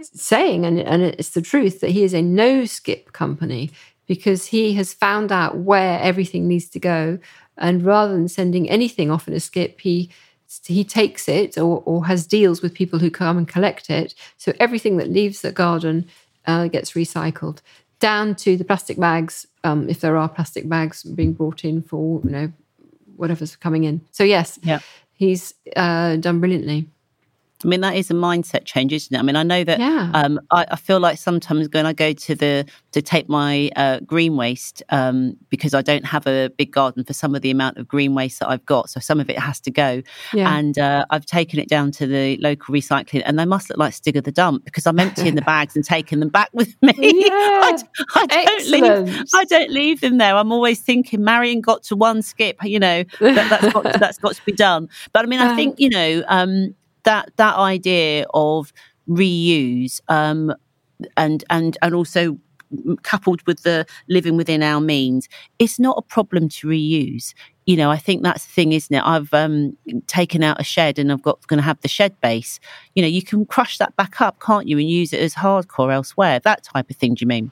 saying, 0.00 0.64
and, 0.66 0.78
and 0.78 1.02
it's 1.02 1.30
the 1.30 1.42
truth, 1.42 1.80
that 1.80 1.90
he 1.90 2.04
is 2.04 2.14
a 2.14 2.22
no 2.22 2.64
skip 2.64 3.12
company 3.12 3.70
because 4.06 4.46
he 4.46 4.74
has 4.74 4.92
found 4.92 5.32
out 5.32 5.58
where 5.58 5.98
everything 6.00 6.46
needs 6.46 6.68
to 6.70 6.78
go, 6.78 7.18
and 7.56 7.82
rather 7.82 8.12
than 8.12 8.28
sending 8.28 8.68
anything 8.68 9.10
off 9.10 9.28
in 9.28 9.34
a 9.34 9.40
skip, 9.40 9.80
he 9.80 10.10
he 10.64 10.84
takes 10.84 11.28
it 11.28 11.58
or, 11.58 11.82
or 11.84 12.06
has 12.06 12.26
deals 12.26 12.62
with 12.62 12.72
people 12.72 13.00
who 13.00 13.10
come 13.10 13.36
and 13.36 13.48
collect 13.48 13.90
it. 13.90 14.14
So 14.36 14.52
everything 14.60 14.96
that 14.98 15.10
leaves 15.10 15.42
the 15.42 15.50
garden 15.50 16.06
uh, 16.46 16.68
gets 16.68 16.92
recycled 16.92 17.58
down 17.98 18.34
to 18.36 18.56
the 18.56 18.64
plastic 18.64 18.98
bags, 18.98 19.46
um, 19.66 19.88
if 19.88 20.00
there 20.00 20.16
are 20.16 20.28
plastic 20.28 20.68
bags 20.68 21.02
being 21.02 21.32
brought 21.32 21.64
in 21.64 21.82
for 21.82 22.20
you 22.24 22.30
know 22.30 22.52
whatever's 23.16 23.56
coming 23.56 23.84
in. 23.84 24.00
So 24.12 24.24
yes, 24.24 24.58
yeah. 24.62 24.80
he's 25.14 25.54
uh, 25.74 26.16
done 26.16 26.40
brilliantly. 26.40 26.88
I 27.64 27.68
mean, 27.68 27.80
that 27.80 27.96
is 27.96 28.10
a 28.10 28.14
mindset 28.14 28.66
change, 28.66 28.92
isn't 28.92 29.14
it? 29.14 29.18
I 29.18 29.22
mean, 29.22 29.36
I 29.36 29.42
know 29.42 29.64
that 29.64 29.78
yeah. 29.78 30.10
um, 30.12 30.38
I, 30.50 30.66
I, 30.70 30.76
feel 30.76 31.00
like 31.00 31.16
sometimes 31.16 31.68
when 31.72 31.86
I 31.86 31.94
go 31.94 32.12
to 32.12 32.34
the 32.34 32.66
to 32.92 33.00
take 33.00 33.30
my 33.30 33.70
uh, 33.76 34.00
green 34.00 34.36
waste 34.36 34.82
um, 34.90 35.38
because 35.48 35.72
I 35.72 35.80
don't 35.80 36.04
have 36.04 36.26
a 36.26 36.50
big 36.50 36.70
garden 36.70 37.02
for 37.02 37.14
some 37.14 37.34
of 37.34 37.40
the 37.40 37.50
amount 37.50 37.78
of 37.78 37.88
green 37.88 38.14
waste 38.14 38.40
that 38.40 38.50
I've 38.50 38.64
got, 38.66 38.90
so 38.90 39.00
some 39.00 39.20
of 39.20 39.30
it 39.30 39.38
has 39.38 39.58
to 39.60 39.70
go. 39.70 40.02
Yeah. 40.34 40.54
And 40.54 40.78
uh, 40.78 41.06
I've 41.08 41.24
taken 41.24 41.58
it 41.58 41.68
down 41.68 41.92
to 41.92 42.06
the 42.06 42.36
local 42.38 42.74
recycling, 42.74 43.22
and 43.24 43.38
they 43.38 43.46
must 43.46 43.70
look 43.70 43.78
like 43.78 43.94
Stig 43.94 44.16
of 44.16 44.24
the 44.24 44.32
dump 44.32 44.64
because 44.66 44.86
I'm 44.86 44.98
emptying 44.98 45.34
the 45.34 45.42
bags 45.46 45.76
and 45.76 45.84
taking 45.84 46.20
them 46.20 46.28
back 46.28 46.50
with 46.52 46.74
me. 46.82 46.92
Yeah. 47.26 47.32
I, 47.32 47.78
I 48.14 48.44
don't 48.44 48.68
leave. 48.68 49.24
I 49.34 49.44
don't 49.44 49.70
leave 49.70 50.00
them 50.00 50.18
there. 50.18 50.36
I'm 50.36 50.52
always 50.52 50.80
thinking, 50.80 51.24
Marian 51.24 51.60
got 51.60 51.82
to 51.84 51.96
one 51.96 52.20
skip. 52.22 52.62
You 52.62 52.78
know, 52.78 53.04
that, 53.20 53.60
has 53.60 53.72
got 53.72 53.92
to, 53.92 53.98
that's 53.98 54.18
got 54.18 54.34
to 54.36 54.44
be 54.44 54.52
done. 54.52 54.88
But 55.12 55.24
I 55.24 55.28
mean, 55.28 55.40
I 55.40 55.56
think 55.56 55.80
you 55.80 55.88
know. 55.88 56.22
Um, 56.28 56.74
that 57.06 57.30
that 57.36 57.56
idea 57.56 58.26
of 58.34 58.72
reuse 59.08 60.00
um, 60.08 60.54
and 61.16 61.44
and 61.48 61.78
and 61.80 61.94
also 61.94 62.38
coupled 63.02 63.46
with 63.46 63.62
the 63.62 63.86
living 64.08 64.36
within 64.36 64.62
our 64.62 64.80
means, 64.80 65.28
it's 65.58 65.78
not 65.78 65.96
a 65.96 66.02
problem 66.02 66.48
to 66.48 66.66
reuse. 66.66 67.32
You 67.64 67.76
know, 67.76 67.90
I 67.90 67.96
think 67.96 68.22
that's 68.22 68.44
the 68.44 68.52
thing, 68.52 68.72
isn't 68.72 68.94
it? 68.94 69.02
I've 69.04 69.32
um, 69.32 69.76
taken 70.06 70.42
out 70.42 70.60
a 70.60 70.64
shed 70.64 70.98
and 70.98 71.10
I've 71.10 71.22
got 71.22 71.44
going 71.46 71.58
to 71.58 71.64
have 71.64 71.80
the 71.80 71.88
shed 71.88 72.20
base. 72.20 72.60
You 72.94 73.02
know, 73.02 73.08
you 73.08 73.22
can 73.22 73.46
crush 73.46 73.78
that 73.78 73.96
back 73.96 74.20
up, 74.20 74.40
can't 74.40 74.68
you, 74.68 74.78
and 74.78 74.88
use 74.88 75.12
it 75.12 75.20
as 75.20 75.34
hardcore 75.34 75.92
elsewhere? 75.92 76.40
That 76.40 76.64
type 76.64 76.90
of 76.90 76.96
thing. 76.96 77.14
Do 77.14 77.22
you 77.22 77.28
mean? 77.28 77.50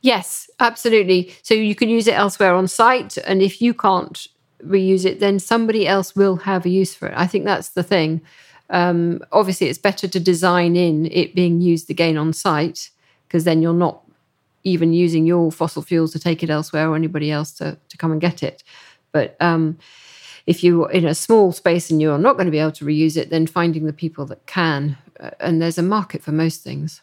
Yes, 0.00 0.48
absolutely. 0.60 1.34
So 1.42 1.54
you 1.54 1.74
can 1.74 1.88
use 1.88 2.06
it 2.06 2.14
elsewhere 2.14 2.54
on 2.54 2.68
site, 2.68 3.16
and 3.18 3.42
if 3.42 3.60
you 3.60 3.74
can't 3.74 4.26
reuse 4.64 5.04
it, 5.04 5.20
then 5.20 5.38
somebody 5.38 5.86
else 5.86 6.14
will 6.14 6.36
have 6.36 6.64
a 6.66 6.68
use 6.68 6.94
for 6.94 7.08
it. 7.08 7.14
I 7.16 7.26
think 7.26 7.44
that's 7.44 7.70
the 7.70 7.82
thing. 7.82 8.22
Um, 8.70 9.20
obviously, 9.32 9.68
it's 9.68 9.78
better 9.78 10.08
to 10.08 10.20
design 10.20 10.76
in 10.76 11.06
it 11.06 11.34
being 11.34 11.60
used 11.60 11.90
again 11.90 12.16
on 12.16 12.32
site 12.32 12.90
because 13.26 13.44
then 13.44 13.62
you're 13.62 13.72
not 13.72 14.02
even 14.64 14.92
using 14.92 15.26
your 15.26 15.52
fossil 15.52 15.82
fuels 15.82 16.12
to 16.12 16.18
take 16.18 16.42
it 16.42 16.50
elsewhere 16.50 16.88
or 16.88 16.96
anybody 16.96 17.30
else 17.30 17.52
to, 17.52 17.78
to 17.88 17.96
come 17.96 18.10
and 18.10 18.20
get 18.20 18.42
it. 18.42 18.64
But 19.12 19.36
um, 19.40 19.78
if 20.46 20.64
you're 20.64 20.90
in 20.90 21.06
a 21.06 21.14
small 21.14 21.52
space 21.52 21.90
and 21.90 22.00
you're 22.00 22.18
not 22.18 22.34
going 22.34 22.46
to 22.46 22.50
be 22.50 22.58
able 22.58 22.72
to 22.72 22.84
reuse 22.84 23.16
it, 23.16 23.30
then 23.30 23.46
finding 23.46 23.86
the 23.86 23.92
people 23.92 24.26
that 24.26 24.44
can, 24.46 24.98
uh, 25.20 25.30
and 25.38 25.62
there's 25.62 25.78
a 25.78 25.82
market 25.82 26.22
for 26.22 26.32
most 26.32 26.62
things. 26.62 27.02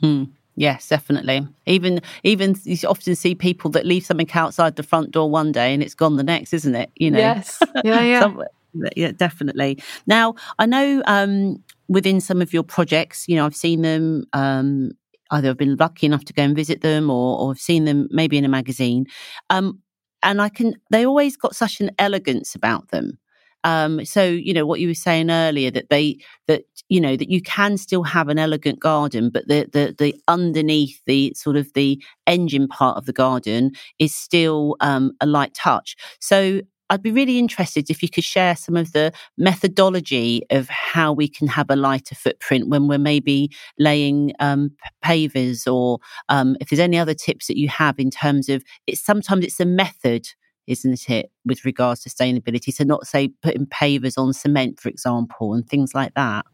Hmm. 0.00 0.24
Yes, 0.54 0.88
definitely. 0.88 1.46
Even 1.64 2.02
even 2.24 2.54
you 2.64 2.76
often 2.86 3.14
see 3.14 3.34
people 3.34 3.70
that 3.70 3.86
leave 3.86 4.04
something 4.04 4.28
outside 4.34 4.76
the 4.76 4.82
front 4.82 5.10
door 5.10 5.30
one 5.30 5.50
day 5.50 5.72
and 5.72 5.82
it's 5.82 5.94
gone 5.94 6.16
the 6.16 6.22
next, 6.22 6.52
isn't 6.52 6.74
it? 6.74 6.90
You 6.96 7.10
know. 7.10 7.18
Yes. 7.18 7.62
Yeah, 7.82 8.02
yeah 8.02 8.32
yeah, 8.96 9.12
definitely. 9.12 9.78
Now, 10.06 10.34
I 10.58 10.66
know 10.66 11.02
um, 11.06 11.62
within 11.88 12.20
some 12.20 12.40
of 12.42 12.52
your 12.52 12.62
projects, 12.62 13.26
you 13.28 13.36
know, 13.36 13.46
I've 13.46 13.56
seen 13.56 13.82
them. 13.82 14.24
Um, 14.32 14.92
either 15.30 15.48
I've 15.48 15.56
been 15.56 15.76
lucky 15.76 16.06
enough 16.06 16.24
to 16.26 16.32
go 16.34 16.42
and 16.42 16.54
visit 16.54 16.82
them, 16.82 17.10
or, 17.10 17.38
or 17.38 17.50
I've 17.52 17.58
seen 17.58 17.84
them 17.86 18.06
maybe 18.10 18.36
in 18.36 18.44
a 18.44 18.48
magazine. 18.48 19.06
Um, 19.50 19.80
and 20.22 20.40
I 20.40 20.48
can. 20.48 20.74
They 20.90 21.04
always 21.06 21.36
got 21.36 21.56
such 21.56 21.80
an 21.80 21.90
elegance 21.98 22.54
about 22.54 22.88
them. 22.88 23.18
Um, 23.64 24.04
so 24.04 24.24
you 24.24 24.52
know 24.52 24.66
what 24.66 24.80
you 24.80 24.88
were 24.88 24.94
saying 24.94 25.30
earlier 25.30 25.70
that 25.70 25.88
they 25.88 26.18
that 26.48 26.64
you 26.88 27.00
know 27.00 27.16
that 27.16 27.30
you 27.30 27.40
can 27.40 27.76
still 27.76 28.02
have 28.02 28.28
an 28.28 28.38
elegant 28.38 28.80
garden, 28.80 29.30
but 29.30 29.46
the 29.46 29.68
the 29.72 29.94
the 29.96 30.14
underneath 30.28 31.00
the 31.06 31.32
sort 31.36 31.56
of 31.56 31.72
the 31.74 32.02
engine 32.26 32.66
part 32.66 32.96
of 32.96 33.06
the 33.06 33.12
garden 33.12 33.70
is 34.00 34.14
still 34.14 34.76
um, 34.80 35.12
a 35.20 35.26
light 35.26 35.54
touch. 35.54 35.96
So 36.20 36.60
I'd 36.90 37.02
be 37.02 37.10
really 37.10 37.38
interested 37.38 37.88
if 37.90 38.02
you 38.02 38.08
could 38.08 38.24
share 38.24 38.54
some 38.56 38.76
of 38.76 38.92
the 38.92 39.12
methodology 39.38 40.42
of 40.50 40.68
how 40.68 41.12
we 41.12 41.28
can 41.28 41.48
have 41.48 41.70
a 41.70 41.76
lighter 41.76 42.14
footprint 42.14 42.68
when 42.68 42.88
we're 42.88 42.98
maybe 42.98 43.50
laying 43.78 44.32
um, 44.40 44.72
pavers, 45.04 45.70
or 45.72 45.98
um, 46.28 46.56
if 46.60 46.68
there's 46.68 46.80
any 46.80 46.98
other 46.98 47.14
tips 47.14 47.46
that 47.46 47.58
you 47.58 47.68
have 47.68 47.98
in 47.98 48.10
terms 48.10 48.48
of 48.48 48.62
it's 48.86 49.00
sometimes 49.00 49.44
it's 49.44 49.60
a 49.60 49.64
method 49.64 50.28
isn't 50.66 51.10
it, 51.10 51.30
with 51.44 51.64
regards 51.64 52.02
to 52.02 52.08
sustainability? 52.08 52.72
So, 52.72 52.84
not 52.84 53.06
say 53.06 53.28
putting 53.42 53.66
pavers 53.66 54.16
on 54.16 54.32
cement, 54.32 54.80
for 54.80 54.88
example, 54.88 55.54
and 55.54 55.68
things 55.68 55.94
like 55.94 56.14
that. 56.14 56.46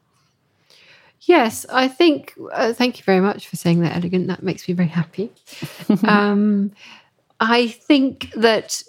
Yes, 1.22 1.66
I 1.70 1.88
think. 1.88 2.34
Uh, 2.52 2.72
thank 2.72 2.98
you 2.98 3.04
very 3.04 3.20
much 3.20 3.48
for 3.48 3.56
saying 3.56 3.80
that, 3.80 3.96
elegant. 3.96 4.28
That 4.28 4.42
makes 4.42 4.68
me 4.68 4.74
very 4.74 4.88
happy. 4.88 5.30
um, 6.04 6.72
I 7.40 7.68
think 7.68 8.30
that 8.34 8.82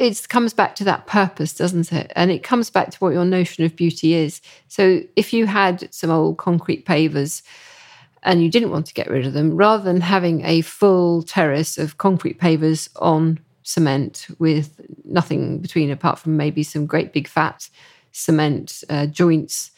it 0.00 0.28
comes 0.30 0.54
back 0.54 0.74
to 0.76 0.84
that 0.84 1.06
purpose, 1.06 1.52
doesn't 1.52 1.92
it? 1.92 2.10
And 2.16 2.30
it 2.30 2.42
comes 2.42 2.70
back 2.70 2.90
to 2.90 2.98
what 2.98 3.12
your 3.12 3.26
notion 3.26 3.64
of 3.64 3.76
beauty 3.76 4.14
is. 4.14 4.40
So 4.66 5.02
if 5.14 5.34
you 5.34 5.44
had 5.44 5.92
some 5.92 6.10
old 6.10 6.38
concrete 6.38 6.86
pavers 6.86 7.42
and 8.22 8.42
you 8.42 8.50
didn't 8.50 8.70
want 8.70 8.86
to 8.86 8.94
get 8.94 9.10
rid 9.10 9.26
of 9.26 9.34
them, 9.34 9.54
rather 9.54 9.84
than 9.84 10.00
having 10.00 10.42
a 10.42 10.62
full 10.62 11.22
terrace 11.22 11.76
of 11.76 11.98
concrete 11.98 12.40
pavers 12.40 12.88
on 12.96 13.40
cement 13.62 14.26
with 14.38 14.80
nothing 15.04 15.58
between 15.58 15.90
apart 15.90 16.18
from 16.18 16.34
maybe 16.34 16.62
some 16.62 16.86
great 16.86 17.12
big 17.12 17.28
fat 17.28 17.68
cement 18.10 18.82
uh, 18.88 19.04
joints, 19.04 19.70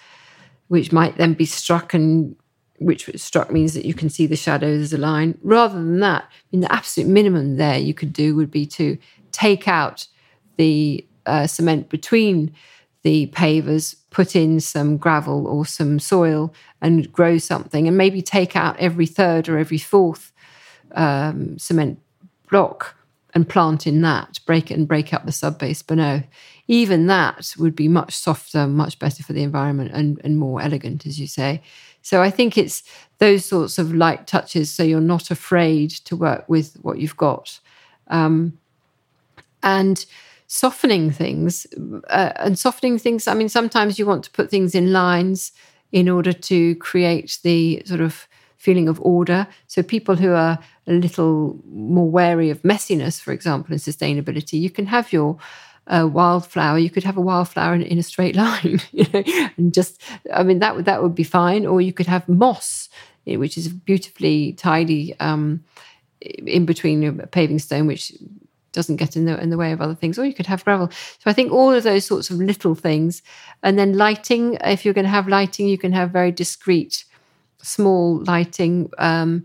which 0.69 0.93
might 0.93 1.17
then 1.17 1.35
be 1.35 1.45
struck 1.45 1.95
and 1.95 2.37
which 2.79 3.11
struck 3.17 3.51
means 3.51 3.75
that 3.75 3.85
you 3.85 3.95
can 3.95 4.09
see 4.09 4.27
the 4.27 4.37
shadows 4.37 4.83
as 4.83 4.93
a 4.93 4.99
line. 4.99 5.37
Rather 5.43 5.75
than 5.75 5.99
that, 5.99 6.23
I 6.23 6.29
mean, 6.53 6.61
the 6.61 6.73
absolute 6.73 7.09
minimum 7.09 7.57
there 7.57 7.79
you 7.79 7.93
could 7.93 8.13
do 8.13 8.37
would 8.37 8.53
be 8.53 8.67
to 8.67 8.99
take 9.33 9.67
out 9.67 10.07
the 10.57 11.07
uh, 11.27 11.47
cement 11.47 11.89
between 11.89 12.53
the 13.03 13.27
pavers, 13.29 13.97
put 14.11 14.37
in 14.37 14.61
some 14.61 14.97
gravel 14.97 15.47
or 15.47 15.67
some 15.67 15.99
soil 15.99 16.55
and 16.81 17.11
grow 17.13 17.39
something, 17.39 17.89
and 17.89 17.97
maybe 17.97 18.23
take 18.23 18.55
out 18.55 18.79
every 18.79 19.07
third 19.07 19.49
or 19.49 19.59
every 19.59 19.79
fourth 19.79 20.33
um, 20.93 21.59
cement 21.59 21.99
block 22.51 22.97
and 23.35 23.49
plant 23.49 23.87
in 23.87 24.03
that, 24.03 24.39
break 24.47 24.71
it 24.71 24.75
and 24.75 24.87
break 24.87 25.13
up 25.13 25.25
the 25.25 25.33
subbase 25.33 25.85
below. 25.85 26.23
Even 26.69 27.07
that 27.07 27.55
would 27.59 27.75
be 27.75 27.89
much 27.89 28.15
softer, 28.15 28.67
much 28.67 28.99
better 28.99 29.23
for 29.23 29.33
the 29.33 29.43
environment 29.43 29.91
and, 29.95 30.21
and 30.23 30.39
more 30.39 30.61
elegant, 30.61 31.07
as 31.07 31.19
you 31.19 31.27
say. 31.27 31.63
So 32.03 32.21
I 32.21 32.31
think 32.31 32.59
it's 32.59 32.83
those 33.19 33.45
sorts 33.45 33.79
of 33.79 33.95
light 33.95 34.27
touches 34.27 34.71
so 34.71 34.83
you're 34.83 35.01
not 35.01 35.31
afraid 35.31 35.91
to 35.91 36.17
work 36.17 36.45
with 36.49 36.75
what 36.83 36.99
you've 36.99 37.17
got. 37.17 37.59
Um, 38.09 38.59
and 39.63 40.05
softening 40.53 41.11
things 41.11 41.67
uh, 42.09 42.33
and 42.37 42.59
softening 42.59 42.99
things 42.99 43.27
i 43.27 43.35
mean 43.35 43.49
sometimes 43.49 43.99
you 43.99 44.05
want 44.05 44.23
to 44.23 44.31
put 44.31 44.51
things 44.51 44.75
in 44.75 44.93
lines 44.93 45.53
in 45.93 46.09
order 46.09 46.33
to 46.33 46.75
create 46.77 47.39
the 47.43 47.83
sort 47.85 48.01
of 48.01 48.27
feeling 48.63 48.89
of 48.89 49.01
order. 49.01 49.47
So 49.67 49.83
people 49.83 50.15
who 50.15 50.33
are 50.33 50.57
a 50.87 50.93
little 50.93 51.59
more 51.67 52.09
wary 52.09 52.49
of 52.51 52.63
messiness 52.63 53.21
for 53.21 53.33
example 53.33 53.73
and 53.73 53.81
sustainability 53.81 54.61
you 54.61 54.71
can 54.71 54.87
have 54.87 55.13
your 55.13 55.37
uh, 55.89 56.09
wildflower 56.11 56.79
you 56.79 56.91
could 56.91 57.05
have 57.05 57.17
a 57.17 57.21
wildflower 57.21 57.75
in, 57.75 57.83
in 57.83 57.99
a 57.99 58.03
straight 58.03 58.37
line 58.45 58.81
you 58.93 59.07
know 59.13 59.23
and 59.57 59.75
just 59.75 60.01
i 60.33 60.43
mean 60.43 60.61
that 60.61 60.75
would 60.77 60.85
that 60.85 61.03
would 61.03 61.15
be 61.15 61.25
fine. 61.25 61.67
Or 61.67 61.81
you 61.81 61.93
could 61.93 62.07
have 62.07 62.29
moss 62.29 62.89
eh, 63.27 63.37
which 63.37 63.57
is 63.59 63.69
beautifully 63.69 64.53
tidy 64.53 65.19
um, 65.19 65.65
in 66.21 66.65
between 66.65 67.03
a 67.21 67.27
paving 67.27 67.59
stone 67.59 67.87
which 67.87 68.13
doesn't 68.73 68.97
get 68.97 69.17
in 69.17 69.25
the 69.25 69.41
in 69.41 69.51
the 69.51 69.57
way 69.57 69.73
of 69.73 69.81
other 69.81 69.95
things 69.95 70.19
or 70.19 70.25
you 70.25 70.35
could 70.35 70.47
have 70.47 70.65
gravel. 70.65 70.91
So 70.91 71.27
i 71.27 71.33
think 71.33 71.53
all 71.53 71.73
of 71.73 71.83
those 71.83 72.05
sorts 72.05 72.31
of 72.31 72.37
little 72.37 72.75
things 72.75 73.23
and 73.63 73.79
then 73.79 73.97
lighting 73.97 74.59
if 74.65 74.85
you're 74.85 74.95
going 74.95 75.05
to 75.05 75.11
have 75.11 75.29
lighting 75.29 75.69
you 75.69 75.79
can 75.79 75.93
have 75.93 76.11
very 76.11 76.33
discreet 76.33 77.05
small 77.63 78.23
lighting 78.25 78.91
um, 78.99 79.45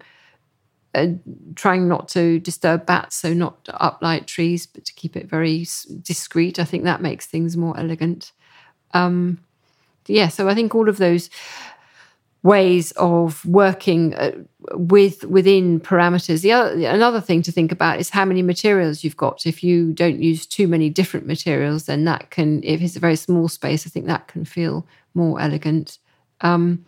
uh, 0.95 1.07
trying 1.55 1.87
not 1.87 2.07
to 2.09 2.39
disturb 2.39 2.85
bats 2.85 3.15
so 3.15 3.33
not 3.33 3.63
to 3.65 3.71
uplight 3.73 4.25
trees 4.25 4.65
but 4.65 4.85
to 4.85 4.93
keep 4.93 5.15
it 5.15 5.27
very 5.27 5.67
discreet. 6.01 6.57
I 6.57 6.63
think 6.63 6.83
that 6.85 7.01
makes 7.01 7.27
things 7.27 7.55
more 7.55 7.77
elegant. 7.77 8.31
Um, 8.93 9.39
yeah 10.07 10.27
so 10.29 10.47
i 10.47 10.55
think 10.55 10.73
all 10.73 10.89
of 10.89 10.97
those 10.97 11.29
ways 12.47 12.91
of 12.93 13.45
working 13.45 14.13
uh, 14.15 14.31
with 14.73 15.17
within 15.25 15.79
parameters. 15.79 16.41
The 16.41 16.53
other, 16.53 16.71
another 16.87 17.21
thing 17.21 17.41
to 17.43 17.51
think 17.51 17.71
about 17.71 17.99
is 17.99 18.09
how 18.09 18.25
many 18.25 18.41
materials 18.41 19.03
you've 19.03 19.23
got. 19.25 19.45
If 19.45 19.63
you 19.63 19.93
don't 19.93 20.21
use 20.29 20.45
too 20.45 20.67
many 20.67 20.89
different 20.89 21.25
materials, 21.27 21.85
then 21.85 22.05
that 22.05 22.29
can, 22.35 22.63
if 22.63 22.81
it's 22.81 22.95
a 22.95 23.05
very 23.07 23.17
small 23.17 23.47
space, 23.49 23.87
I 23.87 23.89
think 23.89 24.05
that 24.05 24.27
can 24.27 24.45
feel 24.45 24.85
more 25.13 25.41
elegant. 25.41 25.99
Um, 26.41 26.85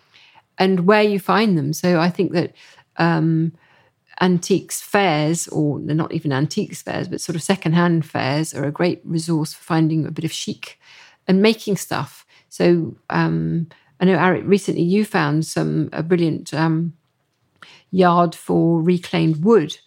and 0.57 0.85
where 0.85 1.03
you 1.03 1.19
find 1.19 1.57
them. 1.57 1.73
So 1.73 1.99
I 1.99 2.09
think 2.09 2.33
that 2.33 2.53
um, 2.97 3.53
antiques 4.19 4.81
fairs, 4.81 5.47
or 5.47 5.79
they're 5.79 5.95
not 6.03 6.13
even 6.13 6.31
antiques 6.33 6.81
fairs, 6.81 7.07
but 7.07 7.21
sort 7.21 7.35
of 7.35 7.43
secondhand 7.43 8.05
fairs, 8.05 8.53
are 8.53 8.65
a 8.65 8.71
great 8.79 9.01
resource 9.03 9.53
for 9.53 9.63
finding 9.63 10.05
a 10.05 10.11
bit 10.11 10.25
of 10.25 10.31
chic 10.31 10.79
and 11.27 11.41
making 11.41 11.77
stuff. 11.77 12.25
So 12.49 12.97
um, 13.09 13.67
I 13.99 14.05
know, 14.05 14.17
Arit, 14.17 14.47
recently 14.47 14.83
you 14.83 15.03
found 15.05 15.45
some 15.45 15.89
a 15.91 16.01
brilliant 16.01 16.53
um, 16.53 16.93
yard 17.91 18.35
for 18.35 18.81
reclaimed 18.81 19.43
wood. 19.43 19.77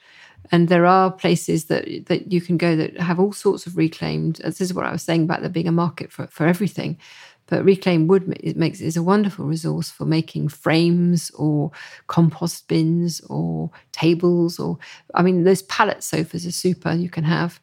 And 0.51 0.69
there 0.69 0.85
are 0.85 1.11
places 1.11 1.67
that 1.67 2.07
that 2.07 2.31
you 2.31 2.41
can 2.41 2.59
go 2.59 2.77
that 2.77 2.99
have 3.01 3.19
all 3.19 3.33
sorts 3.33 3.67
of 3.67 3.77
reclaimed. 3.77 4.37
This 4.37 4.61
is 4.61 4.75
what 4.75 4.85
I 4.85 4.93
was 4.93 5.03
saying 5.03 5.23
about 5.23 5.41
there 5.41 5.49
being 5.49 5.69
a 5.69 5.73
market 5.73 6.13
for, 6.13 6.27
for 6.27 6.47
everything. 6.47 6.99
But 7.47 7.65
reclaimed 7.65 8.09
wood 8.09 8.37
it 8.41 8.57
makes 8.57 8.81
is 8.81 8.97
a 8.97 9.03
wonderful 9.03 9.47
resource 9.47 9.91
for 9.91 10.05
making 10.05 10.49
frames 10.49 11.31
or 11.33 11.71
compost 12.07 12.69
bins 12.69 13.21
or 13.29 13.71
tables 13.93 14.59
or 14.59 14.79
I 15.15 15.23
mean 15.23 15.45
those 15.45 15.63
pallet 15.63 16.03
sofas 16.03 16.47
are 16.47 16.53
super. 16.53 16.93
You 16.93 17.09
can 17.09 17.25
have 17.25 17.59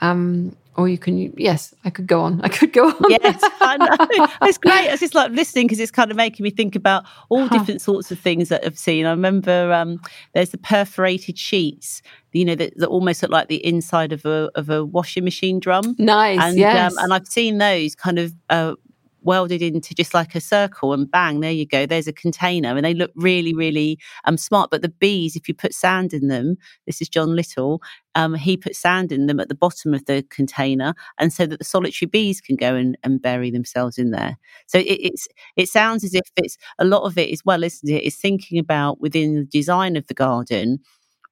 um, 0.00 0.56
or 0.76 0.88
you 0.88 0.98
can 0.98 1.32
yes 1.36 1.74
i 1.84 1.90
could 1.90 2.06
go 2.06 2.20
on. 2.20 2.40
I 2.44 2.48
could 2.48 2.72
go 2.72 2.88
on. 2.88 3.10
Yes 3.10 3.40
i 3.60 3.76
know 3.76 4.26
it's 4.42 4.58
great. 4.58 4.86
It's 4.86 5.00
just 5.00 5.14
like 5.14 5.30
listening 5.32 5.66
because 5.66 5.80
it's 5.80 5.90
kind 5.90 6.10
of 6.10 6.16
making 6.16 6.44
me 6.44 6.50
think 6.50 6.76
about 6.76 7.04
all 7.28 7.42
uh-huh. 7.42 7.58
different 7.58 7.80
sorts 7.80 8.10
of 8.10 8.18
things 8.18 8.48
that 8.48 8.64
i've 8.64 8.78
seen. 8.78 9.06
I 9.06 9.10
remember 9.10 9.72
um, 9.72 10.00
there's 10.34 10.50
the 10.50 10.58
perforated 10.58 11.38
sheets 11.38 12.02
you 12.32 12.44
know 12.44 12.54
that, 12.54 12.76
that, 12.76 12.86
almost 12.86 13.22
look 13.22 13.30
like 13.30 13.48
the 13.48 13.64
inside 13.64 14.12
of 14.12 14.24
a 14.24 14.50
of 14.54 14.70
a 14.70 14.84
washing 14.84 15.24
machine 15.24 15.58
drum. 15.58 15.96
Nice 15.98 16.38
and 16.40 16.56
yes. 16.56 16.92
um, 16.92 17.04
and 17.04 17.14
i've 17.14 17.26
seen 17.26 17.58
those 17.58 17.94
kind 17.94 18.18
of 18.18 18.32
uh, 18.50 18.74
welded 19.22 19.62
into 19.62 19.94
just 19.94 20.14
like 20.14 20.34
a 20.34 20.40
circle 20.40 20.92
and 20.92 21.10
bang 21.10 21.40
there 21.40 21.52
you 21.52 21.66
go 21.66 21.86
there's 21.86 22.08
a 22.08 22.12
container. 22.12 22.76
And 22.76 22.84
they 22.84 22.94
look 22.94 23.12
really 23.14 23.54
really 23.54 23.98
um 24.24 24.36
smart. 24.36 24.70
But 24.70 24.82
the 24.82 24.88
bees 24.88 25.36
if 25.36 25.48
you 25.48 25.54
put 25.54 25.74
sand 25.74 26.12
in 26.12 26.28
them 26.28 26.56
this 26.86 27.00
is 27.00 27.08
john 27.08 27.34
little 27.36 27.82
um, 28.14 28.34
he 28.34 28.56
put 28.56 28.74
sand 28.74 29.12
in 29.12 29.26
them 29.26 29.40
at 29.40 29.48
the 29.48 29.54
bottom 29.54 29.94
of 29.94 30.04
the 30.06 30.24
container 30.30 30.94
and 31.18 31.32
so 31.32 31.46
that 31.46 31.58
the 31.58 31.64
solitary 31.64 32.08
bees 32.08 32.40
can 32.40 32.56
go 32.56 32.74
and, 32.74 32.98
and 33.04 33.22
bury 33.22 33.50
themselves 33.50 33.98
in 33.98 34.10
there. 34.10 34.36
So 34.66 34.78
it, 34.78 34.84
it's 34.84 35.28
it 35.56 35.68
sounds 35.68 36.04
as 36.04 36.14
if 36.14 36.22
it's 36.36 36.56
a 36.78 36.84
lot 36.84 37.04
of 37.04 37.16
it 37.18 37.30
as 37.30 37.42
well 37.44 37.62
isn't 37.62 37.88
it? 37.88 38.02
Is 38.02 38.16
thinking 38.16 38.58
about 38.58 39.00
within 39.00 39.34
the 39.34 39.44
design 39.44 39.96
of 39.96 40.06
the 40.06 40.14
garden 40.14 40.80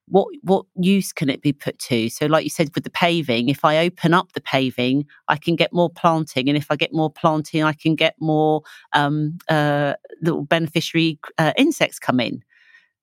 what 0.09 0.27
what 0.41 0.65
use 0.75 1.13
can 1.13 1.29
it 1.29 1.41
be 1.41 1.53
put 1.53 1.79
to? 1.79 2.09
So, 2.09 2.25
like 2.25 2.43
you 2.43 2.49
said 2.49 2.71
with 2.75 2.83
the 2.83 2.89
paving, 2.89 3.49
if 3.49 3.63
I 3.63 3.77
open 3.77 4.13
up 4.13 4.33
the 4.33 4.41
paving, 4.41 5.05
I 5.27 5.37
can 5.37 5.55
get 5.55 5.71
more 5.71 5.89
planting, 5.89 6.49
and 6.49 6.57
if 6.57 6.67
I 6.69 6.75
get 6.75 6.93
more 6.93 7.11
planting, 7.11 7.63
I 7.63 7.73
can 7.73 7.95
get 7.95 8.15
more 8.19 8.61
um, 8.93 9.37
uh, 9.47 9.93
little 10.21 10.43
beneficiary 10.43 11.19
uh, 11.37 11.53
insects 11.57 11.99
come 11.99 12.19
in. 12.19 12.43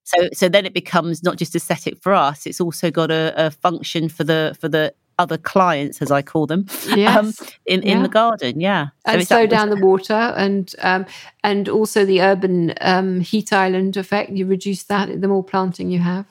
So, 0.05 0.29
so 0.33 0.49
then 0.49 0.67
it 0.67 0.75
becomes 0.75 1.23
not 1.23 1.37
just 1.37 1.55
aesthetic 1.55 1.99
for 2.03 2.13
us; 2.13 2.47
it's 2.47 2.61
also 2.61 2.91
got 2.91 3.11
a, 3.11 3.33
a 3.37 3.51
function 3.51 4.09
for 4.09 4.25
the 4.25 4.57
for 4.61 4.69
the 4.69 4.95
other 5.19 5.39
clients, 5.39 6.03
as 6.03 6.11
I 6.11 6.23
call 6.23 6.47
them, 6.47 6.67
um, 6.93 6.99
yes. 6.99 7.41
um, 7.41 7.49
in 7.67 7.83
in 7.83 8.03
the 8.03 8.09
garden. 8.09 8.61
Yeah, 8.61 8.89
so 9.07 9.13
and 9.13 9.27
slow 9.27 9.47
down 9.47 9.71
the 9.71 9.77
water, 9.77 10.15
and 10.15 10.73
um, 10.81 11.07
and 11.43 11.69
also 11.69 12.05
the 12.05 12.21
urban 12.23 12.75
um, 12.81 13.21
heat 13.21 13.53
island 13.53 13.97
effect. 13.97 14.31
You 14.31 14.47
reduce 14.47 14.85
that 14.85 15.21
the 15.21 15.29
more 15.29 15.45
planting 15.45 15.91
you 15.91 16.01
have. 16.01 16.27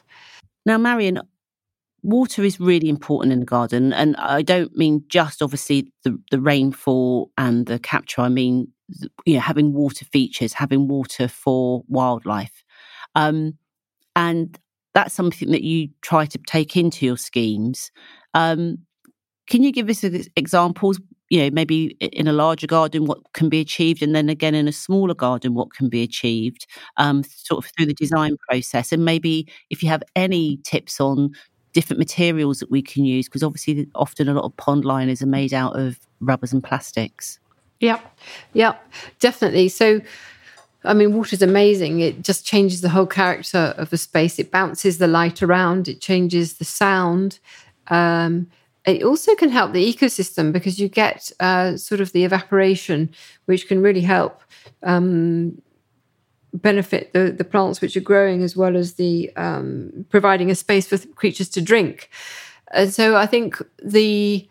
Now, 0.66 0.78
Marian, 0.78 1.20
water 2.02 2.44
is 2.44 2.60
really 2.60 2.90
important 2.90 3.34
in 3.34 3.40
the 3.40 3.46
garden. 3.46 3.94
And 3.94 4.16
I 4.18 4.42
don't 4.42 4.76
mean 4.76 5.04
just 5.10 5.42
obviously 5.42 5.92
the, 6.04 6.20
the 6.32 6.40
rainfall 6.40 7.32
and 7.38 7.66
the 7.66 7.80
capture. 7.80 8.22
I 8.22 8.30
mean, 8.30 8.68
you 9.26 9.36
know, 9.36 9.40
having 9.42 9.74
water 9.74 10.06
features, 10.06 10.54
having 10.54 10.88
water 10.88 11.28
for 11.28 11.84
wildlife. 11.88 12.64
Um, 13.16 13.58
and 14.16 14.58
that's 14.94 15.14
something 15.14 15.52
that 15.52 15.64
you 15.64 15.90
try 16.02 16.26
to 16.26 16.40
take 16.48 16.78
into 16.78 17.06
your 17.06 17.18
schemes. 17.18 17.92
Um, 18.34 18.80
can 19.48 19.64
you 19.64 19.72
give 19.72 19.90
us 19.90 20.04
examples 20.36 21.00
you 21.30 21.40
know 21.40 21.50
maybe 21.52 21.98
in 22.00 22.28
a 22.28 22.34
larger 22.34 22.68
garden 22.68 23.06
what 23.06 23.20
can 23.34 23.50
be 23.50 23.60
achieved 23.60 24.02
and 24.02 24.16
then 24.16 24.30
again 24.30 24.56
in 24.56 24.68
a 24.68 24.72
smaller 24.72 25.14
garden 25.14 25.54
what 25.54 25.74
can 25.74 25.90
be 25.90 26.04
achieved 26.04 26.68
um, 26.98 27.24
sort 27.24 27.64
of 27.64 27.72
through 27.72 27.86
the 27.86 27.94
design 27.94 28.38
process 28.50 28.92
and 28.92 29.06
maybe 29.06 29.48
if 29.70 29.82
you 29.82 29.90
have 29.90 30.04
any 30.16 30.58
tips 30.58 31.00
on 31.00 31.32
different 31.74 32.00
materials 32.00 32.60
that 32.60 32.72
we 32.72 32.82
can 32.82 33.04
use 33.04 33.28
because 33.28 33.44
obviously 33.44 33.88
often 33.96 34.30
a 34.30 34.34
lot 34.34 34.46
of 34.46 34.56
pond 34.58 34.86
liners 34.86 35.22
are 35.22 35.28
made 35.28 35.54
out 35.54 35.78
of 35.78 36.00
rubbers 36.22 36.54
and 36.54 36.64
plastics 36.64 37.40
yeah 37.80 38.00
yeah 38.54 38.76
definitely 39.20 39.68
so 39.68 40.02
I 40.86 40.94
mean, 40.94 41.14
water's 41.14 41.42
amazing. 41.42 42.02
It 42.02 42.22
just 42.22 42.46
changes 42.46 42.82
the 42.82 42.90
whole 42.90 43.08
character 43.08 43.74
of 43.78 43.90
the 43.90 43.98
space. 43.98 44.38
It 44.38 44.52
bounces 44.52 45.00
the 45.00 45.08
light 45.08 45.42
around. 45.42 45.88
It 45.88 46.00
changes 46.00 46.54
the 46.54 46.66
sound. 46.66 47.40
Um, 47.88 48.48
it 48.86 49.04
also 49.04 49.36
can 49.36 49.50
help 49.50 49.74
the 49.74 49.94
ecosystem 49.94 50.52
because 50.52 50.80
you 50.80 50.88
get 50.88 51.32
uh, 51.40 51.78
sort 51.78 52.02
of 52.02 52.12
the 52.12 52.24
evaporation, 52.24 53.10
which 53.46 53.68
can 53.68 53.82
really 53.82 54.02
help 54.02 54.42
um, 54.84 55.62
benefit 56.54 57.12
the, 57.14 57.32
the 57.32 57.44
plants 57.44 57.82
which 57.82 57.98
are 57.98 58.02
growing 58.02 58.44
as 58.44 58.56
well 58.56 58.76
as 58.78 58.94
the 58.94 59.36
um, 59.36 60.06
providing 60.10 60.52
a 60.52 60.56
space 60.56 60.88
for 60.88 60.98
creatures 61.16 61.50
to 61.50 61.62
drink. 61.62 62.10
And 62.72 62.94
so 62.94 63.16
I 63.16 63.26
think 63.26 63.62
the 63.84 64.48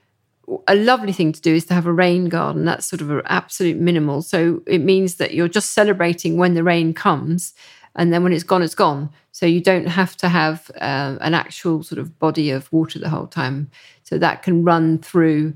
a 0.68 0.74
lovely 0.74 1.12
thing 1.12 1.32
to 1.32 1.40
do 1.40 1.54
is 1.54 1.64
to 1.66 1.74
have 1.74 1.86
a 1.86 1.92
rain 1.92 2.28
garden. 2.28 2.66
That's 2.66 2.86
sort 2.86 3.00
of 3.00 3.10
an 3.10 3.22
absolute 3.24 3.78
minimal. 3.78 4.20
So 4.20 4.62
it 4.66 4.80
means 4.80 5.14
that 5.14 5.32
you're 5.32 5.48
just 5.48 5.70
celebrating 5.70 6.36
when 6.36 6.52
the 6.52 6.62
rain 6.62 6.92
comes 6.92 7.54
and 7.96 8.12
then 8.12 8.22
when 8.22 8.32
it's 8.32 8.44
gone, 8.44 8.62
it's 8.62 8.74
gone. 8.74 9.10
So 9.32 9.46
you 9.46 9.60
don't 9.60 9.86
have 9.86 10.16
to 10.18 10.28
have 10.28 10.70
uh, 10.80 11.16
an 11.20 11.34
actual 11.34 11.82
sort 11.82 11.98
of 11.98 12.18
body 12.18 12.50
of 12.50 12.72
water 12.72 12.98
the 12.98 13.08
whole 13.08 13.26
time. 13.26 13.70
So 14.02 14.18
that 14.18 14.42
can 14.42 14.64
run 14.64 14.98
through 14.98 15.54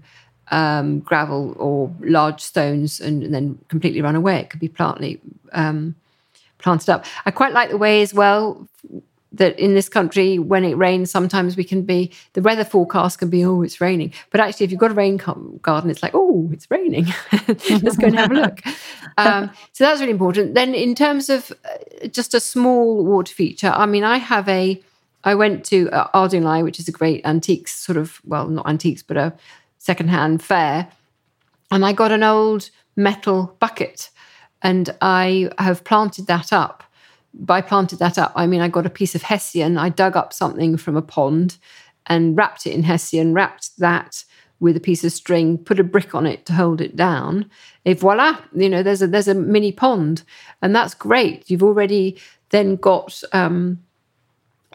um, 0.50 1.00
gravel 1.00 1.54
or 1.58 1.92
large 2.00 2.40
stones 2.40 3.00
and, 3.00 3.22
and, 3.22 3.34
then 3.34 3.58
completely 3.68 4.00
run 4.00 4.16
away. 4.16 4.40
It 4.40 4.50
could 4.50 4.60
be 4.60 4.68
plantly 4.68 5.20
um, 5.52 5.94
planted 6.58 6.90
up. 6.90 7.04
I 7.26 7.30
quite 7.30 7.52
like 7.52 7.70
the 7.70 7.76
way 7.76 8.00
as 8.02 8.14
well 8.14 8.66
that 9.32 9.58
in 9.58 9.74
this 9.74 9.88
country, 9.88 10.38
when 10.38 10.64
it 10.64 10.74
rains, 10.74 11.10
sometimes 11.10 11.56
we 11.56 11.64
can 11.64 11.82
be 11.82 12.12
the 12.32 12.40
weather 12.40 12.64
forecast 12.64 13.18
can 13.18 13.28
be 13.28 13.44
oh 13.44 13.62
it's 13.62 13.80
raining, 13.80 14.12
but 14.30 14.40
actually 14.40 14.64
if 14.64 14.70
you've 14.70 14.80
got 14.80 14.90
a 14.90 14.94
rain 14.94 15.16
garden, 15.62 15.90
it's 15.90 16.02
like 16.02 16.12
oh 16.14 16.48
it's 16.52 16.70
raining. 16.70 17.06
Let's 17.48 17.96
go 17.96 18.06
and 18.06 18.18
have 18.18 18.30
a 18.30 18.34
look. 18.34 18.60
Um, 19.16 19.50
so 19.72 19.82
that's 19.82 19.98
really 19.98 20.12
important. 20.12 20.54
Then 20.54 20.76
in 20.76 20.94
terms 20.94 21.28
of 21.28 21.50
uh, 21.64 22.06
just 22.06 22.34
a 22.34 22.40
small 22.40 23.04
water 23.04 23.34
feature, 23.34 23.72
I 23.74 23.84
mean 23.84 24.04
I 24.04 24.18
have 24.18 24.48
a 24.48 24.80
I 25.24 25.34
went 25.34 25.64
to 25.66 25.90
uh, 25.90 26.60
which 26.62 26.78
is 26.78 26.86
a 26.86 26.92
great 26.92 27.26
antiques 27.26 27.74
sort 27.74 27.98
of 27.98 28.20
well 28.24 28.46
not 28.46 28.68
antiques 28.68 29.02
but 29.02 29.16
a 29.16 29.32
secondhand 29.78 30.40
fair, 30.40 30.86
and 31.72 31.84
I 31.84 31.92
got 31.92 32.12
an 32.12 32.22
old 32.22 32.70
metal 32.94 33.56
bucket, 33.58 34.10
and 34.62 34.94
I 35.00 35.50
have 35.58 35.82
planted 35.82 36.28
that 36.28 36.52
up 36.52 36.84
by 37.34 37.60
planted 37.60 37.98
that 37.98 38.18
up, 38.18 38.32
I 38.34 38.46
mean 38.46 38.60
I 38.60 38.68
got 38.68 38.86
a 38.86 38.90
piece 38.90 39.14
of 39.14 39.22
hessian. 39.22 39.78
I 39.78 39.88
dug 39.88 40.16
up 40.16 40.32
something 40.32 40.76
from 40.76 40.96
a 40.96 41.02
pond 41.02 41.58
and 42.06 42.36
wrapped 42.36 42.66
it 42.66 42.72
in 42.72 42.82
hessian, 42.82 43.34
wrapped 43.34 43.76
that 43.78 44.24
with 44.60 44.76
a 44.76 44.80
piece 44.80 45.04
of 45.04 45.12
string, 45.12 45.56
put 45.56 45.78
a 45.78 45.84
brick 45.84 46.14
on 46.14 46.26
it 46.26 46.44
to 46.46 46.52
hold 46.52 46.80
it 46.80 46.96
down. 46.96 47.48
Et 47.86 47.98
voila, 47.98 48.38
you 48.54 48.68
know, 48.68 48.82
there's 48.82 49.02
a 49.02 49.06
there's 49.06 49.28
a 49.28 49.34
mini 49.34 49.72
pond, 49.72 50.22
and 50.62 50.74
that's 50.74 50.94
great. 50.94 51.48
You've 51.48 51.62
already 51.62 52.18
then 52.50 52.76
got 52.76 53.22
um, 53.32 53.78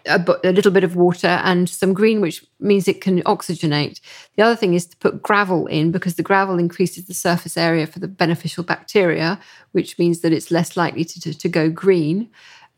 a, 0.05 0.37
a, 0.43 0.51
little 0.51 0.71
bit 0.71 0.83
of 0.83 0.95
water 0.95 1.27
and 1.27 1.69
some 1.69 1.93
green, 1.93 2.21
which 2.21 2.45
means 2.59 2.87
it 2.87 3.01
can 3.01 3.21
oxygenate. 3.23 3.99
The 4.35 4.43
other 4.43 4.55
thing 4.55 4.73
is 4.73 4.85
to 4.87 4.97
put 4.97 5.21
gravel 5.21 5.67
in 5.67 5.91
because 5.91 6.15
the 6.15 6.23
gravel 6.23 6.59
increases 6.59 7.05
the 7.05 7.13
surface 7.13 7.57
area 7.57 7.87
for 7.87 7.99
the 7.99 8.07
beneficial 8.07 8.63
bacteria, 8.63 9.39
which 9.71 9.97
means 9.97 10.21
that 10.21 10.33
it's 10.33 10.51
less 10.51 10.75
likely 10.75 11.05
to, 11.05 11.21
to, 11.21 11.37
to 11.37 11.49
go 11.49 11.69
green. 11.69 12.29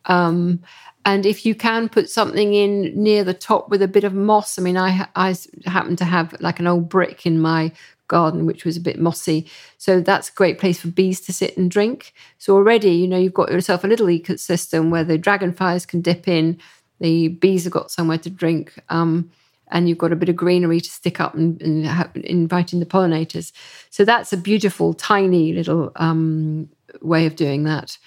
Um, 0.05 0.61
and 1.05 1.25
if 1.25 1.45
you 1.45 1.53
can 1.53 1.87
put 1.87 2.09
something 2.09 2.53
in 2.53 2.91
near 3.01 3.23
the 3.23 3.33
top 3.33 3.69
with 3.69 3.81
a 3.81 3.87
bit 3.87 4.03
of 4.03 4.13
moss, 4.13 4.57
I 4.57 4.63
mean, 4.63 4.77
I, 4.77 5.07
I 5.15 5.35
happen 5.65 5.95
to 5.97 6.05
have 6.05 6.35
like 6.41 6.59
an 6.59 6.67
old 6.67 6.89
brick 6.89 7.25
in 7.27 7.39
my 7.39 7.71
garden, 8.07 8.45
which 8.45 8.65
was 8.65 8.77
a 8.77 8.81
bit 8.81 8.99
mossy. 8.99 9.49
So 9.77 10.01
that's 10.01 10.29
a 10.29 10.33
great 10.33 10.59
place 10.59 10.79
for 10.79 10.87
bees 10.89 11.21
to 11.21 11.33
sit 11.33 11.57
and 11.57 11.69
drink. 11.69 12.13
So 12.37 12.55
already, 12.55 12.91
you 12.91 13.07
know, 13.07 13.17
you've 13.17 13.33
got 13.33 13.51
yourself 13.51 13.83
a 13.83 13.87
little 13.87 14.07
ecosystem 14.07 14.89
where 14.89 15.03
the 15.03 15.17
dragonflies 15.17 15.85
can 15.85 16.01
dip 16.01 16.27
in, 16.27 16.59
the 16.99 17.29
bees 17.29 17.63
have 17.65 17.73
got 17.73 17.91
somewhere 17.91 18.17
to 18.19 18.29
drink, 18.29 18.79
um, 18.89 19.29
and 19.69 19.89
you've 19.89 19.97
got 19.97 20.11
a 20.11 20.15
bit 20.15 20.29
of 20.29 20.35
greenery 20.35 20.79
to 20.79 20.89
stick 20.89 21.19
up 21.19 21.33
and, 21.33 21.61
and 21.61 21.85
ha- 21.85 22.09
inviting 22.15 22.79
the 22.79 22.85
pollinators. 22.85 23.51
So 23.89 24.05
that's 24.05 24.31
a 24.31 24.37
beautiful, 24.37 24.93
tiny 24.93 25.53
little 25.53 25.91
um, 25.95 26.69
way 27.01 27.25
of 27.25 27.35
doing 27.35 27.63
that. 27.63 27.97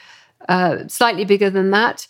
Uh, 0.48 0.86
slightly 0.88 1.24
bigger 1.24 1.50
than 1.50 1.70
that, 1.72 2.06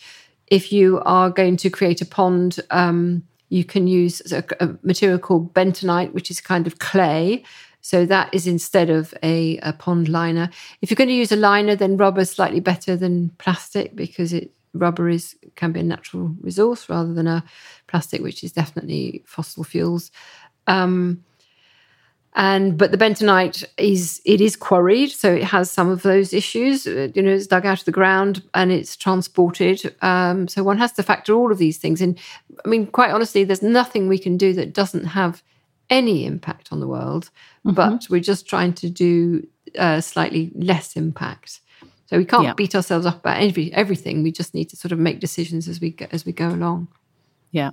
if 0.46 0.72
you 0.72 1.00
are 1.04 1.30
going 1.30 1.56
to 1.58 1.70
create 1.70 2.00
a 2.00 2.06
pond, 2.06 2.60
um, 2.70 3.22
you 3.48 3.64
can 3.64 3.86
use 3.86 4.20
a, 4.32 4.44
a, 4.60 4.76
material 4.82 5.18
called 5.18 5.54
bentonite, 5.54 6.12
which 6.12 6.30
is 6.30 6.40
kind 6.40 6.66
of 6.66 6.78
clay. 6.78 7.42
So 7.80 8.04
that 8.06 8.32
is 8.34 8.46
instead 8.46 8.90
of 8.90 9.14
a, 9.22 9.58
a 9.58 9.72
pond 9.72 10.08
liner. 10.08 10.50
If 10.82 10.90
you're 10.90 10.96
going 10.96 11.08
to 11.08 11.14
use 11.14 11.32
a 11.32 11.36
liner, 11.36 11.74
then 11.74 11.96
rubber 11.96 12.20
is 12.20 12.30
slightly 12.30 12.60
better 12.60 12.96
than 12.96 13.30
plastic 13.38 13.96
because 13.96 14.32
it 14.32 14.52
rubber 14.74 15.08
is 15.08 15.36
can 15.56 15.72
be 15.72 15.80
a 15.80 15.84
natural 15.84 16.34
resource 16.40 16.88
rather 16.88 17.12
than 17.12 17.26
a 17.26 17.44
plastic, 17.86 18.22
which 18.22 18.44
is 18.44 18.52
definitely 18.52 19.22
fossil 19.26 19.64
fuels. 19.64 20.10
Um, 20.66 21.24
and 22.34 22.78
but 22.78 22.92
the 22.92 22.98
bentonite 22.98 23.64
is 23.78 24.20
it 24.24 24.40
is 24.40 24.54
quarried, 24.54 25.10
so 25.10 25.32
it 25.32 25.44
has 25.44 25.70
some 25.70 25.88
of 25.88 26.02
those 26.02 26.32
issues. 26.32 26.86
Uh, 26.86 27.08
you 27.14 27.22
know, 27.22 27.32
it's 27.32 27.46
dug 27.46 27.66
out 27.66 27.80
of 27.80 27.84
the 27.84 27.92
ground 27.92 28.42
and 28.54 28.70
it's 28.70 28.96
transported. 28.96 29.94
Um, 30.02 30.46
so 30.46 30.62
one 30.62 30.78
has 30.78 30.92
to 30.92 31.02
factor 31.02 31.34
all 31.34 31.50
of 31.50 31.58
these 31.58 31.78
things. 31.78 32.00
And 32.00 32.18
I 32.64 32.68
mean, 32.68 32.86
quite 32.86 33.10
honestly, 33.10 33.44
there's 33.44 33.62
nothing 33.62 34.06
we 34.06 34.18
can 34.18 34.36
do 34.36 34.52
that 34.52 34.72
doesn't 34.72 35.04
have 35.04 35.42
any 35.90 36.26
impact 36.26 36.68
on 36.70 36.80
the 36.80 36.86
world. 36.86 37.30
Mm-hmm. 37.66 37.74
But 37.74 38.06
we're 38.08 38.20
just 38.20 38.46
trying 38.46 38.74
to 38.74 38.90
do 38.90 39.46
uh, 39.76 40.00
slightly 40.00 40.52
less 40.54 40.96
impact. 40.96 41.60
So 42.08 42.16
we 42.16 42.24
can't 42.24 42.44
yeah. 42.44 42.54
beat 42.54 42.74
ourselves 42.74 43.04
up 43.04 43.18
about 43.18 43.42
every, 43.42 43.72
everything. 43.74 44.22
We 44.22 44.32
just 44.32 44.54
need 44.54 44.70
to 44.70 44.76
sort 44.76 44.92
of 44.92 44.98
make 44.98 45.20
decisions 45.20 45.68
as 45.68 45.78
we 45.78 45.90
go, 45.90 46.06
as 46.10 46.24
we 46.24 46.32
go 46.32 46.48
along. 46.48 46.88
Yeah. 47.50 47.70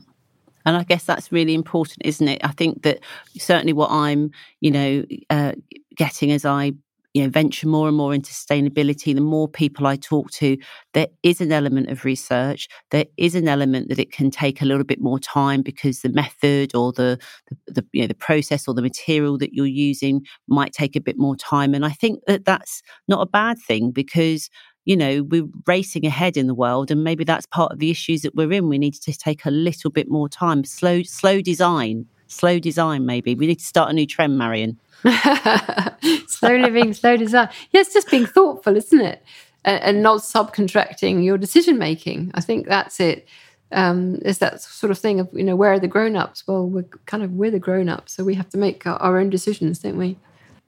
And 0.66 0.76
I 0.76 0.84
guess 0.84 1.06
that's 1.06 1.32
really 1.32 1.54
important, 1.54 2.00
isn't 2.04 2.28
it? 2.28 2.44
I 2.44 2.52
think 2.52 2.84
that 2.84 3.00
certainly 3.38 3.72
what 3.72 3.92
I'm, 3.92 4.32
you 4.60 4.72
know, 4.72 5.06
uh, 5.30 5.54
getting 5.96 6.32
as 6.32 6.44
I 6.44 6.74
you 7.16 7.24
know 7.24 7.30
venture 7.30 7.68
more 7.68 7.88
and 7.88 7.98
more 7.98 8.14
into 8.14 8.32
sustainability 8.32 9.16
the 9.16 9.22
more 9.22 9.48
people 9.48 9.88
i 9.88 9.96
talk 9.96 10.30
to 10.32 10.58
there 10.94 11.08
is 11.24 11.42
an 11.42 11.52
element 11.52 11.90
of 11.90 12.06
research. 12.06 12.70
There 12.92 13.06
is 13.18 13.36
an 13.36 13.48
element 13.48 13.90
that 13.90 14.00
it 14.00 14.12
can 14.12 14.32
take 14.32 14.62
a 14.62 14.66
little 14.66 14.86
bit 14.86 15.02
more 15.02 15.20
time 15.20 15.62
because 15.62 16.02
the 16.02 16.10
method 16.10 16.74
or 16.74 16.94
the, 16.94 17.20
the, 17.50 17.74
the 17.74 17.86
you 17.92 18.02
know 18.02 18.08
the 18.08 18.14
process 18.16 18.68
or 18.68 18.74
the 18.74 18.82
material 18.82 19.38
that 19.40 19.54
you're 19.54 19.66
using 19.66 20.26
might 20.48 20.72
take 20.72 20.96
a 20.96 21.02
bit 21.02 21.18
more 21.18 21.36
time. 21.36 21.74
And 21.74 21.86
i 21.86 21.90
think 21.90 22.22
that 22.28 22.46
that's 22.46 22.82
not 23.08 23.22
a 23.22 23.26
bad 23.30 23.58
thing 23.60 23.92
because 23.92 24.50
you 24.86 24.96
know 24.96 25.24
we're 25.24 25.48
racing 25.68 26.06
ahead 26.06 26.38
in 26.38 26.48
the 26.48 26.56
world 26.56 26.92
and 26.92 27.04
maybe 27.04 27.24
that's 27.24 27.46
part 27.48 27.72
of 27.74 27.80
the 27.80 27.92
issues 27.92 28.22
that 28.22 28.36
we're 28.36 28.54
in. 28.54 28.70
We 28.70 28.78
need 28.78 28.94
to 28.94 29.18
take 29.18 29.46
a 29.46 29.52
little 29.52 29.92
bit 29.92 30.10
more 30.10 30.30
time. 30.30 30.64
Slow 30.64 31.04
slow 31.04 31.42
design 31.42 32.06
slow 32.28 32.60
design 32.60 33.06
maybe 33.06 33.36
we 33.36 33.48
need 33.48 33.60
to 33.60 33.66
start 33.66 33.90
a 33.90 33.94
new 33.94 34.06
trend 34.06 34.38
Marian 34.38 34.78
slow 36.28 36.56
living, 36.56 36.94
slow 36.94 37.18
design. 37.18 37.50
Yeah, 37.72 37.82
it's 37.82 37.94
just 37.94 38.10
being 38.10 38.26
thoughtful, 38.26 38.76
isn't 38.76 39.02
it? 39.02 39.24
And, 39.64 39.84
and 39.84 40.04
not 40.04 40.22
subcontracting 40.22 41.24
your 41.24 41.38
decision 41.38 41.78
making. 41.78 42.32
I 42.34 42.42
think 42.42 42.68
that's 42.68 43.00
it. 43.00 43.28
Um, 43.72 44.20
is 44.24 44.38
that 44.40 44.62
sort 44.62 44.92
of 44.92 45.00
thing 45.00 45.20
of 45.20 45.30
you 45.34 45.44
know 45.44 45.56
where 45.56 45.74
are 45.74 45.80
the 45.80 45.88
grown 45.88 46.16
ups? 46.16 46.48
Well, 46.48 46.68
we're 46.68 46.86
kind 47.06 47.24
of 47.24 47.32
we're 47.34 47.52
the 47.52 47.60
grown 47.60 47.90
ups, 47.90 48.14
so 48.14 48.24
we 48.24 48.36
have 48.36 48.50
to 48.50 48.58
make 48.58 48.86
our, 48.86 48.98
our 48.98 49.20
own 49.20 49.30
decisions, 49.30 49.80
don't 49.80 49.98
we? 49.98 50.18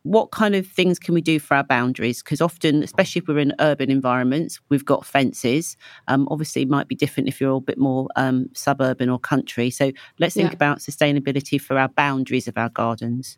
What 0.07 0.31
kind 0.31 0.55
of 0.55 0.65
things 0.65 0.99
can 0.99 1.13
we 1.13 1.21
do 1.21 1.39
for 1.39 1.55
our 1.55 1.63
boundaries? 1.63 2.23
Because 2.23 2.41
often, 2.41 2.83
especially 2.83 3.19
if 3.19 3.27
we're 3.27 3.39
in 3.39 3.53
urban 3.59 3.91
environments, 3.91 4.59
we've 4.69 4.85
got 4.85 5.05
fences. 5.05 5.77
Um, 6.07 6.27
obviously, 6.31 6.61
it 6.61 6.69
might 6.69 6.87
be 6.87 6.95
different 6.95 7.29
if 7.29 7.41
you're 7.41 7.57
a 7.57 7.61
bit 7.61 7.77
more 7.77 8.07
um, 8.15 8.49
suburban 8.53 9.09
or 9.09 9.19
country. 9.19 9.69
So 9.69 9.91
let's 10.19 10.35
think 10.35 10.51
yeah. 10.51 10.55
about 10.55 10.79
sustainability 10.79 11.59
for 11.59 11.77
our 11.77 11.89
boundaries 11.89 12.47
of 12.47 12.57
our 12.57 12.69
gardens. 12.69 13.37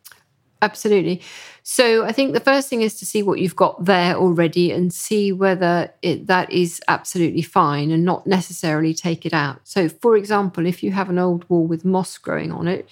Absolutely. 0.61 1.21
So 1.63 2.03
I 2.03 2.11
think 2.11 2.33
the 2.33 2.41
first 2.41 2.67
thing 2.67 2.81
is 2.81 2.95
to 2.99 3.05
see 3.05 3.23
what 3.23 3.39
you've 3.39 3.55
got 3.55 3.85
there 3.85 4.15
already 4.15 4.71
and 4.71 4.93
see 4.93 5.31
whether 5.31 5.93
it, 6.01 6.27
that 6.27 6.51
is 6.51 6.81
absolutely 6.89 7.43
fine 7.43 7.91
and 7.91 8.03
not 8.03 8.27
necessarily 8.27 8.93
take 8.93 9.25
it 9.25 9.33
out. 9.33 9.61
So, 9.63 9.87
for 9.87 10.17
example, 10.17 10.65
if 10.65 10.83
you 10.83 10.91
have 10.91 11.09
an 11.09 11.17
old 11.17 11.49
wall 11.49 11.65
with 11.65 11.85
moss 11.85 12.17
growing 12.17 12.51
on 12.51 12.67
it, 12.67 12.89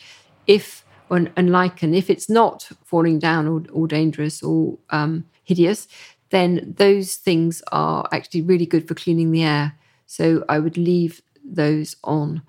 if 0.47 0.85
and, 1.09 1.31
and 1.35 1.51
lichen, 1.51 1.93
if 1.93 2.09
it's 2.09 2.29
not 2.29 2.69
falling 2.83 3.19
down 3.19 3.47
or, 3.47 3.63
or 3.71 3.87
dangerous 3.87 4.43
or 4.43 4.77
um, 4.89 5.25
hideous, 5.43 5.87
then 6.29 6.73
those 6.77 7.15
things 7.15 7.61
are 7.71 8.07
actually 8.11 8.41
really 8.41 8.65
good 8.65 8.87
for 8.87 8.95
cleaning 8.95 9.31
the 9.31 9.43
air. 9.43 9.73
So 10.05 10.43
I 10.49 10.59
would 10.59 10.77
leave 10.77 11.21
those 11.43 11.95
on. 12.03 12.41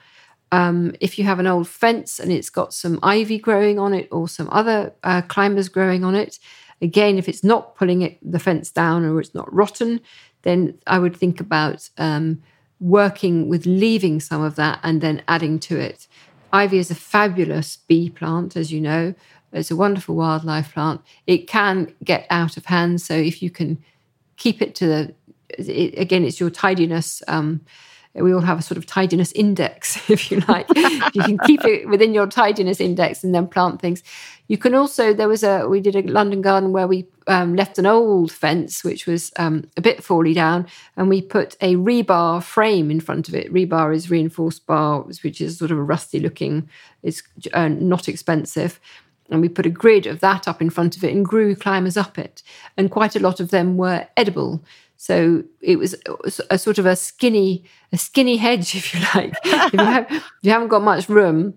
Um, 0.50 0.94
if 1.00 1.18
you 1.18 1.24
have 1.24 1.38
an 1.38 1.46
old 1.46 1.68
fence 1.68 2.18
and 2.18 2.32
it's 2.32 2.50
got 2.50 2.72
some 2.72 2.98
ivy 3.02 3.38
growing 3.38 3.78
on 3.78 3.92
it 3.94 4.08
or 4.10 4.28
some 4.28 4.48
other 4.50 4.92
uh, 5.04 5.22
climbers 5.22 5.68
growing 5.68 6.04
on 6.04 6.14
it, 6.14 6.38
again, 6.80 7.18
if 7.18 7.28
it's 7.28 7.44
not 7.44 7.76
pulling 7.76 8.02
it, 8.02 8.18
the 8.22 8.38
fence 8.38 8.70
down 8.70 9.04
or 9.04 9.20
it's 9.20 9.34
not 9.34 9.52
rotten, 9.52 10.00
then 10.42 10.78
I 10.86 10.98
would 10.98 11.16
think 11.16 11.40
about 11.40 11.88
um, 11.98 12.42
working 12.80 13.48
with 13.48 13.66
leaving 13.66 14.20
some 14.20 14.42
of 14.42 14.56
that 14.56 14.80
and 14.82 15.00
then 15.00 15.22
adding 15.28 15.58
to 15.60 15.76
it. 15.76 16.06
Ivy 16.52 16.78
is 16.78 16.90
a 16.90 16.94
fabulous 16.94 17.76
bee 17.76 18.10
plant, 18.10 18.56
as 18.56 18.72
you 18.72 18.80
know. 18.80 19.14
It's 19.52 19.70
a 19.70 19.76
wonderful 19.76 20.14
wildlife 20.14 20.74
plant. 20.74 21.00
It 21.26 21.46
can 21.46 21.94
get 22.04 22.26
out 22.30 22.56
of 22.56 22.66
hand, 22.66 23.00
so 23.00 23.14
if 23.14 23.42
you 23.42 23.50
can 23.50 23.82
keep 24.36 24.60
it 24.60 24.74
to 24.76 24.86
the, 24.86 25.14
it, 25.50 25.98
again, 25.98 26.24
it's 26.24 26.40
your 26.40 26.50
tidiness. 26.50 27.22
Um, 27.28 27.62
we 28.14 28.32
all 28.32 28.40
have 28.40 28.58
a 28.58 28.62
sort 28.62 28.78
of 28.78 28.86
tidiness 28.86 29.32
index, 29.32 30.10
if 30.10 30.30
you 30.30 30.40
like. 30.48 30.66
you 31.14 31.22
can 31.22 31.38
keep 31.38 31.64
it 31.64 31.88
within 31.88 32.14
your 32.14 32.26
tidiness 32.26 32.80
index 32.80 33.22
and 33.22 33.34
then 33.34 33.46
plant 33.46 33.80
things. 33.80 34.02
You 34.48 34.56
can 34.56 34.74
also, 34.74 35.12
there 35.12 35.28
was 35.28 35.42
a, 35.42 35.68
we 35.68 35.80
did 35.80 35.94
a 35.94 36.02
London 36.02 36.40
garden 36.40 36.72
where 36.72 36.86
we 36.86 37.06
um, 37.26 37.54
left 37.54 37.78
an 37.78 37.86
old 37.86 38.32
fence, 38.32 38.82
which 38.82 39.06
was 39.06 39.30
um, 39.36 39.68
a 39.76 39.82
bit 39.82 39.98
fally 39.98 40.34
down, 40.34 40.66
and 40.96 41.08
we 41.08 41.20
put 41.20 41.56
a 41.60 41.76
rebar 41.76 42.42
frame 42.42 42.90
in 42.90 43.00
front 43.00 43.28
of 43.28 43.34
it. 43.34 43.52
Rebar 43.52 43.94
is 43.94 44.10
reinforced 44.10 44.66
bar, 44.66 45.02
which 45.02 45.40
is 45.40 45.58
sort 45.58 45.70
of 45.70 45.78
a 45.78 45.82
rusty 45.82 46.18
looking, 46.18 46.68
it's 47.02 47.22
uh, 47.52 47.68
not 47.68 48.08
expensive. 48.08 48.80
And 49.30 49.42
we 49.42 49.48
put 49.48 49.66
a 49.66 49.70
grid 49.70 50.06
of 50.06 50.20
that 50.20 50.48
up 50.48 50.62
in 50.62 50.70
front 50.70 50.96
of 50.96 51.04
it 51.04 51.14
and 51.14 51.24
grew 51.24 51.54
climbers 51.54 51.98
up 51.98 52.18
it. 52.18 52.42
And 52.76 52.90
quite 52.90 53.14
a 53.14 53.20
lot 53.20 53.40
of 53.40 53.50
them 53.50 53.76
were 53.76 54.06
edible. 54.16 54.64
So 54.98 55.44
it 55.60 55.78
was 55.78 55.94
a 56.50 56.58
sort 56.58 56.78
of 56.78 56.84
a 56.84 56.96
skinny, 56.96 57.64
a 57.92 57.96
skinny 57.96 58.36
hedge, 58.36 58.74
if 58.74 58.92
you 58.92 59.00
like. 59.14 59.32
if, 59.44 59.72
you 59.72 59.78
have, 59.78 60.24
haven't 60.44 60.68
got 60.68 60.82
much 60.82 61.08
room, 61.08 61.54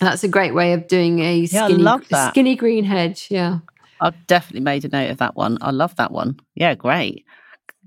that's 0.00 0.24
a 0.24 0.28
great 0.28 0.54
way 0.54 0.72
of 0.72 0.86
doing 0.86 1.18
a 1.18 1.46
skinny, 1.46 1.82
yeah, 1.82 2.30
skinny 2.30 2.54
green 2.54 2.84
hedge. 2.84 3.26
Yeah. 3.30 3.58
I've 4.00 4.26
definitely 4.26 4.60
made 4.60 4.84
a 4.84 4.88
note 4.88 5.10
of 5.10 5.18
that 5.18 5.34
one. 5.34 5.58
I 5.60 5.72
love 5.72 5.96
that 5.96 6.12
one. 6.12 6.38
Yeah, 6.54 6.74
great. 6.74 7.24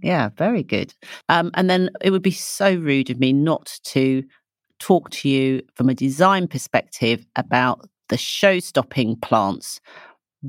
Yeah, 0.01 0.29
very 0.35 0.61
good. 0.61 0.93
Um, 1.29 1.51
and 1.53 1.69
then 1.69 1.89
it 2.01 2.11
would 2.11 2.21
be 2.21 2.31
so 2.31 2.75
rude 2.75 3.09
of 3.09 3.19
me 3.19 3.31
not 3.31 3.79
to 3.85 4.23
talk 4.79 5.09
to 5.09 5.29
you 5.29 5.61
from 5.75 5.89
a 5.89 5.95
design 5.95 6.47
perspective 6.47 7.25
about 7.35 7.89
the 8.09 8.17
show 8.17 8.59
stopping 8.59 9.15
plants 9.17 9.79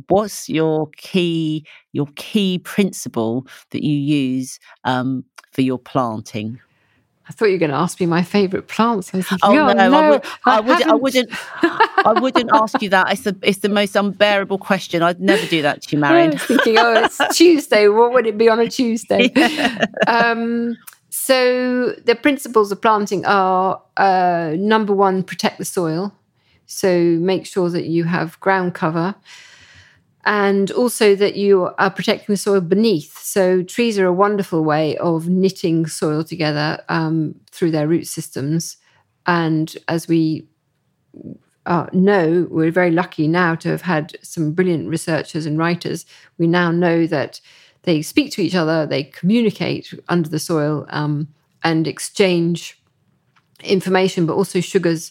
what's 0.09 0.49
your 0.49 0.89
key 0.97 1.65
your 1.93 2.07
key 2.17 2.59
principle 2.59 3.47
that 3.71 3.83
you 3.83 3.97
use 3.97 4.59
um, 4.85 5.25
for 5.53 5.63
your 5.63 5.79
planting 5.79 6.61
I 7.29 7.33
thought 7.33 7.47
you 7.47 7.53
were 7.53 7.59
going 7.59 7.71
to 7.71 7.77
ask 7.77 8.01
me 8.01 8.07
my 8.07 8.23
favourite 8.23 8.69
plants. 8.69 9.13
I 9.13 9.19
was 9.19 9.29
thinking, 9.29 9.51
oh, 9.51 9.69
oh 9.69 9.73
no, 9.75 9.91
no, 9.91 9.99
I, 9.99 10.11
would, 10.11 10.25
I, 10.47 10.61
would, 10.61 10.83
I 10.83 10.95
wouldn't. 10.95 11.31
I 11.63 12.19
wouldn't 12.19 12.51
ask 12.55 12.81
you 12.81 12.89
that. 12.89 13.13
It's 13.13 13.23
the 13.23 13.37
it's 13.43 13.59
the 13.59 13.69
most 13.69 13.95
unbearable 13.97 14.57
question. 14.57 15.03
I'd 15.03 15.21
never 15.21 15.47
do 15.47 15.61
that 15.61 15.83
to 15.83 15.97
you, 15.97 16.01
Marian. 16.01 16.31
I 16.31 16.33
was 16.33 16.43
thinking, 16.45 16.79
oh, 16.79 17.05
it's 17.05 17.21
Tuesday. 17.37 17.89
What 17.89 18.15
would 18.15 18.27
it 18.27 18.39
be 18.39 18.49
on 18.49 18.61
a 18.61 18.69
Tuesday? 18.69 19.31
Yeah. 19.39 19.85
Um, 20.07 20.77
so 21.11 21.93
the 22.05 22.15
principles 22.15 22.73
of 22.73 22.81
planting 22.81 23.25
are 23.27 23.83
uh, 23.97 24.55
number 24.57 24.93
one, 24.93 25.23
protect 25.23 25.59
the 25.59 25.65
soil. 25.65 26.15
So 26.67 27.01
make 27.03 27.47
sure 27.47 27.71
that 27.71 27.87
you 27.87 28.05
have 28.05 28.39
ground 28.41 28.75
cover 28.75 29.15
and 30.29 30.71
also 30.73 31.15
that 31.15 31.37
you 31.37 31.71
are 31.79 31.91
protecting 31.91 32.35
the 32.35 32.37
soil 32.37 32.61
beneath. 32.61 33.17
So 33.17 33.63
trees 33.63 33.99
are 33.99 34.05
a 34.05 34.13
wonderful 34.13 34.63
way 34.63 34.95
of 34.99 35.27
knitting 35.27 35.87
soil 35.87 36.23
together 36.23 36.85
um, 36.91 37.35
through 37.51 37.71
their 37.71 37.89
root 37.89 38.07
systems. 38.07 38.77
And 39.27 39.75
as 39.89 40.07
we 40.07 40.47
uh, 41.65 41.87
know, 41.95 42.47
we're 42.51 42.71
very 42.71 42.91
lucky 42.91 43.27
now 43.27 43.55
to 43.55 43.71
have 43.71 43.81
had 43.81 44.19
some 44.23 44.53
brilliant 44.53 44.91
researchers 44.91 45.47
and 45.47 45.57
writers. 45.57 46.05
We 46.37 46.47
now 46.47 46.73
know 46.73 47.07
that 47.07 47.41
they 47.85 48.03
speak 48.03 48.31
to 48.33 48.43
each 48.43 48.55
other, 48.55 48.85
they 48.85 49.05
communicate 49.05 49.95
under 50.11 50.29
the 50.29 50.39
soil 50.39 50.85
um, 50.91 51.29
and 51.65 51.89
exchange 51.89 52.79
information, 53.65 54.27
but 54.27 54.35
also 54.35 54.61
sugars 54.61 55.11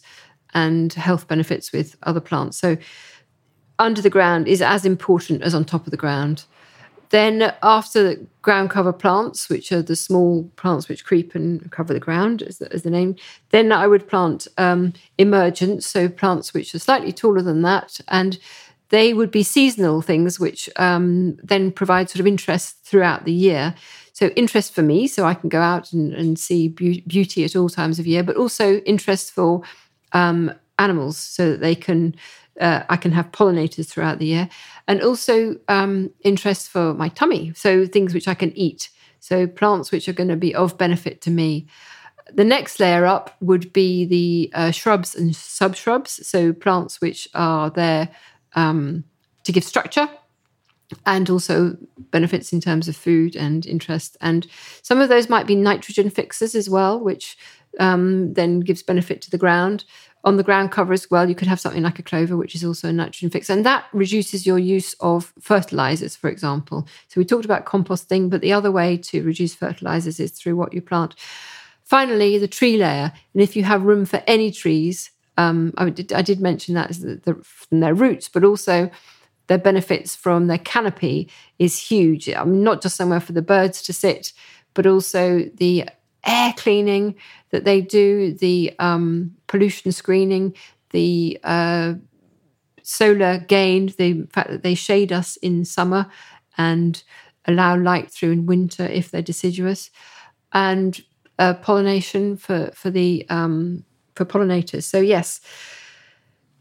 and 0.53 0.93
health 0.93 1.28
benefits 1.28 1.72
with 1.72 1.95
other 2.03 2.22
plants. 2.22 2.57
So, 2.57 2.78
under 3.80 4.01
the 4.01 4.09
ground 4.09 4.47
is 4.47 4.61
as 4.61 4.86
important 4.86 5.41
as 5.41 5.53
on 5.53 5.65
top 5.65 5.86
of 5.86 5.91
the 5.91 5.97
ground. 5.97 6.45
Then, 7.09 7.53
after 7.63 8.17
ground 8.41 8.69
cover 8.69 8.91
plants, 8.91 9.47
which 9.49 9.71
are 9.71 9.82
the 9.82 9.95
small 9.95 10.43
plants 10.57 10.89
which 10.89 11.05
creep 11.05 11.36
and 11.36 11.71
cover 11.71 11.93
the 11.93 12.01
ground, 12.01 12.41
as 12.41 12.57
the, 12.57 12.71
as 12.73 12.84
the 12.84 12.89
name, 12.89 13.15
then 13.51 13.71
I 13.71 13.88
would 13.88 14.09
plant 14.09 14.47
um, 14.57 14.91
emergent, 15.17 15.86
so 15.86 16.09
plants 16.09 16.53
which 16.53 16.75
are 16.75 16.80
slightly 16.80 17.13
taller 17.13 17.41
than 17.41 17.61
that, 17.61 18.01
and 18.09 18.38
they 18.89 19.13
would 19.13 19.32
be 19.32 19.43
seasonal 19.43 20.01
things 20.01 20.39
which 20.39 20.69
um, 20.75 21.38
then 21.43 21.71
provide 21.71 22.09
sort 22.09 22.19
of 22.19 22.28
interest 22.28 22.84
throughout 22.84 23.23
the 23.23 23.34
year. 23.34 23.73
So, 24.11 24.28
interest 24.30 24.73
for 24.73 24.82
me, 24.82 25.07
so 25.07 25.25
I 25.25 25.34
can 25.34 25.47
go 25.47 25.61
out 25.61 25.93
and, 25.93 26.13
and 26.13 26.38
see 26.38 26.67
be- 26.67 27.03
beauty 27.07 27.45
at 27.45 27.55
all 27.55 27.69
times 27.69 27.99
of 27.99 28.07
year, 28.07 28.23
but 28.23 28.36
also 28.36 28.78
interest 28.80 29.32
for 29.32 29.61
um, 30.11 30.51
animals 30.80 31.17
so 31.17 31.51
that 31.51 31.61
they 31.61 31.75
can. 31.75 32.15
Uh, 32.59 32.84
I 32.89 32.97
can 32.97 33.11
have 33.11 33.32
pollinators 33.32 33.88
throughout 33.88 34.17
the 34.17 34.25
year, 34.25 34.49
and 34.88 34.99
also 35.03 35.57
um, 35.67 36.09
interest 36.23 36.69
for 36.69 36.95
my 36.95 37.09
tummy. 37.09 37.53
So 37.53 37.86
things 37.86 38.15
which 38.15 38.28
I 38.28 38.34
can 38.34 38.51
eat. 38.57 38.89
So 39.19 39.45
plants 39.45 39.91
which 39.91 40.09
are 40.09 40.13
going 40.13 40.30
to 40.30 40.36
be 40.36 40.55
of 40.55 40.75
benefit 40.78 41.21
to 41.21 41.30
me. 41.30 41.67
The 42.34 42.43
next 42.43 42.80
layer 42.80 43.05
up 43.05 43.36
would 43.41 43.71
be 43.73 44.05
the 44.05 44.51
uh, 44.53 44.71
shrubs 44.71 45.15
and 45.15 45.34
subshrubs. 45.34 46.23
So 46.25 46.51
plants 46.51 46.99
which 46.99 47.28
are 47.36 47.69
there 47.69 48.09
um, 48.55 49.03
to 49.43 49.51
give 49.51 49.63
structure 49.63 50.09
and 51.05 51.30
also 51.30 51.78
benefits 52.11 52.53
in 52.53 52.61
terms 52.61 52.88
of 52.88 52.95
food 52.95 53.36
and 53.36 53.65
interest. 53.65 54.17
And 54.21 54.47
some 54.82 54.99
of 54.99 55.09
those 55.09 55.30
might 55.30 55.47
be 55.47 55.55
nitrogen 55.55 56.09
fixers 56.09 56.55
as 56.55 56.69
well, 56.69 56.99
which 56.99 57.38
um, 57.80 58.34
then 58.34 58.61
gives 58.61 58.84
benefit 58.84 59.21
to 59.23 59.30
the 59.30 59.38
ground. 59.38 59.86
On 60.28 60.36
the 60.36 60.43
ground 60.43 60.73
cover 60.73 60.91
as 60.91 61.09
well, 61.09 61.30
you 61.30 61.36
could 61.36 61.47
have 61.47 61.57
something 61.57 61.84
like 61.84 61.99
a 61.99 62.03
clover, 62.03 62.36
which 62.36 62.53
is 62.53 62.65
also 62.65 62.89
a 62.89 62.91
nitrogen 62.91 63.30
fixer, 63.30 63.53
and 63.53 63.65
that 63.65 63.86
reduces 63.93 64.45
your 64.45 64.59
use 64.59 64.93
of 64.99 65.32
fertilizers, 65.39 66.17
for 66.17 66.30
example. 66.30 66.86
So 67.07 67.21
we 67.21 67.23
talked 67.23 67.45
about 67.45 67.65
composting, 67.65 68.30
but 68.30 68.41
the 68.41 68.51
other 68.51 68.69
way 68.69 68.97
to 68.97 69.23
reduce 69.23 69.55
fertilizers 69.55 70.19
is 70.19 70.32
through 70.32 70.57
what 70.57 70.73
you 70.73 70.82
plant. 70.82 71.15
Finally, 71.86 72.38
the 72.39 72.47
tree 72.49 72.75
layer, 72.75 73.13
and 73.34 73.41
if 73.41 73.55
you 73.55 73.63
have 73.63 73.84
room 73.84 74.05
for 74.05 74.21
any 74.28 74.51
trees, 74.51 75.11
um, 75.38 75.73
I, 75.78 75.91
did, 75.91 76.11
I, 76.11 76.23
did, 76.23 76.41
mention 76.41 76.75
that 76.75 76.89
the, 76.89 77.21
the, 77.23 77.36
from 77.41 77.80
their 77.80 77.93
roots, 77.93 78.28
but 78.28 78.43
also 78.43 78.91
their 79.47 79.57
benefits 79.57 80.13
from 80.13 80.47
their 80.47 80.57
canopy 80.57 81.30
is 81.57 81.80
huge. 81.80 82.28
I 82.28 82.43
mean, 82.43 82.63
not 82.63 82.82
just 82.82 82.97
somewhere 82.97 83.21
for 83.21 83.32
the 83.32 83.41
birds 83.41 83.82
to 83.84 83.93
sit, 83.93 84.34
but 84.73 84.86
also 84.86 85.45
the 85.55 85.88
air 86.26 86.53
cleaning 86.57 87.15
that 87.51 87.65
they 87.65 87.82
do, 87.82 88.34
the 88.34 88.74
um, 88.80 89.36
pollution 89.47 89.91
screening, 89.91 90.55
the 90.91 91.39
uh, 91.43 91.93
solar 92.84 93.39
gain, 93.39 93.88
the 93.97 94.24
fact 94.34 94.49
that 94.49 94.63
they 94.63 94.76
shade 94.76 95.11
us 95.11 95.38
in 95.38 95.65
summer 95.65 96.07
and 96.57 97.03
allow 97.45 97.78
light 97.78 98.11
through 98.11 98.32
in 98.32 98.45
winter 98.45 98.86
if 98.86 99.11
they're 99.11 99.22
deciduous, 99.22 99.89
and 100.53 101.01
uh, 101.39 101.53
pollination 101.55 102.38
for 102.38 102.72
for 102.74 102.89
the 102.89 103.26
um, 103.30 103.84
for 104.15 104.26
pollinators. 104.26 104.84
So 104.84 104.99
yes, 104.99 105.41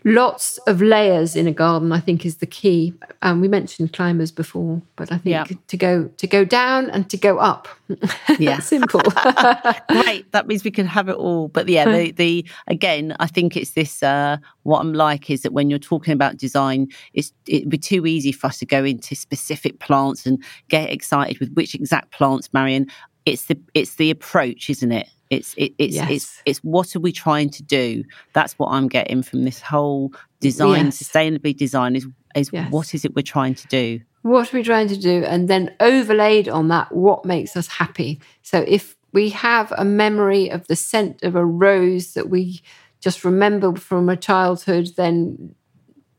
lots 0.06 0.56
of 0.68 0.80
layers 0.80 1.34
in 1.34 1.48
a 1.48 1.52
garden 1.52 1.90
i 1.90 1.98
think 1.98 2.24
is 2.24 2.36
the 2.36 2.46
key. 2.46 2.94
Um, 3.22 3.40
we 3.40 3.48
mentioned 3.48 3.92
climbers 3.92 4.30
before 4.30 4.80
but 4.94 5.10
i 5.10 5.18
think 5.18 5.32
yeah. 5.32 5.44
to 5.66 5.76
go 5.76 6.08
to 6.16 6.26
go 6.28 6.44
down 6.44 6.88
and 6.90 7.10
to 7.10 7.16
go 7.16 7.38
up. 7.38 7.68
Yeah. 8.38 8.58
Simple. 8.58 9.00
Great. 9.88 10.30
That 10.32 10.46
means 10.46 10.64
we 10.64 10.70
can 10.70 10.86
have 10.86 11.08
it 11.08 11.16
all. 11.16 11.48
But 11.48 11.68
yeah 11.68 11.84
the, 11.90 12.12
the 12.12 12.48
again 12.68 13.16
i 13.18 13.26
think 13.26 13.56
it's 13.56 13.72
this 13.72 14.02
uh, 14.02 14.36
what 14.62 14.80
i'm 14.80 14.92
like 14.92 15.28
is 15.30 15.42
that 15.42 15.52
when 15.52 15.70
you're 15.70 15.78
talking 15.78 16.12
about 16.12 16.36
design 16.36 16.88
it's 17.14 17.32
it'd 17.46 17.68
be 17.68 17.78
too 17.78 18.06
easy 18.06 18.32
for 18.32 18.46
us 18.46 18.58
to 18.58 18.66
go 18.66 18.84
into 18.84 19.14
specific 19.14 19.80
plants 19.80 20.24
and 20.26 20.42
get 20.68 20.90
excited 20.90 21.38
with 21.40 21.52
which 21.54 21.74
exact 21.74 22.12
plants 22.12 22.52
Marian. 22.52 22.86
It's 23.24 23.46
the 23.46 23.58
it's 23.74 23.96
the 23.96 24.10
approach 24.10 24.70
isn't 24.70 24.92
it 24.92 25.08
it's 25.30 25.54
it, 25.56 25.72
it's 25.78 25.94
yes. 25.94 26.10
it's 26.10 26.42
it's 26.44 26.58
what 26.60 26.94
are 26.94 27.00
we 27.00 27.12
trying 27.12 27.50
to 27.50 27.62
do? 27.62 28.04
That's 28.32 28.58
what 28.58 28.68
I'm 28.68 28.88
getting 28.88 29.22
from 29.22 29.44
this 29.44 29.60
whole 29.60 30.12
design, 30.40 30.86
yes. 30.86 31.02
sustainably 31.02 31.56
design 31.56 31.96
is 31.96 32.06
is 32.34 32.50
yes. 32.52 32.70
what 32.70 32.94
is 32.94 33.04
it 33.04 33.14
we're 33.14 33.22
trying 33.22 33.54
to 33.54 33.66
do? 33.68 34.00
What 34.22 34.52
are 34.52 34.56
we 34.56 34.64
trying 34.64 34.88
to 34.88 34.96
do? 34.96 35.24
And 35.24 35.48
then 35.48 35.74
overlaid 35.78 36.48
on 36.48 36.68
that, 36.68 36.92
what 36.92 37.24
makes 37.24 37.56
us 37.56 37.68
happy? 37.68 38.20
So 38.42 38.64
if 38.66 38.96
we 39.12 39.30
have 39.30 39.72
a 39.78 39.84
memory 39.84 40.48
of 40.48 40.66
the 40.66 40.76
scent 40.76 41.22
of 41.22 41.36
a 41.36 41.44
rose 41.44 42.14
that 42.14 42.28
we 42.28 42.60
just 43.00 43.24
remember 43.24 43.76
from 43.76 44.08
a 44.08 44.16
childhood, 44.16 44.90
then 44.96 45.54